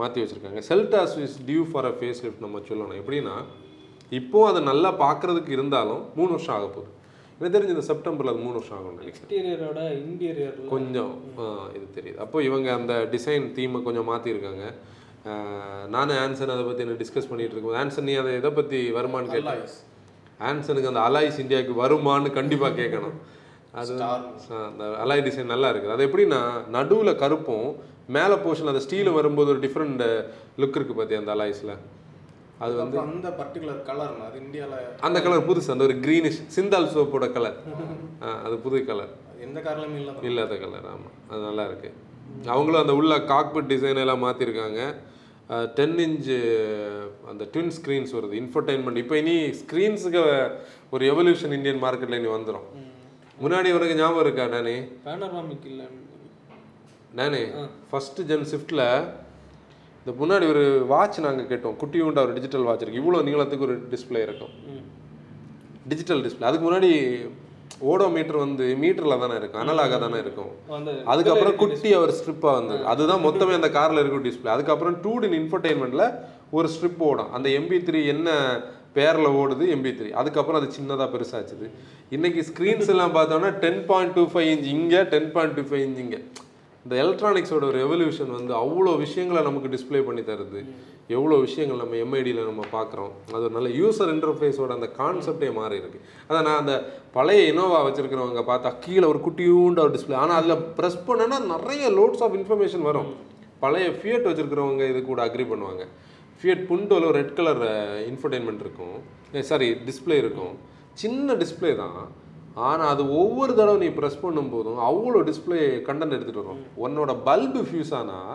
மாற்றி 0.00 0.20
வச்சுருக்காங்க. 0.22 0.60
Seltos 0.68 1.16
is 1.24 1.36
due 1.48 1.62
for 1.72 1.88
a 1.90 1.92
face 1.98 2.22
lift 2.24 2.44
நம்ம 2.46 2.62
சொல்லணும். 2.70 2.98
எப்படின்னா 3.02 3.34
இப்போ 4.20 4.40
அது 4.50 4.60
நல்லா 4.70 4.90
பார்க்குறதுக்கு 5.04 5.52
இருந்தாலும் 5.56 6.02
மூணு 6.18 6.30
வருஷம் 6.36 6.56
ஆக 6.56 6.66
போகுது. 6.76 6.90
எனக்கு 7.36 7.54
தெரிஞ்சு 7.54 7.74
இந்த 7.76 7.86
செப்டம்பரில் 7.90 8.32
அது 8.32 8.42
மூணு 8.46 8.56
வருஷம் 8.58 8.82
நினைக்கிறேன். 8.88 9.12
எக்ஸ்டீரியரோட 9.12 9.80
இன்டீரியரில் 10.02 10.72
கொஞ்சம் 10.74 11.14
இது 11.76 11.86
தெரியுது. 11.98 12.18
அப்போ 12.24 12.36
இவங்க 12.48 12.68
அந்த 12.78 12.96
டிசைன் 13.14 13.46
தீமை 13.58 13.80
கொஞ்சம் 13.88 14.08
மாற்றிருக்காங்க 14.10 14.66
நானும் 15.94 16.18
ஆன்சன் 16.24 16.52
அதை 16.54 16.64
பற்றி 16.66 16.82
என்ன 16.84 16.96
டிஸ்கஸ் 17.02 17.28
பண்ணிட்டு 17.30 17.54
இருக்கோம் 17.54 17.78
ஆன்சன் 17.82 18.06
நீ 18.08 18.14
அதை 18.22 18.32
எதை 18.40 18.50
பற்றி 18.58 18.78
வருமான்னு 18.98 19.32
கேட்டேன். 19.34 19.72
ஆன்சனுக்கு 20.48 20.90
அந்த 20.90 21.02
அலாய்ஸ் 21.08 21.40
இந்தியாவுக்கு 21.44 21.74
வருமான்னு 21.82 22.30
கண்டிப்பாக 22.38 22.78
கேட்கணும். 22.80 23.16
அது 23.80 23.92
அந்த 24.68 24.84
அலாய் 25.04 25.24
டிசைன் 25.26 25.52
நல்லா 25.54 25.68
இருக்குது. 25.72 25.94
அது 25.96 26.06
எப்படின்னா 26.08 26.40
நடுவில் 26.76 27.20
கருப்பும் 27.22 27.68
மேலே 28.16 28.36
போர்ஷன் 28.44 28.70
அந்த 28.72 28.82
ஸ்டீல் 28.86 29.16
வரும்போது 29.18 29.50
ஒரு 29.54 29.60
டிஃப்ரெண்ட் 29.66 30.02
லுக் 30.62 30.76
இருக்குது 30.78 30.98
பார்த்தியா 30.98 31.20
அந்த 31.22 31.32
அலாய்ஸில் 31.36 31.74
அது 32.64 32.74
வந்து 32.80 32.96
அந்த 33.04 33.28
பர்டிகுலர் 33.38 33.80
கலர் 33.88 34.18
அது 34.26 34.36
இந்தியாவில் 34.44 35.00
அந்த 35.06 35.18
கலர் 35.24 35.46
புதுசு 35.48 35.72
அந்த 35.74 35.86
ஒரு 35.88 35.96
க்ரீனிஷ் 36.04 36.42
சிந்தால் 36.56 36.92
சோப்போட 36.94 37.26
கலர் 37.36 37.56
அது 38.46 38.56
புது 38.66 38.84
கலர் 38.90 39.12
எந்த 39.46 39.58
கார்லையுமே 39.66 39.98
இல்லை 40.02 40.14
இல்லாத 40.30 40.54
கலர் 40.64 40.86
ஆமாம் 40.92 41.16
அது 41.30 41.40
நல்லா 41.48 41.64
இருக்கு. 41.70 41.90
அவங்களும் 42.52 42.82
அந்த 42.82 42.94
உள்ள 43.00 43.14
காக்பிட் 43.32 43.68
டிசைன் 43.72 44.02
எல்லாம் 44.04 44.22
மாற்றிருக்காங்க 44.26 44.80
டென் 45.78 45.98
இன்ச்சு 46.04 46.36
அந்த 47.30 47.44
ட்வின் 47.54 47.74
ஸ்க்ரீன்ஸ் 47.78 48.14
வருது 48.16 48.34
இன்ஃபர்டைன்மெண்ட் 48.42 49.00
இப்போ 49.02 49.16
இனி 49.22 49.34
ஸ்க்ரீன்ஸுக்கு 49.60 50.22
ஒரு 50.90 51.04
எவல்யூஷன் 51.12 51.54
இந்தியன் 51.58 51.82
மார்க்கெட்டில் 51.84 52.18
இனி 52.20 52.30
வந்துடும் 52.36 52.66
முன்னாடி 53.42 53.68
உனக்கு 53.76 53.98
ஞாபகம் 54.00 54.24
இருக்கா 54.24 54.46
நானே? 54.46 54.74
பேனராமிக் 55.06 55.66
இல்லைன்னு 55.70 56.02
நானே? 57.20 57.42
ஃபர்ஸ்ட் 57.90 58.20
ஜென் 58.30 58.48
ஷிஃப்ட்டில் 58.52 58.84
இந்த 60.00 60.12
முன்னாடி 60.20 60.46
ஒரு 60.52 60.64
வாட்ச் 60.92 61.18
நாங்கள் 61.26 61.48
கேட்டோம். 61.52 61.76
குட்டியூண்டா 61.82 62.22
ஒரு 62.26 62.32
டிஜிட்டல் 62.38 62.66
வாட்ச் 62.68 62.82
இருக்கு. 62.84 63.02
இவ்வளோ 63.02 63.20
நீளத்துக்கு 63.28 63.66
ஒரு 63.68 63.76
டிஸ்ப்ளே 63.92 64.22
இருக்கும். 64.26 64.52
டிஜிட்டல் 65.92 66.22
டிஸ்ப்ளே 66.26 66.48
அதுக்கு 66.50 66.66
முன்னாடி 66.66 66.90
ஓடோ 67.90 68.06
மீட்டர் 68.16 68.38
வந்து 68.44 68.66
மீட்டரில் 68.82 69.22
தானே 69.24 69.36
இருக்கும் 69.40 69.62
அனலாக 69.62 69.98
தானே 70.04 70.18
இருக்கும். 70.24 70.52
அதுக்கப்புறம் 71.12 71.56
குட்டி 71.62 71.90
ஒரு 72.02 72.12
ஸ்ட்ரிப்பாக 72.18 72.54
வந்தது. 72.58 72.82
அதுதான் 72.92 73.24
மொத்தமே 73.26 73.58
அந்த 73.60 73.70
காரில் 73.78 74.02
இருக்கும் 74.02 74.24
டிஸ்பிளே 74.28 74.54
அதுக்கப்புறம் 74.56 74.96
டூ 75.06 75.12
டின் 75.24 75.36
இன்ஃபர்டைன்மெண்ட்டில் 75.40 76.06
ஒரு 76.58 76.68
ஸ்ட்ரிப் 76.76 77.04
ஓடும். 77.10 77.32
அந்த 77.38 77.48
எம்பி 77.58 77.80
த்ரீ 77.88 78.00
என்ன 78.14 78.30
பேரில் 78.96 79.34
ஓடுது? 79.40 79.64
எம்பி 79.74 79.92
த்ரீ 79.98 80.08
அதுக்கப்புறம் 80.20 80.60
அது 80.60 80.68
சின்னதாக 80.78 81.08
பெருசாச்சுது. 81.14 81.68
இன்னைக்கு 82.16 82.40
ஸ்க்ரீன்ஸ் 82.50 82.90
எல்லாம் 82.94 83.14
பார்த்தோம்னா 83.16 83.50
ten 83.64 83.80
point 83.90 84.14
two 84.18 84.24
five 84.32 84.48
inch 84.54 84.68
இங்கே 84.76 85.00
ten 85.14 85.30
point 85.36 85.56
two 85.58 85.64
five 85.70 85.84
inch 85.86 86.02
இங்கே. 86.04 86.20
இந்த 86.84 86.94
எலக்ட்ரானிக்ஸோட 87.02 87.66
ரெவல்யூஷன் 87.80 88.32
வந்து 88.36 88.52
அவ்வளோ 88.62 88.90
விஷயங்களை 89.02 89.40
நமக்கு 89.46 89.68
டிஸ்ப்ளே 89.74 90.00
பண்ணி 90.06 90.22
தருது. 90.30 90.60
எவ்வளோ 91.16 91.36
விஷயங்கள் 91.44 91.80
நம்ம 91.82 91.96
எம்ஐடியில் 92.04 92.48
நம்ம 92.48 92.62
பார்க்குறோம். 92.74 93.12
அது 93.34 93.42
ஒரு 93.46 93.54
நல்ல 93.56 93.68
யூசர் 93.80 94.10
இன்டர்ஃபேஸோட 94.14 94.70
அந்த 94.76 94.88
கான்செப்டே 94.98 95.48
மாறி 95.58 95.76
இருக்கு. 95.82 95.98
அதான் 96.28 96.46
நான் 96.48 96.60
அந்த 96.62 96.74
பழைய 97.16 97.52
இனோவா 97.52 97.78
வச்சுருக்கிறவங்க 97.86 98.42
பார்த்தா 98.50 98.70
கீழே 98.84 99.06
ஒரு 99.12 99.20
குட்டியூண்ட 99.26 99.80
ஒரு 99.86 99.94
டிஸ்ப்ளே 99.96 100.18
ஆனால் 100.22 100.38
அதில் 100.40 100.64
ப்ரெஸ் 100.78 100.98
பண்ணனா 101.08 101.38
நிறைய 101.54 101.90
லோட்ஸ் 101.98 102.24
ஆஃப் 102.26 102.36
இன்ஃபர்மேஷன் 102.40 102.84
வரும். 102.90 103.10
பழைய 103.64 103.86
ஃபியட் 103.98 104.28
வச்சுருக்கிறவங்க 104.30 104.84
இது 104.92 105.02
கூட 105.10 105.20
அக்ரி 105.26 105.46
பண்ணுவாங்க. 105.52 105.84
ஃபியட் 106.40 106.64
புண்டோவில் 106.70 107.16
ரெட் 107.18 107.34
கலர் 107.40 107.64
இன்ஃபர்டைன்மெண்ட் 108.10 108.62
இருக்கும். 108.66 108.96
சாரி 109.52 109.68
டிஸ்ப்ளே 109.88 110.18
இருக்கும். 110.24 110.54
சின்ன 111.04 111.36
டிஸ்ப்ளே 111.44 111.72
தான். 111.82 111.98
ஆனால் 112.68 112.90
அது 112.94 113.02
ஒவ்வொரு 113.20 113.52
தடவை 113.58 113.78
நீ 113.84 113.88
ப்ரெஸ் 113.98 114.22
பண்ணும் 114.24 114.50
போதும் 114.54 114.80
அவ்வளோ 114.88 115.20
டிஸ்ப்ளே 115.28 115.60
கண்டென்ட் 115.88 116.16
எடுத்துகிட்டு 116.16 116.44
வரும் 116.44 116.60
உன்னோட 116.84 117.12
பல்பு 117.28 117.62
ஃபியூஸ் 117.68 117.94
ஆனால் 118.00 118.34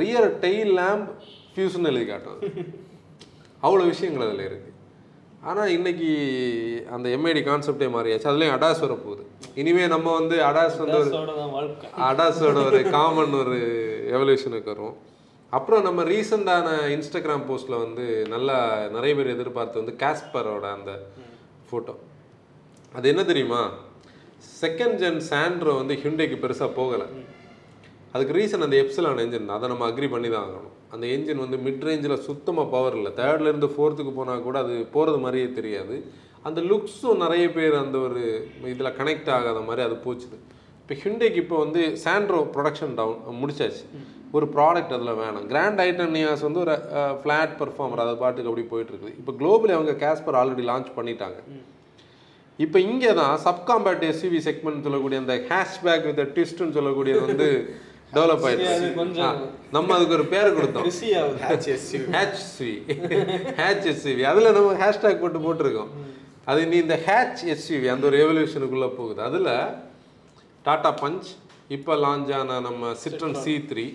ரியர் 0.00 0.28
டெய்ல் 0.44 0.72
லேம்ப் 0.80 1.08
ஃபியூஸ்னு 1.52 1.90
எழுதி 1.92 2.06
காட்டும். 2.10 2.40
அவ்வளோ 3.66 3.84
விஷயங்கள் 3.92 4.26
அதில் 4.26 4.44
இருக்குது 4.48 4.76
ஆனால் 5.50 5.72
இன்னைக்கு 5.76 6.10
அந்த 6.94 7.06
எம்ஐடி 7.16 7.42
கான்செப்டே 7.46 7.86
மாறியாச்சு. 7.94 8.28
அதுலேயும் 8.30 8.56
அடாஸ் 8.56 8.82
வர 8.84 8.94
போகுது 9.04 9.22
இனிமே 9.60 9.84
நம்ம 9.94 10.08
வந்து 10.18 10.36
அடாஸ் 10.48 10.76
வந்து 10.82 10.98
ஒரு 11.02 11.12
அடாஸோட 12.10 12.58
ஒரு 12.70 12.80
காமன் 12.96 13.34
ஒரு 13.42 13.58
எவல்யூஷனுக்கு 14.16 14.72
வரும். 14.72 14.96
அப்புறம் 15.52 15.82
நம்ம 15.88 16.00
ரீசெண்டான 16.12 16.68
இன்ஸ்டாகிராம் 16.96 17.46
போஸ்ட்டில் 17.48 17.82
வந்து 17.84 18.04
நல்லா 18.34 18.58
நிறைய 18.96 19.14
பேர் 19.18 19.34
எதிர்பார்த்து 19.36 19.82
வந்து 19.82 19.94
காஸ்பரோட 20.02 20.66
அந்த 20.78 20.92
ஃபோட்டோ 21.68 21.94
அது 22.98 23.06
என்ன 23.12 23.22
தெரியுமா? 23.30 23.60
செகண்ட் 24.62 24.96
ஜென் 25.02 25.20
சாண்ட்ரோ 25.30 25.72
வந்து 25.80 25.94
ஹிண்டைக்கு 26.02 26.36
பெருசாக 26.44 26.70
போகலை. 26.78 27.06
அதுக்கு 28.14 28.34
ரீசன் 28.38 28.64
அந்த 28.66 28.76
எப்சிலான் 28.82 29.20
என்ஜின் 29.24 29.48
தான். 29.48 29.58
அதை 29.58 29.66
நம்ம 29.72 29.84
அக்ரி 29.90 30.08
பண்ணி 30.14 30.28
தான் 30.34 30.46
ஆகணும். 30.46 30.74
அந்த 30.94 31.04
என்ஜின் 31.14 31.42
வந்து 31.44 31.58
மிட் 31.66 31.84
ரேஞ்சில் 31.88 32.24
சுத்தமாக 32.28 32.72
பவர் 32.74 32.96
இல்லை. 32.98 33.10
தேர்ட்லேருந்து 33.20 33.68
ஃபோர்த்துக்கு 33.74 34.12
போனால் 34.18 34.46
கூட 34.48 34.56
அது 34.64 34.74
போகிறது 34.94 35.18
மாதிரியே 35.24 35.48
தெரியாது. 35.58 35.96
அந்த 36.48 36.60
லுக்ஸும் 36.70 37.22
நிறைய 37.24 37.46
பேர் 37.56 37.74
அந்த 37.84 37.96
ஒரு 38.06 38.22
இதில் 38.74 38.96
கனெக்ட் 39.00 39.30
ஆகாத 39.36 39.58
மாதிரி 39.68 39.82
அது 39.88 39.96
போச்சுது. 40.06 40.36
இப்போ 40.82 40.94
ஹிண்டேக்கு 41.02 41.40
இப்போ 41.44 41.56
வந்து 41.64 41.80
சாண்ட்ரோ 42.04 42.38
ப்ரொடக்ஷன் 42.54 42.94
டவுன் 43.00 43.40
முடிச்சாச்சு. 43.42 43.82
ஒரு 44.36 44.46
ப்ராடக்ட் 44.54 44.94
அதில் 44.96 45.18
வேணும். 45.24 45.44
கிராண்ட் 45.52 45.80
ஐட்டனியாஸ் 45.88 46.46
வந்து 46.48 46.60
ஒரு 46.64 46.74
ஃப்ளாட் 47.22 47.54
பர்ஃபார்மர் 47.60 48.02
அது 48.04 48.22
பாட்டுக்கு 48.22 48.50
அப்படி 48.50 48.64
போயிட்டுருக்குது 48.72 49.14
இப்போ 49.20 49.32
குளோபலி 49.40 49.74
அவங்க 49.76 49.94
கேஸ்பர் 50.04 50.38
ஆல்ரெடி 50.40 50.64
லான்ச் 50.70 50.90
பண்ணிட்டாங்க. 50.98 51.38
இப்போ 52.64 52.78
இங்கே 52.88 53.12
தான் 53.20 53.34
சப்காம்பேட் 53.44 54.02
எஸ்யூவி 54.10 54.40
செக்மெண்ட் 54.48 54.84
சொல்லக்கூடிய 54.86 55.18
அந்த 55.22 55.34
ஹேஷ்பேக் 55.50 56.06
வித் 56.08 56.20
ட்விஸ்ட்னு 56.36 56.76
சொல்லக்கூடியது 56.78 57.22
வந்து 57.30 57.48
டெவலப் 58.14 58.44
ஆயிடுச்சு. 58.46 59.26
நம்ம 59.74 59.88
அதுக்கு 59.96 60.14
ஒரு 60.16 60.24
பேர் 60.32 60.48
கொடுத்தோம். 60.56 60.86
பிஸி 60.88 61.08
ஆகுது 61.18 61.38
ஹேச்எஸ்யூ 61.44 62.00
ஹேச்வி 62.16 62.72
ஹேச் 63.60 63.86
எஸ்யூவி 63.92 64.24
அதில் 64.30 64.54
நம்ம 64.56 64.72
ஹேஷ்டேக் 64.82 65.22
போட்டு 65.22 65.40
போட்டிருக்கோம். 65.44 65.92
அது 66.50 66.60
நீ 66.70 66.76
இந்த 66.84 66.96
ஹேச் 67.06 67.42
எஸ்யூவி 67.54 67.88
அந்த 67.94 68.04
ஒரு 68.10 68.18
எவல்யூஷனுக்குள்ளே 68.24 68.88
போகுது. 68.98 69.20
அதில் 69.28 69.50
டாடா 70.64 70.92
பஞ்ச் 71.02 71.28
இப்போ 71.76 71.92
லான்ச் 72.04 72.32
ஆன 72.40 72.58
நம்ம 72.68 72.92
சிட்ரன் 73.02 73.38
சி 73.44 73.54
த்ரீ 73.70 73.86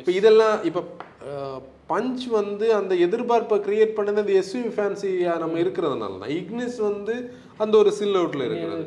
இப்போ 0.00 0.12
இதெல்லாம் 0.20 0.56
இப்போ 0.68 0.80
பஞ்ச் 1.90 2.24
வந்து 2.38 2.66
அந்த 2.78 2.92
எதிர்பார்ப்பை 3.06 3.56
கிரியேட் 3.66 3.96
பண்ணது 3.96 4.22
அந்த 4.24 4.34
எஸ்யூவி 4.42 4.70
ஃபேன்சியாக 4.76 5.40
நம்ம 5.42 5.58
இருக்கிறதுனால 5.62 6.18
தான். 6.22 6.34
இக்னிஸ் 6.40 6.78
வந்து 6.88 7.14
அந்த 7.62 7.74
ஒரு 7.82 7.90
சில் 7.98 8.18
அவுட்டில் 8.20 8.44
இருக்கிறது. 8.48 8.84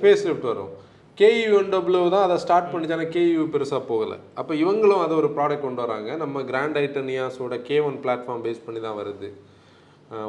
ஃபேஸ் 0.00 0.24
லிஃப்ட் 0.28 0.50
வரும். 0.50 0.72
கேயூ 1.18 1.58
டபுள்யூ 1.72 2.02
தான் 2.14 2.24
அதை 2.26 2.36
ஸ்டார்ட் 2.44 2.70
பண்ணிச்சு 2.70 2.94
ஆனால் 2.96 3.10
கேயூ 3.16 3.42
பெருசாக 3.54 3.82
போகலை. 3.90 4.16
அப்போ 4.40 4.52
இவங்களும் 4.62 5.02
அதை 5.06 5.14
ஒரு 5.22 5.28
ப்ராடக்ட் 5.36 5.66
கொண்டு 5.66 5.82
வராங்க. 5.84 6.10
நம்ம 6.22 6.42
கிராண்ட் 6.50 6.78
ஐட்டனியாஸோட 6.84 7.56
கே 7.68 7.76
ஒன் 7.88 7.98
பிளாட்ஃபார்ம் 8.04 8.44
பேஸ் 8.46 8.64
பண்ணி 8.66 8.80
தான் 8.86 8.98
வருது. 9.00 9.28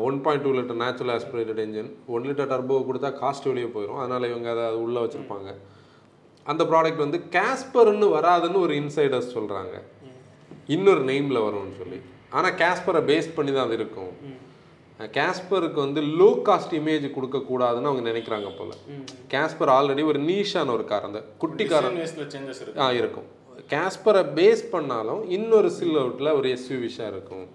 One 0.08 0.18
point 0.26 0.46
two 0.46 0.52
litre 0.58 0.80
natural 0.84 1.14
aspirated 1.16 1.62
engine 1.64 1.90
one 2.16 2.28
litre 2.30 2.52
turbo 2.52 2.76
கொடுத்தா 2.90 3.10
காஸ்ட் 3.22 3.50
வெளியே 3.52 3.70
போயிடும் 3.76 4.00
அதனால் 4.04 4.30
இவங்க 4.32 4.50
அதை 4.54 4.64
அது 4.70 4.80
உள்ளே 4.86 5.02
வச்சுருப்பாங்க. 5.04 5.50
அந்த 6.46 6.64
ப்ராடக்ட் 6.72 7.04
வந்து 7.06 7.20
கேஸ்பர்னு 7.36 8.08
வராதுன்னு 8.18 8.64
ஒரு 8.66 8.74
இன்சைடர்ஸ் 8.82 9.36
சொல்கிறாங்க 9.38 9.76
இன்னொரு 10.68 11.02
நெய்மில் 11.06 11.46
வரும்னு 11.48 11.78
சொல்லி. 11.78 12.00
ஆனால் 12.30 12.54
கேஸ்பரை 12.54 13.02
பேஸ் 13.12 13.36
பண்ணி 13.36 13.52
தான் 13.54 13.66
அது 13.66 13.74
இருக்கும். 13.74 14.12
கேஸ்பருக்கு 15.00 15.74
வந்து 15.74 16.02
லோ 16.02 16.28
காஸ்ட் 16.48 16.74
இமேஜ் 16.80 17.06
கொடுக்கக்கூடாதுன்னு 17.16 17.90
அவங்க 17.90 18.04
நினைக்கிறாங்க 18.12 18.50
போல. 18.58 18.72
கேஸ்பர் 19.34 19.72
ஆல்ரெடி 19.78 20.06
ஒரு 20.06 20.20
நீஷான 20.20 20.72
ஒரு 20.72 20.86
கார் 20.86 21.04
அந்த 21.04 21.22
குட்டி 21.38 21.66
கார் 21.66 21.88
ஆ 22.78 22.92
இருக்கும். 22.92 23.28
கேஸ்பரை 23.70 24.24
பேஸ் 24.40 24.64
பண்ணாலும் 24.72 25.30
இன்னொரு 25.30 25.70
சில் 25.70 25.98
அவுட்டில் 26.04 26.36
ஒரு 26.36 26.58
எஸ்யூவிஷாக 26.58 27.12
இருக்கும். 27.14 27.46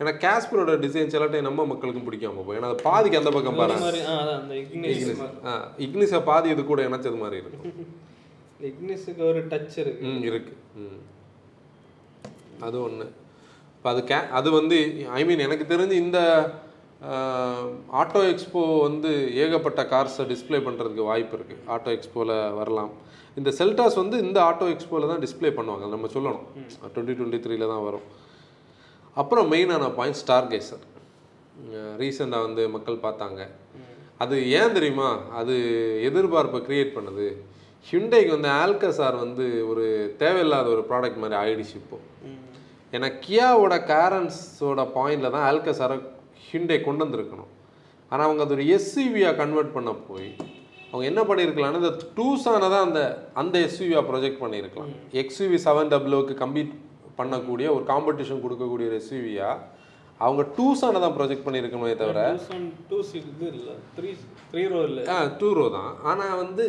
ஏன்னா 0.00 0.12
கேஸ்பரோட 0.24 0.72
டிசைன் 0.84 1.12
சில 1.14 1.26
டைம் 1.26 1.42
நம்ம 1.42 1.64
மக்களுக்கும் 1.64 2.06
பிடிக்காம 2.08 2.36
போகும். 2.36 2.56
ஏன்னா 2.56 2.70
அது 2.70 2.82
பாதிக்கு 2.82 3.18
அந்த 3.18 3.30
பக்கம் 3.30 3.56
பாருங்க 3.56 4.54
இக்னிஸ் 5.86 6.24
பாதி 6.24 6.48
இது 6.48 6.64
கூட 6.64 6.88
இணைச்சது 6.88 7.18
மாதிரி 7.18 7.42
இருக்கும். 7.42 7.74
இக்னிஸுக்கு 8.68 9.22
ஒரு 9.28 9.40
டச் 9.50 9.78
இருக்கு. 10.22 10.54
ம். 10.74 10.98
அது 12.66 12.76
ஒன்று 12.86 13.08
இப்போ 13.76 13.88
அது 13.92 14.00
கே 14.10 14.18
அது 14.38 14.48
வந்து 14.58 14.76
ஐ 15.18 15.20
மீன் 15.28 15.44
எனக்கு 15.46 15.66
தெரிஞ்சு 15.72 15.96
இந்த 16.04 16.18
ஆட்டோ 18.00 18.20
எக்ஸ்போ 18.32 18.60
வந்து 18.86 19.10
ஏகப்பட்ட 19.42 19.80
கார்ஸை 19.90 20.24
டிஸ்ப்ளே 20.30 20.58
பண்ணுறதுக்கு 20.66 21.08
வாய்ப்பு 21.10 21.34
இருக்குது 21.38 21.64
ஆட்டோ 21.74 21.90
எக்ஸ்போவில் 21.96 22.34
வரலாம். 22.60 22.92
இந்த 23.38 23.50
செல்டாஸ் 23.58 23.98
வந்து 24.02 24.16
இந்த 24.26 24.38
ஆட்டோ 24.48 24.66
எக்ஸ்போவில் 24.74 25.10
தான் 25.12 25.22
டிஸ்ப்ளே 25.24 25.50
பண்ணுவாங்க. 25.58 25.86
நம்ம 25.94 26.08
சொல்லணும். 26.14 26.46
டுவெண்ட்டி 26.94 27.16
டுவெண்ட்டி 27.18 27.40
த்ரீல 27.46 27.68
தான் 27.72 27.84
வரும். 27.88 28.06
அப்புறம் 29.22 29.50
மெயினான 29.52 29.90
பாயிண்ட் 29.98 30.20
ஸ்டார் 30.22 30.48
கேசர் 30.52 30.84
ரீசெண்டாக 32.00 32.46
வந்து 32.46 32.62
மக்கள் 32.76 33.04
பார்த்தாங்க. 33.04 33.42
அது 34.24 34.36
ஏன் 34.58 34.74
தெரியுமா? 34.78 35.10
அது 35.40 35.54
எதிர்பார்ப்பை 36.08 36.60
கிரியேட் 36.66 36.96
பண்ணுது. 36.96 37.28
ஹிண்டைக்கு 37.90 38.30
வந்து 38.36 38.50
ஆல்கசார் 38.62 39.16
வந்து 39.24 39.44
ஒரு 39.70 39.84
தேவையில்லாத 40.22 40.68
ஒரு 40.74 40.82
ப்ராடக்ட் 40.90 41.22
மாதிரி 41.22 41.36
ஆயிடுச்சு 41.42 41.76
இப்போ. 41.82 41.98
ஏன்னா 42.92 43.08
கியாவோட 43.24 43.74
கேரன்ஸோட 43.92 44.80
பாயிண்டில் 44.96 45.34
தான் 45.36 45.46
ஆல்கசாரை 45.50 45.96
ஹிண்டை 46.48 46.78
கொண்டு 46.86 47.02
வந்திருக்கணும். 47.04 47.50
ஆனால் 48.12 48.26
அவங்க 48.26 48.42
அது 48.44 48.54
ஒரு 48.56 48.64
எஸ்யூவியாக 48.76 49.38
கன்வெர்ட் 49.42 49.76
பண்ண 49.76 49.92
போய் 50.08 50.28
அவங்க 50.90 51.04
என்ன 51.10 51.20
பண்ணியிருக்கலாம்னா 51.28 51.80
இந்த 51.82 51.92
டூஸான 52.18 52.68
தான் 52.74 52.84
அந்த 52.88 53.00
அந்த 53.40 53.56
எஸ்யூவியாக 53.68 54.04
ப்ரொஜெக்ட் 54.10 54.42
பண்ணியிருக்கலாம் 54.42 54.92
எக்ஸ்யூவி 55.22 55.58
செவன் 55.66 55.90
டபுள்யூக்கு 55.94 56.36
கம்பீட் 56.42 56.74
பண்ணக்கூடிய 57.20 57.66
ஒரு 57.76 57.84
காம்படிஷன் 57.92 58.44
கொடுக்கக்கூடிய 58.44 58.86
ஒரு 58.90 58.98
எஸ்யூவியாக 59.02 59.64
அவங்க 60.24 60.42
டூஸான 60.56 61.00
தான் 61.04 61.16
ப்ரொஜெக்ட் 61.16 61.46
பண்ணியிருக்கணுமே 61.46 61.94
தவிர 62.02 62.20
டூ 62.90 62.98
இது 63.20 63.46
இல்லை 63.58 63.74
த்ரீ 63.96 64.10
த்ரீ 64.50 64.62
ரோ 64.74 64.80
இல்லை. 64.90 65.02
ஆ 65.14 65.16
டூ 65.40 65.48
ரோ 65.58 65.66
தான். 65.78 65.90
ஆனால் 66.10 66.38
வந்து 66.42 66.64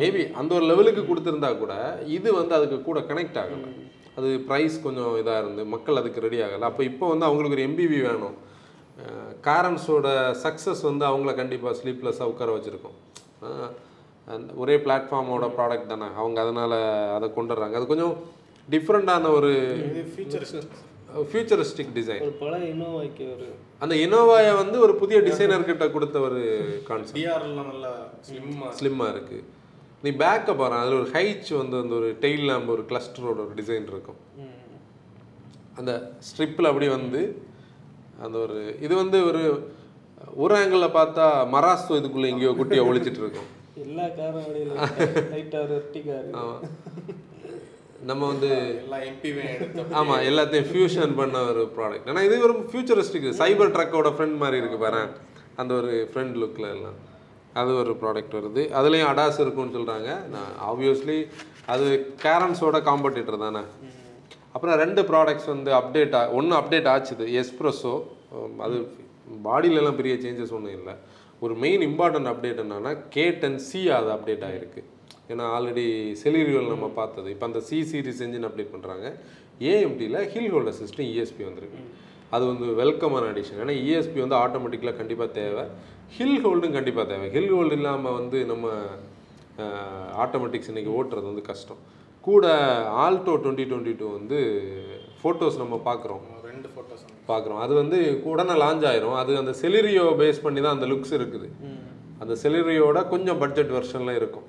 மேபி 0.00 0.22
அந்த 0.40 0.50
ஒரு 0.58 0.64
லெவலுக்கு 0.70 1.02
கொடுத்துருந்தா 1.08 1.50
கூட 1.62 1.74
இது 2.16 2.28
வந்து 2.40 2.54
அதுக்கு 2.58 2.78
கூட 2.88 3.00
கனெக்ட் 3.10 3.40
ஆகலை. 3.42 3.70
அது 4.18 4.28
ப்ரைஸ் 4.48 4.76
கொஞ்சம் 4.86 5.12
இதாக 5.22 5.40
இருந்து 5.42 5.62
மக்கள் 5.74 6.00
அதுக்கு 6.00 6.24
ரெடி 6.26 6.38
ஆகலை. 6.44 6.64
அப்போ 6.70 6.82
இப்போ 6.90 7.04
வந்து 7.12 7.26
அவங்களுக்கு 7.28 7.56
ஒரு 7.58 7.66
எம்பிவி 7.68 7.98
வேணும். 8.08 8.36
காரன்ஸோட 9.48 10.06
சக்ஸஸ் 10.44 10.82
வந்து 10.90 11.04
அவங்கள 11.10 11.32
கண்டிப்பாக 11.40 11.74
ஸ்லீப்லெஸ்ஸாக 11.80 12.32
உட்கார 12.32 12.54
வச்சுருக்கோம். 12.56 12.96
ஒரே 14.62 14.76
பிளாட்ஃபார்மோட 14.84 15.46
ப்ராடக்ட் 15.56 15.92
தானே. 15.92 16.08
அவங்க 16.20 16.38
அதனால் 16.44 16.76
அதை 17.16 17.26
கொண்டு 17.36 17.52
வர்றாங்க 17.54 17.78
அது 17.80 17.92
கொஞ்சம் 17.92 18.14
டிஃப்ரெண்ட்டான 18.68 19.30
ஒரு 19.38 19.50
ஃபியூச்சரிஸ்டிக் 21.32 21.92
டிசைன் 21.98 22.22
ஒரு 22.26 22.34
பழைய 22.40 22.64
இனோவாய்க்கு 22.72 23.26
ஒரு 23.34 23.46
அந்த 23.84 23.94
இனோவாயை 24.06 24.52
வந்து 24.62 24.76
ஒரு 24.86 24.94
புதிய 25.02 25.18
டிசைனர் 25.28 25.68
கிட்ட 25.68 25.84
கொடுத்த 25.96 26.16
ஒரு 26.28 26.40
கான்செப்ட் 26.88 27.18
டிஆர்லாம் 27.20 27.70
நல்லா 27.72 27.92
ஸ்லிம்மா 28.28 28.68
ஸ்லிம்மாக 28.80 29.12
இருக்குது 29.14 29.44
நீ 30.04 30.10
பேக்கை 30.22 30.52
பாரு 30.56 30.74
அதில் 30.80 30.98
ஒரு 31.00 31.08
ஹைச் 31.14 31.50
வந்து 31.60 31.76
அந்த 31.82 31.92
ஒரு 32.00 32.08
டெய்ல் 32.24 32.44
லேம்ப் 32.48 32.72
ஒரு 32.74 32.82
கிளஸ்டரோட 32.90 33.38
ஒரு 33.46 33.54
டிசைன் 33.60 33.88
இருக்கும். 33.92 34.18
அந்த 35.78 35.92
ஸ்ட்ரிப்பில் 36.28 36.70
அப்படி 36.70 36.88
வந்து 36.88 37.20
அந்த 38.24 38.36
ஒரு 38.38 38.58
இது 38.86 38.94
வந்து 39.02 39.18
ஒரு 39.30 39.42
ஒரு 40.44 40.52
ஆங்கிளில் 40.58 40.96
பார்த்தா 40.98 41.24
மராஸ்தோ 41.54 41.98
இதுக்குள்ளே 42.00 42.30
எங்கேயோ 42.32 42.52
குட்டியை 42.60 42.84
ஒழிச்சிட்டு 42.90 43.22
இருக்கும். 43.24 43.50
எல்லா 43.84 44.06
காரும் 44.18 44.46
நம்ம 48.08 48.22
வந்து 48.32 48.48
ஆமாம் 49.98 50.22
எல்லாத்தையும் 50.28 50.68
ஃபியூஷன் 50.70 51.12
பண்ண 51.20 51.36
ஒரு 51.50 51.62
ப்ராடக்ட் 51.76 52.08
ஆனால் 52.10 52.26
இது 52.28 52.34
ஒரு 52.46 52.54
ஃபியூச்சரிஸ்டிக் 52.70 53.26
சைபர் 53.40 53.72
ட்ரக்கோட 53.76 54.10
ஃப்ரெண்ட் 54.16 54.36
மாதிரி 54.42 54.60
இருக்குது 54.60 54.82
பாரு. 54.84 55.02
அந்த 55.60 55.72
ஒரு 55.80 55.92
ஃப்ரெண்ட் 56.10 56.36
லுக்கில் 56.42 56.68
எல்லாம். 56.74 56.96
அது 57.60 57.70
ஒரு 57.82 57.92
ப்ராடக்ட் 58.02 58.36
வருது. 58.38 58.62
அதுலேயும் 58.78 59.10
அடாஸ் 59.12 59.40
இருக்குன்னு 59.44 59.76
சொல்கிறாங்க 59.76 60.10
நான் 60.34 60.50
ஆப்வியஸ்லி 60.70 61.18
அது 61.74 61.86
கேரன்ஸோட 62.24 62.78
காம்படிட்டர் 62.88 63.44
தானே. 63.46 63.62
அப்புறம் 64.54 64.76
ரெண்டு 64.82 65.00
ப்ராடக்ட்ஸ் 65.10 65.48
வந்து 65.54 65.70
அப்டேட் 65.80 66.16
ஆ 66.18 66.22
ஒன்று 66.38 66.54
அப்டேட் 66.60 66.90
ஆச்சுது. 66.94 67.24
எஸ்ப்ரெஸோ 67.40 67.94
அது 68.66 68.76
பாடியிலலாம் 69.46 69.98
பெரிய 70.00 70.14
சேஞ்சஸ் 70.24 70.54
ஒன்றும் 70.58 70.76
இல்லை. 70.78 70.94
ஒரு 71.44 71.54
மெயின் 71.64 71.82
இம்பார்ட்டன்ட் 71.90 72.30
அப்டேட் 72.32 72.60
என்னன்னா 72.64 72.92
கே 73.14 73.24
டென் 73.40 73.58
சி 73.68 73.80
அது 73.96 74.08
அப்டேட் 74.16 74.44
ஆகிருக்கு 74.48 74.82
ஏன்னா 75.32 75.44
ஆல்ரெடி 75.56 75.84
செலிரியோல் 76.22 76.72
நம்ம 76.74 76.88
பார்த்தது. 77.00 77.28
இப்போ 77.34 77.46
அந்த 77.48 77.60
சி 77.68 77.78
சீரிஸ் 77.90 78.22
என்ஜின் 78.26 78.46
அப்டேட் 78.48 78.74
பண்ணுறாங்க 78.74 79.06
ஏஎம்டியில் 79.72 80.18
ஹில் 80.32 80.52
ஹோல்ட் 80.54 80.70
அசிஸ்டம் 80.72 81.08
இஎஸ்பி 81.12 81.42
வந்திருக்கு. 81.48 81.82
அது 82.36 82.44
வந்து 82.50 82.66
வெல்கமான 82.80 83.24
அடிஷன் 83.32 83.60
ஏன்னா 83.64 83.74
இஎஸ்பி 83.82 84.18
வந்து 84.24 84.38
ஆட்டோமேட்டிக்கலாக 84.44 84.98
கண்டிப்பாக 85.00 85.30
தேவை. 85.40 85.64
ஹில் 86.14 86.38
ஹோல்டும் 86.44 86.74
கண்டிப்பாக 86.76 87.06
தேவை. 87.10 87.26
ஹில் 87.34 87.52
ஹோல்டு 87.54 87.76
இல்லாமல் 87.78 88.16
வந்து 88.18 88.38
நம்ம 88.50 88.66
ஆட்டோமேட்டிக்ஸ் 90.24 90.70
இன்னைக்கு 90.72 90.92
ஓட்டுறது 90.98 91.26
வந்து 91.30 91.44
கஷ்டம். 91.50 91.80
கூட 92.26 92.46
ஆல்டோ 93.04 93.32
டுவெண்ட்டி 93.42 93.64
டுவெண்ட்டி 93.70 93.94
டூ 93.98 94.06
வந்து 94.18 94.38
ஃபோட்டோஸ் 95.20 95.58
நம்ம 95.62 95.74
பார்க்குறோம் 95.88 96.22
ரெண்டு 96.50 96.68
ஃபோட்டோஸ் 96.74 97.04
பார்க்குறோம் 97.30 97.60
அது 97.64 97.72
வந்து 97.82 97.98
உடனே 98.30 98.54
லான்ச் 98.62 98.86
ஆயிரும். 98.90 99.16
அது 99.22 99.32
அந்த 99.42 99.52
செலிரியோ 99.62 100.06
பேஸ் 100.20 100.42
பண்ணி 100.46 100.60
தான் 100.66 100.76
அந்த 100.76 100.88
லுக்ஸ் 100.92 101.14
இருக்குது. 101.18 101.48
அந்த 102.22 102.34
செலிரியோட 102.42 102.98
கொஞ்சம் 103.14 103.40
பட்ஜெட் 103.42 103.74
வெர்ஷன்ல 103.76 104.14
இருக்கும். 104.20 104.46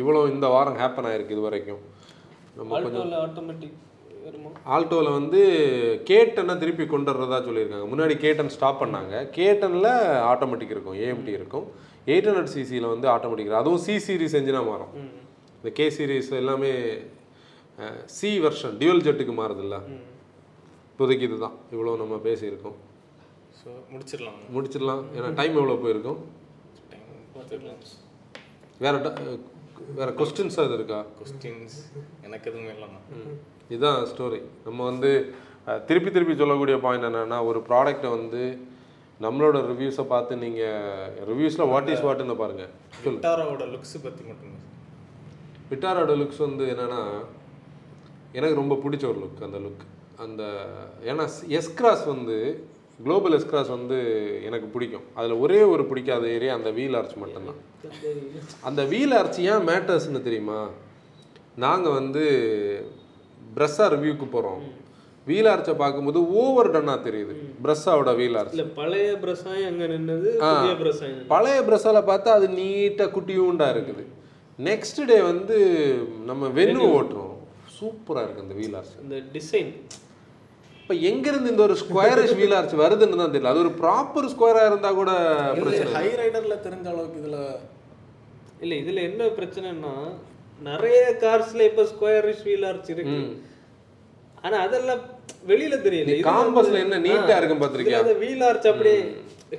இவ்வளோ 0.00 0.22
இந்த 0.34 0.46
வாரம் 0.54 0.80
ஹேப்பன் 0.82 1.08
ஆயிருக்கு 1.10 1.36
இது 1.36 1.46
வரைக்கும். 1.48 1.82
நம்ம 2.58 2.76
ஆல்டோவில் 2.78 3.16
ஆட்டோமேட்டிக் 3.26 3.76
ஆல்டோவில் 4.74 5.16
வந்து 5.18 5.40
கேட்டனை 6.10 6.54
திருப்பி 6.62 6.84
கொண்டு 6.86 7.10
வர்றதா 7.12 7.38
சொல்லியிருக்காங்க. 7.46 7.86
முன்னாடி 7.92 8.14
கேட்டன் 8.24 8.52
ஸ்டாப் 8.56 8.80
பண்ணாங்க. 8.82 9.14
கேட்டனில் 9.38 9.90
ஆட்டோமேட்டிக் 10.32 10.74
இருக்கும். 10.74 10.98
ஏஎம்டி 11.06 11.32
இருக்கும். 11.38 11.66
எயிட் 12.12 12.28
ஹண்ட்ரட் 12.30 12.52
சிசியில் 12.54 12.92
வந்து 12.94 13.08
ஆட்டோமேட்டிக் 13.14 13.58
அதுவும் 13.62 13.82
சி 13.86 13.96
சீரிஸ் 14.06 14.36
என்ஜினாக 14.40 14.68
மாறும். 14.70 14.92
இந்த 15.58 15.70
கே 15.78 15.86
சீரிஸ் 15.96 16.30
எல்லாமே 16.42 16.72
சி 18.18 18.30
வெர்ஷன் 18.44 18.76
டியூவல் 18.80 19.04
ஜெட்டுக்கு 19.06 19.34
மாறுதில்ல. 19.40 19.76
இப்போதைக்கு 20.90 21.26
இதுதான். 21.28 21.56
இவ்வளோ 21.74 21.92
நம்ம 22.02 22.16
பேசியிருக்கோம். 22.28 22.78
ஸோ 23.60 23.68
முடிச்சிடலாம். 23.92 24.38
முடிச்சிடலாம். 24.56 25.02
ஏன்னா 25.16 25.30
டைம் 25.40 25.56
எவ்வளோ 25.60 25.78
போயிருக்கும்? 25.84 26.20
வேற 28.84 28.94
வேற 29.98 30.08
கொஸ்டின்ஸ் 30.18 30.58
அது 30.62 30.74
இருக்கா? 30.78 30.98
கொஸ்டின்ஸ் 31.20 31.78
எனக்கு 32.26 32.46
எதுவுமே 32.50 32.70
இல்லைண்ணா 32.74 33.00
இதுதான் 33.72 34.00
ஸ்டோரி 34.12 34.40
நம்ம 34.66 34.80
வந்து 34.90 35.10
திருப்பி 35.88 36.10
திருப்பி 36.10 36.34
சொல்லக்கூடிய 36.40 36.76
பாயிண்ட் 36.84 37.06
என்னன்னா 37.08 37.38
ஒரு 37.50 37.58
ப்ராடக்ட்டை 37.68 38.10
வந்து 38.18 38.42
நம்மளோட 39.24 39.56
ரிவ்யூஸை 39.70 40.04
பார்த்து 40.12 40.42
நீங்கள் 40.44 41.26
ரிவ்யூஸில் 41.30 41.70
வாட் 41.72 41.90
இஸ் 41.94 42.04
வாட்னு 42.06 42.36
பாருங்க. 42.42 42.64
விட்டாராவோட 43.06 43.64
லுக்ஸ் 43.74 43.96
பற்றி 44.06 44.22
மட்டும் 44.30 44.58
விட்டாரோட 45.72 46.12
லுக்ஸ் 46.20 46.42
வந்து 46.46 46.64
என்னன்னா 46.74 47.00
எனக்கு 48.38 48.60
ரொம்ப 48.62 48.74
பிடிச்ச 48.84 49.04
ஒரு 49.12 49.18
லுக் 49.24 49.44
அந்த 49.48 49.58
லுக் 49.66 49.84
அந்த 50.24 50.42
ஏன்னா 51.10 51.24
எஸ் 51.58 51.72
கிராஸ் 51.78 52.04
வந்து 52.12 52.36
குளோபல் 53.04 53.34
எஸ் 53.36 53.46
கிராஸ் 53.50 53.70
வந்து 53.76 53.98
எனக்கு 54.48 54.66
பிடிக்கும். 54.72 55.04
அதில் 55.18 55.40
ஒரே 55.44 55.60
ஒரு 55.74 55.84
பிடிக்காத 55.90 56.24
ஏரியா 56.36 56.54
அந்த 56.58 56.70
வீல் 56.78 56.96
ஆர்ச் 56.98 57.14
மட்டும்தான். 57.22 57.60
அந்த 58.68 58.82
வீல் 58.92 59.14
ஆர்ச் 59.18 59.38
ஏன் 59.52 59.66
மேட்டர்ஸ்னு 59.70 60.26
தெரியுமா? 60.26 60.58
நாங்கள் 61.64 61.96
வந்து 62.00 62.24
பிரஸ்ஸா 63.56 63.86
ரிவ்யூக்கு 63.94 64.28
போகிறோம் 64.36 64.62
வீல் 65.26 65.48
ஆர்ச்சை 65.52 65.74
பார்க்கும்போது 65.82 66.20
ஓவர் 66.42 66.70
டன்னாக 66.74 67.00
தெரியுது. 67.06 67.34
பிரஸ்ஸாவோட 67.64 68.10
வீல் 68.20 68.36
ஆர்ச் 68.40 68.54
இல்ல 68.56 68.64
பழைய 68.78 69.08
பிரசாயம் 69.24 69.68
அங்க 69.70 69.86
நின்னது 69.92 70.30
பழைய 71.34 71.58
பிரஸ்ஸால 71.68 72.02
பார்த்தா 72.10 72.36
அது 72.38 72.46
நீட்டாக 72.60 73.08
குட்டியூண்டா 73.16 73.66
இருக்குது. 73.74 74.04
நெக்ஸ்ட் 74.68 75.00
டே 75.10 75.18
வந்து 75.30 75.56
நம்ம 76.30 76.48
வென்னு 76.58 76.80
ஓட்டுறோம். 76.98 77.34
சூப்பராக 77.78 78.24
இருக்குது 78.24 78.46
அந்த 78.46 78.56
வீல் 78.60 78.76
ஆர்ச் 78.80 78.94
இந்த 79.04 79.18
டிசைன் 79.36 79.70
இப்போ 80.80 80.94
எங்கேருந்து 81.10 81.52
இந்த 81.52 81.62
ஒரு 81.68 81.76
ஸ்கொயரிஷ் 81.82 82.34
வீல் 82.40 82.56
ஆர்ச் 82.58 82.74
வருதுன்னு 82.82 83.20
தான் 83.22 83.34
தெரியல. 83.34 83.52
அது 83.54 83.62
ஒரு 83.64 83.72
ப்ராப்பர் 83.82 84.30
ஸ்கொயராக 84.32 84.70
இருந்தால் 84.70 84.98
கூட 85.00 85.12
பிரச்சனை 85.60 85.92
ஹை 85.98 86.08
ரைடரில் 86.22 86.64
தெரிஞ்ச 86.66 86.86
அளவுக்கு 86.94 87.20
இதில் 87.22 87.38
இல்ல 88.64 88.72
இதுல 88.82 89.02
என்ன 89.10 89.30
பிரச்சனைன்னா 89.38 89.94
நிறைய 90.60 91.00
கார்ஸ்ல 91.22 91.62
இப்ப 91.70 91.84
ஸ்கொயரிஷ் 91.92 92.44
வீல் 92.48 92.66
ஆர்ச் 92.70 92.90
இருக்கு. 92.94 93.18
ஆனா 94.44 94.56
அதெல்லாம் 94.66 95.02
வெளியில 95.46 95.74
தெரியல. 95.86 96.14
காம்பஸ்ல 96.28 96.82
என்ன 96.84 97.00
நீட்டா 97.06 97.34
இருக்கும் 97.38 97.62
பார்த்திருக்கியா? 97.62 97.98
இதுல 97.98 98.06
அந்த 98.06 98.18
வீல் 98.24 98.44
ஆர்ச் 98.48 98.68
அப்படியே 98.72 98.98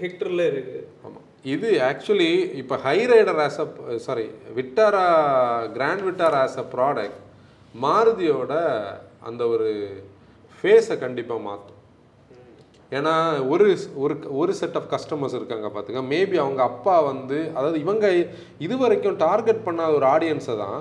ஹெக்டர்ல 0.03 0.43
இருக்கு. 0.51 0.79
ஆமாம் 1.05 1.25
இது 1.53 1.69
ஆக்சுவலி 1.89 2.29
இப்போ 2.61 2.75
Hyryder 3.11 3.41
as 3.45 3.59
a 3.59 3.67
sorry 4.07 4.25
Vitara 4.57 5.05
Grand 5.77 6.05
Vitara 6.09 6.39
as 6.47 6.59
a 6.59 6.67
product 6.75 7.19
மாருதியோட 7.75 8.53
அந்த 9.29 9.43
ஒரு 9.53 9.69
ஃபேஸை 10.57 10.97
கண்டிப்பாக 10.99 11.41
மாற்றும் 11.41 11.77
ஏன்னா 12.97 13.13
ஒரு 13.53 13.65
ஒரு 14.03 14.15
ஒரு 14.41 14.51
செட் 14.59 14.77
ஆஃப் 14.79 14.89
கஸ்டமர்ஸ் 14.93 15.35
இருக்காங்க 15.39 15.67
பார்த்துங்க 15.73 16.01
மேபி 16.13 16.37
அவங்க 16.43 16.61
அப்பா 16.71 16.95
வந்து 17.11 17.39
அதாவது 17.57 17.77
இவங்க 17.85 18.05
இது 18.65 18.77
வரைக்கும் 18.83 19.19
டார்கெட் 19.25 19.61
பண்ணாத 19.67 19.97
ஒரு 19.99 20.07
ஆடியன்ஸை 20.15 20.55
தான் 20.63 20.79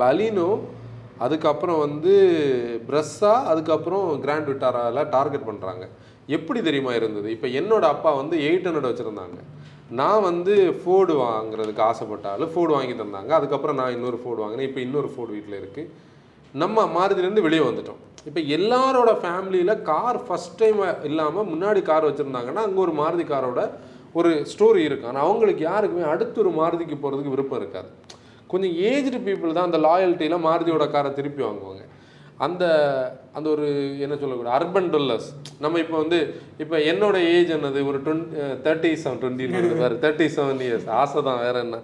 பலினோ 0.00 0.50
அதுக்கப்புறம் 1.24 1.80
வந்து 1.86 2.14
பிரஸ்ஸா 2.88 3.32
அதுக்கப்புறம் 3.50 4.06
கிராண்ட் 4.24 4.48
விட்டாரால 4.50 5.04
டார்கெட் 5.16 5.48
பண்ணுறாங்க 5.50 5.84
எப்படி 6.36 6.60
தெரியுமா 6.68 6.92
இருந்தது? 6.98 7.28
இப்போ 7.36 7.48
என்னோட 7.60 7.84
அப்பா 7.94 8.10
வந்து 8.20 8.36
எயிட் 8.48 8.66
ஹண்ட்ரட் 8.68 8.90
வச்சுருந்தாங்க. 8.90 9.38
நான் 10.00 10.24
வந்து 10.28 10.54
ஃபோர்டு 10.80 11.14
வாங்குறதுக்கு 11.26 11.82
ஆசைப்பட்டாலும் 11.90 12.52
ஃபோர்டு 12.52 12.72
வாங்கி 12.76 12.94
தந்தாங்க. 13.02 13.32
அதுக்கப்புறம் 13.38 13.78
நான் 13.80 13.94
இன்னொரு 13.96 14.18
ஃபோர்டு 14.22 14.42
வாங்கினேன். 14.44 14.68
இப்போ 14.70 14.80
இன்னொரு 14.86 15.10
ஃபோர்டு 15.12 15.34
வீட்டில் 15.36 15.60
இருக்குது 15.60 15.90
நம்ம 16.62 16.86
மாருதிலேருந்து 16.96 17.46
வெளியே 17.46 17.64
வந்துட்டோம். 17.68 18.02
இப்போ 18.28 18.40
எல்லாரோட 18.56 19.10
ஃபேமிலியில் 19.22 19.82
கார் 19.90 20.18
ஃபஸ்ட் 20.26 20.58
டைம் 20.60 20.78
இல்லாமல் 21.08 21.48
முன்னாடி 21.52 21.80
கார் 21.90 22.08
வச்சுருந்தாங்கன்னா 22.08 22.62
அங்கே 22.66 22.80
ஒரு 22.86 22.92
மாருதி 23.00 23.24
காரோட 23.32 23.62
ஒரு 24.18 24.30
ஸ்டோரி 24.52 24.82
இருக்கும். 24.88 25.10
ஆனால் 25.10 25.26
அவங்களுக்கு 25.28 25.62
யாருக்குமே 25.70 26.04
அடுத்து 26.12 26.42
ஒரு 26.44 26.52
மாருதிக்கு 26.60 26.96
போகிறதுக்கு 27.02 27.34
விருப்பம் 27.34 27.60
இருக்காது. 27.60 27.88
கொஞ்சம் 28.52 28.74
ஏஜ்டு 28.90 29.18
பீப்புள் 29.26 29.56
தான் 29.56 29.68
அந்த 29.68 29.78
லாயல்ட்டியில் 29.86 30.44
மாருதியோட 30.46 30.84
காரை 30.94 31.10
திருப்பி 31.18 31.42
வாங்குவாங்க. 31.46 31.82
அந்த 32.44 32.64
அந்த 33.36 33.46
ஒரு 33.54 33.66
என்ன 34.04 34.14
சொல்லக்கூடிய 34.20 34.54
அர்பன் 34.58 34.88
டொல்லர்ஸ் 34.94 35.28
நம்ம 35.64 35.78
இப்போ 35.82 35.96
வந்து 36.02 36.18
இப்போ 36.62 36.76
என்னோட 36.92 37.16
ஏஜ் 37.34 37.52
என்னது? 37.56 37.80
ஒரு 37.90 37.98
டுவெண்ட் 38.06 38.32
தேர்ட்டி 38.64 38.90
செவன் 39.02 39.20
டுவெண்ட்டி 39.22 39.76
வேறு 39.82 40.00
தேர்ட்டி 40.04 40.26
செவன் 40.36 40.62
இயர்ஸ் 40.68 40.88
ஆசை 41.00 41.22
தான் 41.28 41.42
வேறு 41.44 41.60
என்ன? 41.66 41.78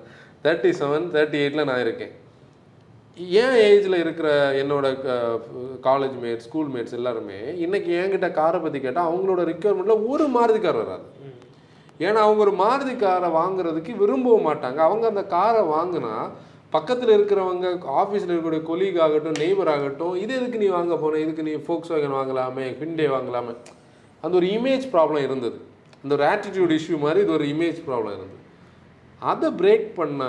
தேர்ட்டி 0.46 0.72
செவன் 0.80 1.06
தேர்ட்டி 1.16 1.38
எயிட்டில் 1.42 1.68
நான் 1.70 1.84
இருக்கேன். 1.86 2.12
ஏன் 3.16 3.56
ஏஜில் 3.68 4.02
இருக்கிற 4.02 4.28
என்னோட 4.60 4.86
காலேஜ் 5.86 6.16
மேட்ஸ் 6.22 6.46
ஸ்கூல் 6.48 6.70
மேட்ஸ் 6.74 6.96
எல்லாருமே 6.98 7.38
இன்றைக்கி 7.64 7.90
என்கிட்ட 8.00 8.28
காரை 8.38 8.58
பற்றி 8.60 8.78
கேட்டால் 8.80 9.08
அவங்களோட 9.10 9.40
ரிக்குவயர்மெண்ட்டில் 9.50 10.04
ஒரு 10.12 10.26
மாருதி 10.36 10.60
கார் 10.60 10.78
வராது 10.82 11.06
ஏன்னா 12.04 12.20
அவங்க 12.26 12.40
ஒரு 12.46 12.54
மாருதி 12.62 12.94
காரை 12.96 13.28
வாங்குறதுக்கு 13.40 13.94
விரும்பவும் 14.02 14.46
மாட்டாங்க. 14.48 14.78
அவங்க 14.88 15.04
அந்த 15.12 15.24
காரை 15.36 15.62
வாங்கினா 15.74 16.14
பக்கத்தில் 16.76 17.14
இருக்கிறவங்க 17.16 17.66
ஆஃபீஸில் 18.00 18.32
இருக்கக்கூடிய 18.32 18.62
கொலீக் 18.70 19.00
ஆகட்டும் 19.06 19.40
நெய்பர் 19.42 19.72
ஆகட்டும் 19.74 20.14
இது 20.22 20.32
எதுக்கு 20.38 20.62
நீ 20.64 20.68
வாங்க 20.78 20.96
போன? 20.96 21.18
இதுக்கு 21.24 21.46
நீ 21.48 21.54
ஃபோக்ஸ் 21.66 21.92
வேகன் 21.94 22.18
வாங்கலாமே 22.18 22.66
ஹிண்டே 22.82 23.06
வாங்கலாமே? 23.16 23.54
அந்த 24.24 24.34
ஒரு 24.40 24.48
இமேஜ் 24.56 24.86
ப்ராப்ளம் 24.94 25.26
இருந்தது. 25.28 25.58
அந்த 26.02 26.12
ஒரு 26.18 26.24
ஆட்டிடியூட் 26.32 26.76
இஷ்யூ 26.78 26.98
மாதிரி 27.06 27.20
இது 27.26 27.34
ஒரு 27.38 27.46
இமேஜ் 27.54 27.80
ப்ராப்ளம் 27.88 28.14
இருந்தது. 28.16 28.36
அதை 29.22 29.48
பிரேக் 29.60 29.88
பண்ண 29.98 30.28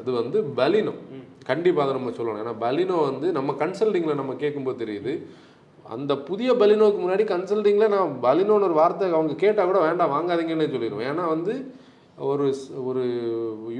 இது 0.00 0.12
வந்து 0.20 0.38
பலினம். 0.60 1.00
கண்டிப்பாக 1.48 1.84
அதை 1.86 1.94
நம்ம 1.98 2.12
சொல்லணும். 2.18 2.42
ஏன்னா 2.44 2.54
பலினோ 2.64 2.96
வந்து 3.10 3.26
நம்ம 3.38 3.56
கன்சல்டிங்கில் 3.62 4.20
நம்ம 4.20 4.36
கேட்கும்போது 4.44 4.78
தெரியுது. 4.84 5.12
அந்த 5.96 6.12
புதிய 6.28 6.50
பலினோக்கு 6.60 6.98
முன்னாடி 7.02 7.24
கன்சல்டிங்கில் 7.32 7.92
நான் 7.94 8.14
பலினோன்னு 8.24 8.66
ஒரு 8.68 8.76
வார்த்தை 8.80 9.10
அவங்க 9.16 9.34
கேட்டால் 9.42 9.68
கூட 9.70 9.80
வேண்டாம் 9.86 10.14
வாங்காதீங்கன்னே 10.14 10.66
சொல்லிடுவேன் 10.72 11.10
ஏன்னா 11.12 11.24
வந்து 11.34 11.54
ஒரு 12.30 12.46
ஒரு 12.88 13.02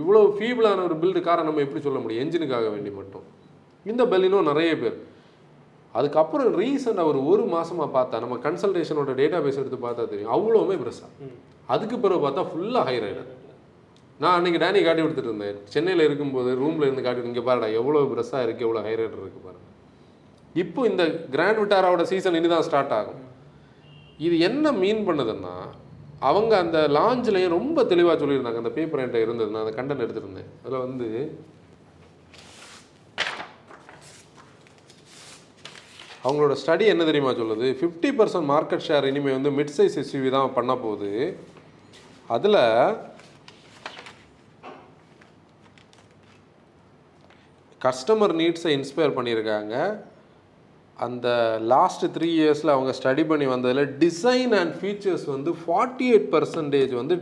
இவ்வளோ 0.00 0.20
ஃபீபிளான 0.36 0.84
ஒரு 0.88 0.96
பில்டு 1.02 1.20
காரை 1.26 1.42
நம்ம 1.48 1.62
எப்படி 1.64 1.82
சொல்ல 1.86 1.98
முடியும்? 2.02 2.22
என்ஜினுக்காக 2.24 2.68
வேண்டி 2.74 2.90
மட்டும். 3.00 3.24
இந்த 3.90 4.02
பலினோ 4.12 4.38
நிறைய 4.50 4.70
பேர். 4.82 4.96
அதுக்கப்புறம் 5.94 6.48
ரீசெண்டாக 6.60 7.10
ஒரு 7.10 7.20
ஒரு 7.32 7.44
மாசமா 7.56 7.84
பார்த்தா 7.96 8.16
நம்ம 8.24 8.38
கன்சல்டேஷனோட 8.46 9.12
டேட்டா 9.20 9.38
பேஸ் 9.44 9.60
எடுத்து 9.62 9.78
பார்த்தா 9.86 10.04
தெரியும். 10.12 10.32
அவ்வளோவுமே 10.36 10.76
பெருசாக 10.82 11.30
அதுக்கு 11.74 11.96
பிறகு 12.04 12.24
பார்த்தா 12.24 12.44
ஃபுல்லாக 12.50 12.84
ஹை 12.88 12.96
ரைடர் 13.04 13.30
நான் 14.22 14.34
அன்றைக்கி 14.36 14.58
டேனி 14.60 14.80
காட்டி 14.84 15.02
கொடுத்துட்டு 15.02 15.30
இருந்தேன் 15.30 15.56
சென்னையில் 15.72 16.04
இருக்கும்போது 16.08 16.50
ரூமில் 16.60 16.86
இருந்து 16.86 17.06
காட்டி 17.06 17.30
இங்கே 17.30 17.42
பாருடா 17.48 17.66
எவ்வளோ 17.80 18.02
ப்ரெஸ்ஸாக 18.12 18.44
இருக்குது 18.46 18.66
எவ்வளோ 18.66 18.82
ஹை 18.86 18.92
இருக்குது 18.98 19.42
பாருங்க. 19.46 19.64
இப்போ 20.62 20.80
இந்த 20.90 21.02
கிராண்ட் 21.34 21.60
விட்டாராவோட 21.62 22.04
சீசன் 22.10 22.38
இனி 22.38 22.48
தான் 22.52 22.66
ஸ்டார்ட் 22.68 22.94
ஆகும். 22.98 23.20
இது 24.26 24.36
என்ன 24.48 24.72
மீன் 24.82 25.02
பண்ணுதுன்னா 25.08 25.56
அவங்க 26.28 26.52
அந்த 26.64 26.78
லாஞ்சிலையும் 26.96 27.54
ரொம்ப 27.56 27.84
தெளிவாக 27.90 28.16
சொல்லியிருந்தாங்க. 28.20 28.62
அந்த 28.62 28.72
பேப்பர் 28.76 29.02
என்கிட்ட 29.02 29.26
இருந்தது 29.26 29.52
நான் 29.54 29.64
அந்த 29.64 29.74
கண்டன் 29.78 30.04
எடுத்துருந்தேன் 30.04 30.48
அதில் 30.62 30.84
வந்து 30.86 31.08
அவங்களோட 36.26 36.54
ஸ்டடி 36.62 36.84
என்ன 36.92 37.02
தெரியுமா 37.08 37.32
சொல்லுது? 37.40 37.66
ஃபிஃப்டி 37.80 38.10
பர்சன்ட் 38.20 38.48
மார்க்கெட் 38.52 38.86
ஷேர் 38.86 39.08
இனிமேல் 39.10 39.36
வந்து 39.38 39.52
மிட் 39.58 39.74
சைஸ் 39.76 39.98
எஸ்யூவி 40.02 40.30
தான் 40.36 40.56
பண்ண 40.56 40.72
போகுது. 40.86 41.12
அதில் 42.36 42.60
கஸ்டமர் 47.86 48.36
நீட்ஸை 48.42 48.72
இன்ஸ்பயர் 48.78 49.16
பண்ணியிருக்காங்க. 49.18 49.74
அந்த 51.06 51.28
லாஸ்ட் 51.72 52.04
த்ரீ 52.14 52.28
இயர்ஸில் 52.42 52.74
அவங்க 52.74 52.92
ஸ்டடி 52.98 53.24
பண்ணி 53.30 53.46
வந்ததில் 53.54 53.90
டிசைன் 54.04 54.52
அண்ட் 54.60 54.74
ஃபீச்சர்ஸ் 54.80 55.26
வந்து 55.34 55.50
ஃபார்ட்டி 55.62 56.06
எயிட் 56.12 56.28
பர்சன்டேஜ் 56.34 56.92
வந்து 57.00 57.16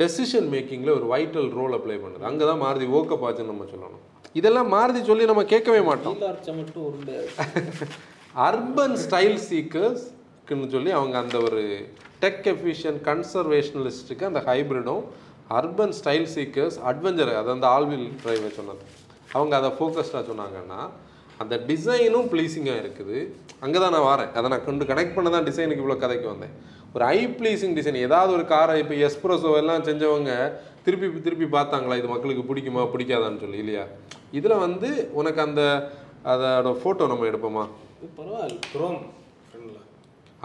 டெசிஷன் 0.00 0.46
மேக்கிங்கில் 0.52 0.92
ஒரு 0.98 1.06
வைட்டல் 1.12 1.48
ரோல் 1.56 1.74
அப்ளை 1.78 1.96
பண்ணுது. 2.02 2.22
அங்கே 2.28 2.44
தான் 2.50 2.60
மாருதி 2.64 2.86
ஓக்கப்பாச்சுன்னு 2.98 3.52
நம்ம 3.52 3.64
சொல்லணும். 3.72 4.02
இதெல்லாம் 4.40 4.70
மாருதி 4.74 5.00
சொல்லி 5.08 5.24
நம்ம 5.30 5.42
கேட்கவே 5.52 5.80
மாட்டோம். 5.88 6.16
அர்பன் 8.48 8.96
ஸ்டைல் 9.04 9.38
சீக்கர்ஸ்க்குன்னு 9.48 10.68
சொல்லி 10.76 10.90
அவங்க 10.98 11.16
அந்த 11.24 11.36
ஒரு 11.48 11.62
டெக் 12.24 12.46
எஃபிஷியன்ட் 12.54 13.00
கன்சர்வேஷனலிஸ்ட்டுக்கு 13.10 14.28
அந்த 14.30 14.42
ஹைப்ரிடும் 14.50 15.02
அர்பன் 15.58 15.96
ஸ்டைல் 16.00 16.28
சீக்கர்ஸ் 16.36 16.78
அட்வென்ச்சர் 16.90 17.34
அது 17.40 17.50
அந்த 17.56 17.68
ஆல்வில் 17.74 18.06
டிரைவை 18.22 18.50
சொன்னது. 18.60 18.84
அவங்க 19.36 19.54
அதை 19.60 19.70
ஃபோக்கஸ்டாக 19.78 20.22
சொன்னாங்கன்னா 20.30 20.80
அந்த 21.42 21.54
டிசைனும் 21.70 22.28
ப்ளீஸிங்காக 22.32 22.82
இருக்குது. 22.82 23.16
அங்கே 23.64 23.78
தான் 23.82 23.94
நான் 23.96 24.08
வரேன். 24.12 24.30
அதை 24.38 24.46
நான் 24.52 24.66
கொண்டு 24.68 24.84
கனெக்ட் 24.90 25.16
பண்ண 25.16 25.28
தான் 25.34 25.46
டிசைனுக்கு 25.48 25.82
இவ்வளோ 25.82 25.96
கதைக்கு 26.04 26.28
வந்தேன். 26.32 26.54
ஒரு 26.94 27.04
ஐ 27.16 27.18
ப்ளீஸிங் 27.38 27.74
டிசைன் 27.78 27.98
ஏதாவது 28.06 28.30
ஒரு 28.36 28.44
காரை 28.52 28.74
இப்போ 28.82 28.94
எஸ்ப்ரெஸோ 29.08 29.50
எல்லாம் 29.62 29.86
செஞ்சவங்க 29.88 30.32
திருப்பி 30.86 31.06
திருப்பி 31.26 31.46
பார்த்தாங்களா 31.56 31.98
இது 32.00 32.08
மக்களுக்கு 32.14 32.42
பிடிக்குமா 32.50 32.82
பிடிக்காதான்னு 32.94 33.42
சொல்லி 33.44 33.58
இல்லையா? 33.64 33.84
இதில் 34.38 34.62
வந்து 34.66 34.90
உனக்கு 35.20 35.40
அந்த 35.46 35.62
அதோட 36.32 36.70
ஃபோட்டோ 36.82 37.10
நம்ம 37.12 37.26
எடுப்போமா? 37.30 37.64
பரவாயில்ல. 38.18 38.58
குரோம் 38.72 38.98
ஃப்ரெண்டில் 39.48 39.82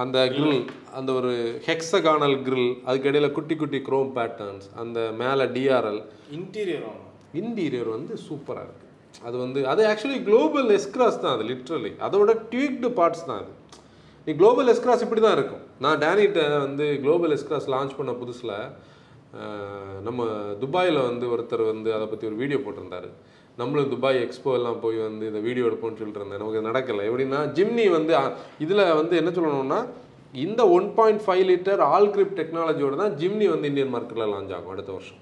அந்த 0.01 0.17
grill 0.35 0.53
அந்த 0.97 1.09
ஒரு 1.19 1.31
ஹெக்ஸகானல் 1.67 2.35
grill 2.47 2.67
அதுக்கு 2.87 3.09
இடையில 3.11 3.27
குட்டி 3.37 3.55
குட்டி 3.61 3.79
குரோம் 3.87 4.11
பேட்டர்ன்ஸ் 4.17 4.67
அந்த 4.83 4.99
மேலே 5.21 5.45
டிஆர்எல் 5.55 6.01
இன்டீரியர் 6.37 6.87
இன்டீரியர் 7.41 7.89
வந்து 7.97 8.13
சூப்பராக 8.27 8.65
இருக்குது 8.67 8.80
அது 9.27 9.35
வந்து 9.43 9.59
அது 9.71 9.81
ஆக்சுவலி 9.91 10.19
குளோபல் 10.29 10.69
எஸ்கிராஸ் 10.77 11.21
தான் 11.23 11.33
அது 11.37 11.45
லிட்ரலி 11.51 11.91
அதோட 12.05 12.31
ட்யூக்டு 12.51 12.89
பார்ட்ஸ் 12.99 13.27
தான் 13.29 13.39
அது. 13.41 13.51
நீ 14.27 14.31
குளோபல் 14.39 14.69
எஸ்கிராஸ் 14.73 15.03
இப்படி 15.05 15.21
தான் 15.25 15.35
இருக்கும். 15.37 15.63
நான் 15.83 15.99
டேனிட்ட 16.03 16.41
வந்து 16.65 16.85
குளோபல் 17.03 17.33
எஸ்கிராஸ் 17.37 17.69
லான்ச் 17.73 17.97
பண்ண 17.99 18.13
புதுசில் 18.21 18.55
நம்ம 20.07 20.23
துபாயில் 20.63 20.99
வந்து 21.09 21.25
ஒருத்தர் 21.33 21.63
வந்து 21.73 21.89
அதை 21.97 22.05
பற்றி 22.11 22.25
ஒரு 22.29 22.37
வீடியோ 22.41 22.59
போட்டிருந்தாரு. 22.63 23.09
நம்மளும் 23.59 23.91
துபாய் 23.93 24.21
எக்ஸ்போ 24.25 24.51
எல்லாம் 24.59 24.79
போய் 24.83 24.97
வந்து 25.07 25.25
இந்த 25.31 25.41
வீடியோ 25.47 25.65
எடுப்போம்னு 25.69 25.99
சொல்லிட்டு 25.99 26.21
இருந்தேன். 26.21 26.41
நமக்கு 26.43 26.67
நடக்கலை. 26.69 27.03
எப்படின்னா 27.09 27.39
ஜிம்னி 27.57 27.85
வந்து 27.97 28.13
இதில் 28.65 28.83
வந்து 29.01 29.15
என்ன 29.21 29.31
சொல்லணும்னா 29.37 29.79
இந்த 30.45 30.61
one 30.77 30.87
point 30.97 31.23
five 31.25 31.45
litre 31.51 31.81
all 31.93 32.11
grip 32.15 32.37
டெக்னாலஜியோட 32.39 32.95
தான் 33.03 33.15
ஜிம்னி 33.21 33.47
வந்து 33.53 33.69
இந்தியன் 33.71 33.93
மார்க்கெட்டில் 33.95 34.31
லான்ச் 34.33 34.53
ஆகும் 34.57 34.73
அடுத்த 34.75 34.91
வருஷம். 34.97 35.21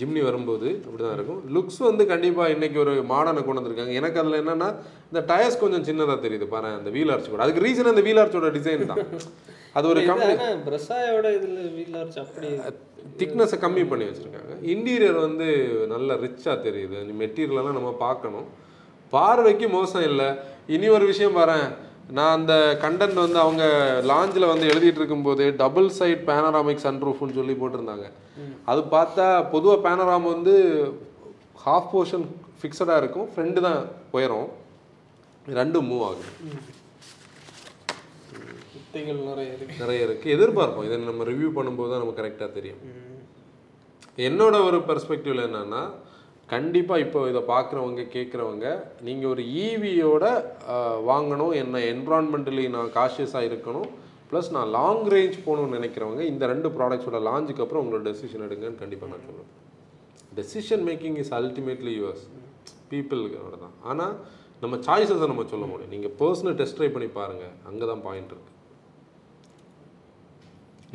ஜிம்னி 0.00 0.22
வரும்போது 0.28 0.68
அப்படி 0.84 1.02
தான் 1.02 1.16
இருக்கும். 1.18 1.40
லுக்ஸ் 1.56 1.80
வந்து 1.88 2.04
கண்டிப்பாக 2.12 2.54
இன்னைக்கு 2.54 2.78
ஒரு 2.84 2.92
மாடர்னை 3.12 3.42
கொண்டு 3.44 3.60
வந்திருக்காங்க. 3.60 3.92
எனக்கு 4.00 4.20
அதில் 4.22 4.40
என்னன்னா 4.42 4.68
இந்த 5.10 5.20
டயர்ஸ் 5.30 5.60
கொஞ்சம் 5.62 5.86
சின்னதாக 5.88 6.18
தெரியுது. 6.26 6.46
பாரு 6.54 6.72
அந்த 6.80 6.90
வீல் 6.96 7.12
கூட. 7.32 7.42
அதுக்கு 7.44 7.64
ரீசன் 7.66 7.92
அந்த 7.92 8.04
வீல் 8.08 8.20
ஆர்ச்சோட 8.22 8.50
டிசைன் 8.58 8.90
தான். 8.92 9.04
அது 9.78 9.88
ஒரு 9.92 10.00
பிரசாயோட 10.66 11.26
இதுல 11.38 11.60
அப்படி 12.24 12.50
திக்னஸை 13.20 13.56
கம்மி 13.62 13.82
பண்ணி 13.88 14.04
வச்சுருக்காங்க. 14.08 14.52
இன்டீரியர் 14.74 15.18
வந்து 15.26 15.48
நல்ல 15.94 16.14
ரிச்சாக 16.24 16.56
தெரியுது. 16.66 17.00
மெட்டீரியலெல்லாம் 17.22 17.78
நம்ம 17.78 17.90
பார்க்கணும். 18.04 18.46
பார்வைக்கு 19.14 19.66
மோசம் 19.78 20.06
இல்லை. 20.10 20.28
இனி 20.74 20.86
ஒரு 20.96 21.04
விஷயம் 21.10 21.36
பாரேன். 21.38 21.66
நான் 22.16 22.36
அந்த 22.38 22.54
கண்டென்ட் 22.82 23.18
வந்து 23.24 23.38
அவங்க 23.44 23.64
லாஞ்சில் 24.10 24.50
வந்து 24.52 24.66
எழுதிட்டு 24.72 25.00
இருக்கும்போது 25.00 25.44
டபுள் 25.62 25.88
சைட் 25.98 26.22
பேனராமிக் 26.28 26.84
சன்ரூஃப்னு 26.86 27.38
சொல்லி 27.38 27.54
போட்டிருந்தாங்க. 27.60 28.06
அது 28.70 28.80
பார்த்தா 28.96 29.26
பொதுவாக 29.54 29.78
பேனராம் 29.86 30.30
வந்து 30.34 30.54
ஹாஃப் 31.64 31.90
போர்ஷன் 31.92 32.26
ஃபிக்ஸடாக 32.60 33.00
இருக்கும் 33.02 33.28
ஃப்ரெண்டு 33.32 33.60
தான் 33.66 33.80
உயரம். 34.10 34.48
ரெண்டும் 35.60 35.88
மூவ் 35.90 36.04
ஆகுது. 36.08 36.26
நிறைய 38.94 39.48
இருக்கு. 39.54 39.76
நிறைய 39.82 40.06
இருக்குது 40.06 40.34
எதிர்பார்ப்போம். 40.36 40.84
இதை 40.88 40.96
நம்ம 41.10 41.24
ரிவ்யூ 41.30 41.48
பண்ணும்போது 41.56 41.90
தான் 41.92 42.02
நமக்கு 42.02 42.22
கரெக்டாக 42.22 42.50
தெரியும். 42.58 42.82
என்னோட 44.28 44.56
ஒரு 44.68 44.78
பெர்ஸ்பெக்டிவ்ல 44.88 45.46
என்னன்னா 45.48 45.80
கண்டிப்பாக 46.48 47.04
இப்போ 47.04 47.20
இதை 47.28 47.42
பார்க்குறவங்க 47.50 48.02
கேட்குறவங்க 48.14 48.66
நீங்கள் 49.02 49.30
ஒரு 49.30 49.42
ஈவியோட 49.62 50.24
வாங்கணும் 51.10 51.54
என்ன 51.62 51.82
என்விரான்மெண்டலி 51.92 52.64
நான் 52.68 52.90
காஷியஸாக 52.96 53.48
இருக்கணும் 53.50 53.88
ப்ளஸ் 54.30 54.50
நான் 54.50 54.70
லாங் 54.70 55.04
ரேஞ்ச் 55.14 55.36
போகணும்னு 55.46 55.76
நினைக்கிறவங்க 55.78 56.22
இந்த 56.32 56.44
ரெண்டு 56.46 56.68
ப்ராடக்ட்ஸோட 56.76 57.18
லாஞ்சுக்கு 57.28 57.64
அப்புறம் 57.64 57.82
உங்களோட 57.84 58.02
டெசிஷன் 58.08 58.44
எடுங்கன்னு 58.46 58.82
கண்டிப்பாக 58.82 59.10
நான் 59.12 59.26
சொல்லுவேன் 59.26 59.50
decision 60.38 60.84
making 60.88 61.18
is 61.22 61.32
ultimately 61.38 61.94
yours 61.98 62.24
பீப்புளுக்கோட 62.90 63.56
தான் 63.64 63.76
ஆனால் 63.82 64.14
நம்ம 64.62 64.76
சாய்ஸஸை 64.86 65.26
நம்ம 65.30 65.44
சொல்ல 65.52 65.64
முடியும். 65.66 65.92
நீங்கள் 65.94 66.14
பர்சனல் 66.20 66.56
டெஸ்ட் 66.60 66.76
ட்ரை 66.78 66.88
பண்ணி 66.92 67.08
பாருங்கள் 67.16 67.54
அங்கே 67.68 67.86
தான் 67.90 68.04
பாயிண்ட் 68.06 68.32
இருக்குது 68.34 68.52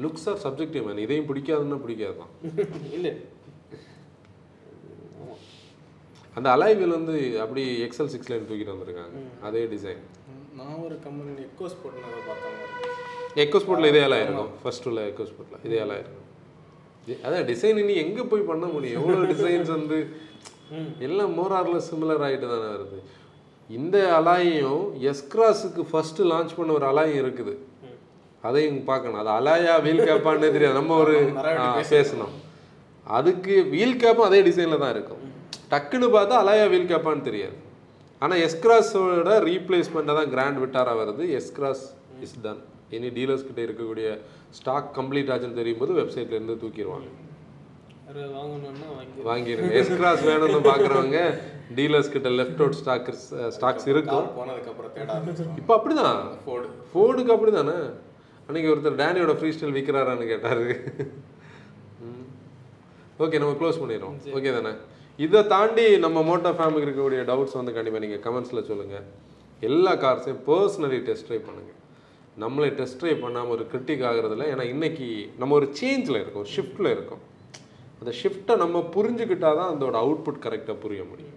லுக்ஸ் 0.03 0.27
ஆர் 0.31 0.39
சப்ஜெக்டிவ் 0.45 0.85
மேன் 0.87 1.03
இதையும் 1.05 1.29
பிடிக்காதுன்னா 1.29 1.79
பிடிக்காது 1.85 2.15
தான் 2.21 2.31
இல்லை. 2.97 3.13
அந்த 6.39 6.49
அலைவில் 6.55 6.95
வந்து 6.99 7.15
அப்படி 7.45 7.63
எக்ஸல் 7.87 8.11
சிக்ஸ் 8.15 8.31
லைன் 8.31 8.47
தூக்கிட்டு 8.49 8.75
வந்திருக்காங்க. 8.75 9.25
அதே 9.49 9.61
டிசைன் 9.75 10.01
நான் 10.59 10.79
ஒரு 10.85 10.95
கம்பெனி 11.05 11.31
எக்கோஸ் 11.49 11.75
போட்டுனதை 11.83 12.21
பார்த்தாங்க 12.29 12.57
எக்கோ 13.43 13.59
ஸ்போர்ட்டில் 13.61 13.89
இதே 13.91 14.01
எல்லாம் 14.05 14.21
இருக்கும். 14.23 14.51
ஃபர்ஸ்ட் 14.61 14.87
உள்ள 14.89 15.01
எக்கோ 15.09 15.25
ஸ்போர்ட்டில் 15.31 15.65
இதே 15.67 15.77
எல்லாம் 15.83 15.99
இருக்கும். 16.01 16.25
அதான் 17.25 17.45
டிசைன் 17.49 17.79
இனி 17.81 17.93
எங்கே 18.03 18.23
போய் 18.31 18.49
பண்ண 18.49 18.65
முடியும்? 18.73 18.97
எவ்வளோ 18.99 19.19
டிசைன்ஸ் 19.31 19.69
வந்து 19.75 19.97
எல்லாம் 21.05 21.31
மோராரில் 21.37 21.85
சிமிலர் 21.89 22.23
ஆகிட்டு 22.25 22.47
தானே 22.53 22.67
வருது. 22.73 22.97
இந்த 23.77 23.97
அலாயும் 24.17 24.83
எஸ்கிராஸுக்கு 25.11 25.83
ஃபர்ஸ்ட் 25.91 26.21
லான்ச் 26.31 26.57
பண்ண 26.57 26.73
ஒரு 26.79 26.85
அலாயும் 26.91 27.21
இருக்குது. 27.23 27.53
அதையும் 28.49 28.81
பார்க்கணும். 28.91 29.19
அது 29.23 29.31
அலாயா 29.37 29.73
வீல் 29.87 30.05
கேப்பான்னு 30.09 30.53
தெரியாது. 30.57 30.79
நம்ம 30.81 30.97
ஒரு 31.03 31.15
பேசணும். 31.93 32.35
அதுக்கு 33.19 33.55
வீல் 33.73 33.99
கேப்பும் 34.03 34.29
அதே 34.29 34.41
டிசைனில் 34.49 34.83
தான் 34.83 34.95
இருக்கும். 34.97 35.23
டக்குன்னு 35.71 36.07
பார்த்தா 36.17 36.41
அலாயா 36.43 36.65
வீல் 36.73 36.91
கேப்பான்னு 36.91 37.27
தெரியாது. 37.29 37.57
ஆனால் 38.23 38.41
எஸ்கிராஸோட 38.47 39.31
ரீப்ளேஸ்மெண்ட்டை 39.49 40.13
தான் 40.19 40.31
கிராண்ட் 40.35 40.59
விட்டாரா 40.63 40.93
வருது. 41.01 41.23
எஸ்கிராஸ் 41.39 41.85
இஸ் 42.25 42.35
டன் 42.45 42.61
இனி 42.95 43.09
டீலர்ஸ் 43.17 43.47
கிட்ட 43.47 43.59
இருக்கக்கூடிய 43.67 44.07
ஸ்டாக் 44.59 44.89
கம்ப்ளீட் 44.99 45.31
ஆச்சுன்னு 45.33 45.59
தெரியும் 45.61 45.81
போது 45.81 45.93
வெப்சைட்ல 46.01 46.37
இருந்து 46.37 46.55
தூக்கிடுவாங்க. 46.63 47.09
வாங்கிடுங்க. 49.29 49.71
எஸ்கிராஸ் 49.79 50.23
வேணும்னு 50.29 50.59
பார்க்குறவங்க 50.69 51.19
டீலர்ஸ் 51.77 52.11
கிட்ட 52.13 52.29
லெஃப்ட் 52.39 52.61
அவுட் 52.63 52.77
ஸ்டாக் 52.81 53.09
ஸ்டாக்ஸ் 53.57 53.87
இருக்கும். 53.93 54.27
போனதுக்கப்புறம் 54.37 55.57
இப்போ 55.61 55.73
அப்படிதான். 55.77 56.21
ஃபோர்டு 56.45 56.69
ஃபோர்டுக்கு 56.91 57.33
அப்படி 57.35 57.51
தானே 57.59 57.75
அன்னைக்கு 58.47 58.71
ஒருத்தர் 58.73 59.01
டேனியோட 59.01 59.33
ஃப்ரீ 59.39 59.49
ஸ்டைல் 59.55 59.75
விற்கிறாரான்னு 59.77 60.31
கேட்டார். 60.33 60.63
ஓகே 63.23 63.39
நம்ம 63.41 63.55
க்ளோஸ் 63.59 63.81
பண்ணிடுறோம். 63.81 64.15
ஓகே 64.37 64.53
தானே? 64.57 64.73
இதை 65.25 65.39
தாண்டி 65.53 65.85
நம்ம 66.03 66.21
மோட்டோ 66.27 66.49
ஃபேமிலிக்கு 66.57 66.87
இருக்கக்கூடிய 66.87 67.21
டவுட்ஸ் 67.29 67.57
வந்து 67.59 67.73
கண்டிப்பாக 67.77 68.03
நீங்கள் 68.03 68.21
கமெண்ட்ஸில் 68.25 68.67
சொல்லுங்கள் 68.69 69.07
எல்லா 69.67 69.93
கார்ஸையும் 70.03 70.43
பர்சனலி 70.49 70.99
டெஸ்ட் 71.07 71.27
ட்ரைவ் 71.29 71.47
பண்ணுங்கள் 71.47 71.77
நம்மளே 72.43 72.69
டெஸ்ட் 72.77 72.99
ட்ரைவ் 73.01 73.23
பண்ணாமல் 73.23 73.53
ஒரு 73.55 73.63
கிரிட்டிக் 73.71 74.03
ஆகுறதுல 74.09 74.45
ஏன்னா 74.51 74.65
இன்னைக்கு 74.73 75.07
நம்ம 75.41 75.55
ஒரு 75.59 75.67
சேஞ்சில் 75.79 76.19
இருக்கோம் 76.21 76.43
ஒரு 76.43 76.51
ஷிஃப்ட்டில் 76.57 76.89
இருக்கோம். 76.95 77.23
அந்த 77.99 78.11
ஷிஃப்ட்டை 78.21 78.55
நம்ம 78.63 78.83
புரிஞ்சுக்கிட்டா 78.95 79.49
தான் 79.59 79.71
அதோட 79.73 79.95
அவுட்புட் 80.03 80.39
கரெக்டாக 80.45 80.77
புரிய 80.83 81.01
முடியும். 81.11 81.35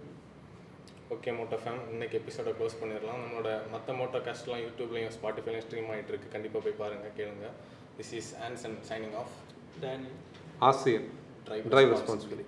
ஓகே 1.15 1.31
மோட்டோ 1.39 1.57
ஃபேம் 1.63 1.81
இன்னைக்கு 1.93 2.15
எபிசோட 2.21 2.51
க்ளோஸ் 2.59 2.79
பண்ணிடலாம். 2.81 3.19
நம்மளோட 3.23 3.49
மற்ற 3.73 3.97
மோட்டோ 3.99 4.21
காஸ்ட்லாம் 4.27 4.63
யூடியூப்லையும் 4.65 5.13
ஸ்பாட்டிஃபைலையும் 5.17 5.65
ஸ்ட்ரீம் 5.67 5.89
ஆகிட்டு 5.93 6.11
இருக்கு. 6.13 6.33
கண்டிப்பாக 6.35 6.63
போய் 6.65 6.79
பாருங்க 6.81 7.09
கேளுங்க. 7.19 7.49
This 7.99 8.13
is 8.21 8.31
Anson 8.47 8.77
signing 8.91 9.15
off 9.23 9.35
Danny 9.85 10.11
ஆசிரியர் 10.69 11.07
Drive 11.47 11.63
டிரைவ் 11.71 11.89
ரெஸ்பான்சிபிலிட்டி 11.93 12.45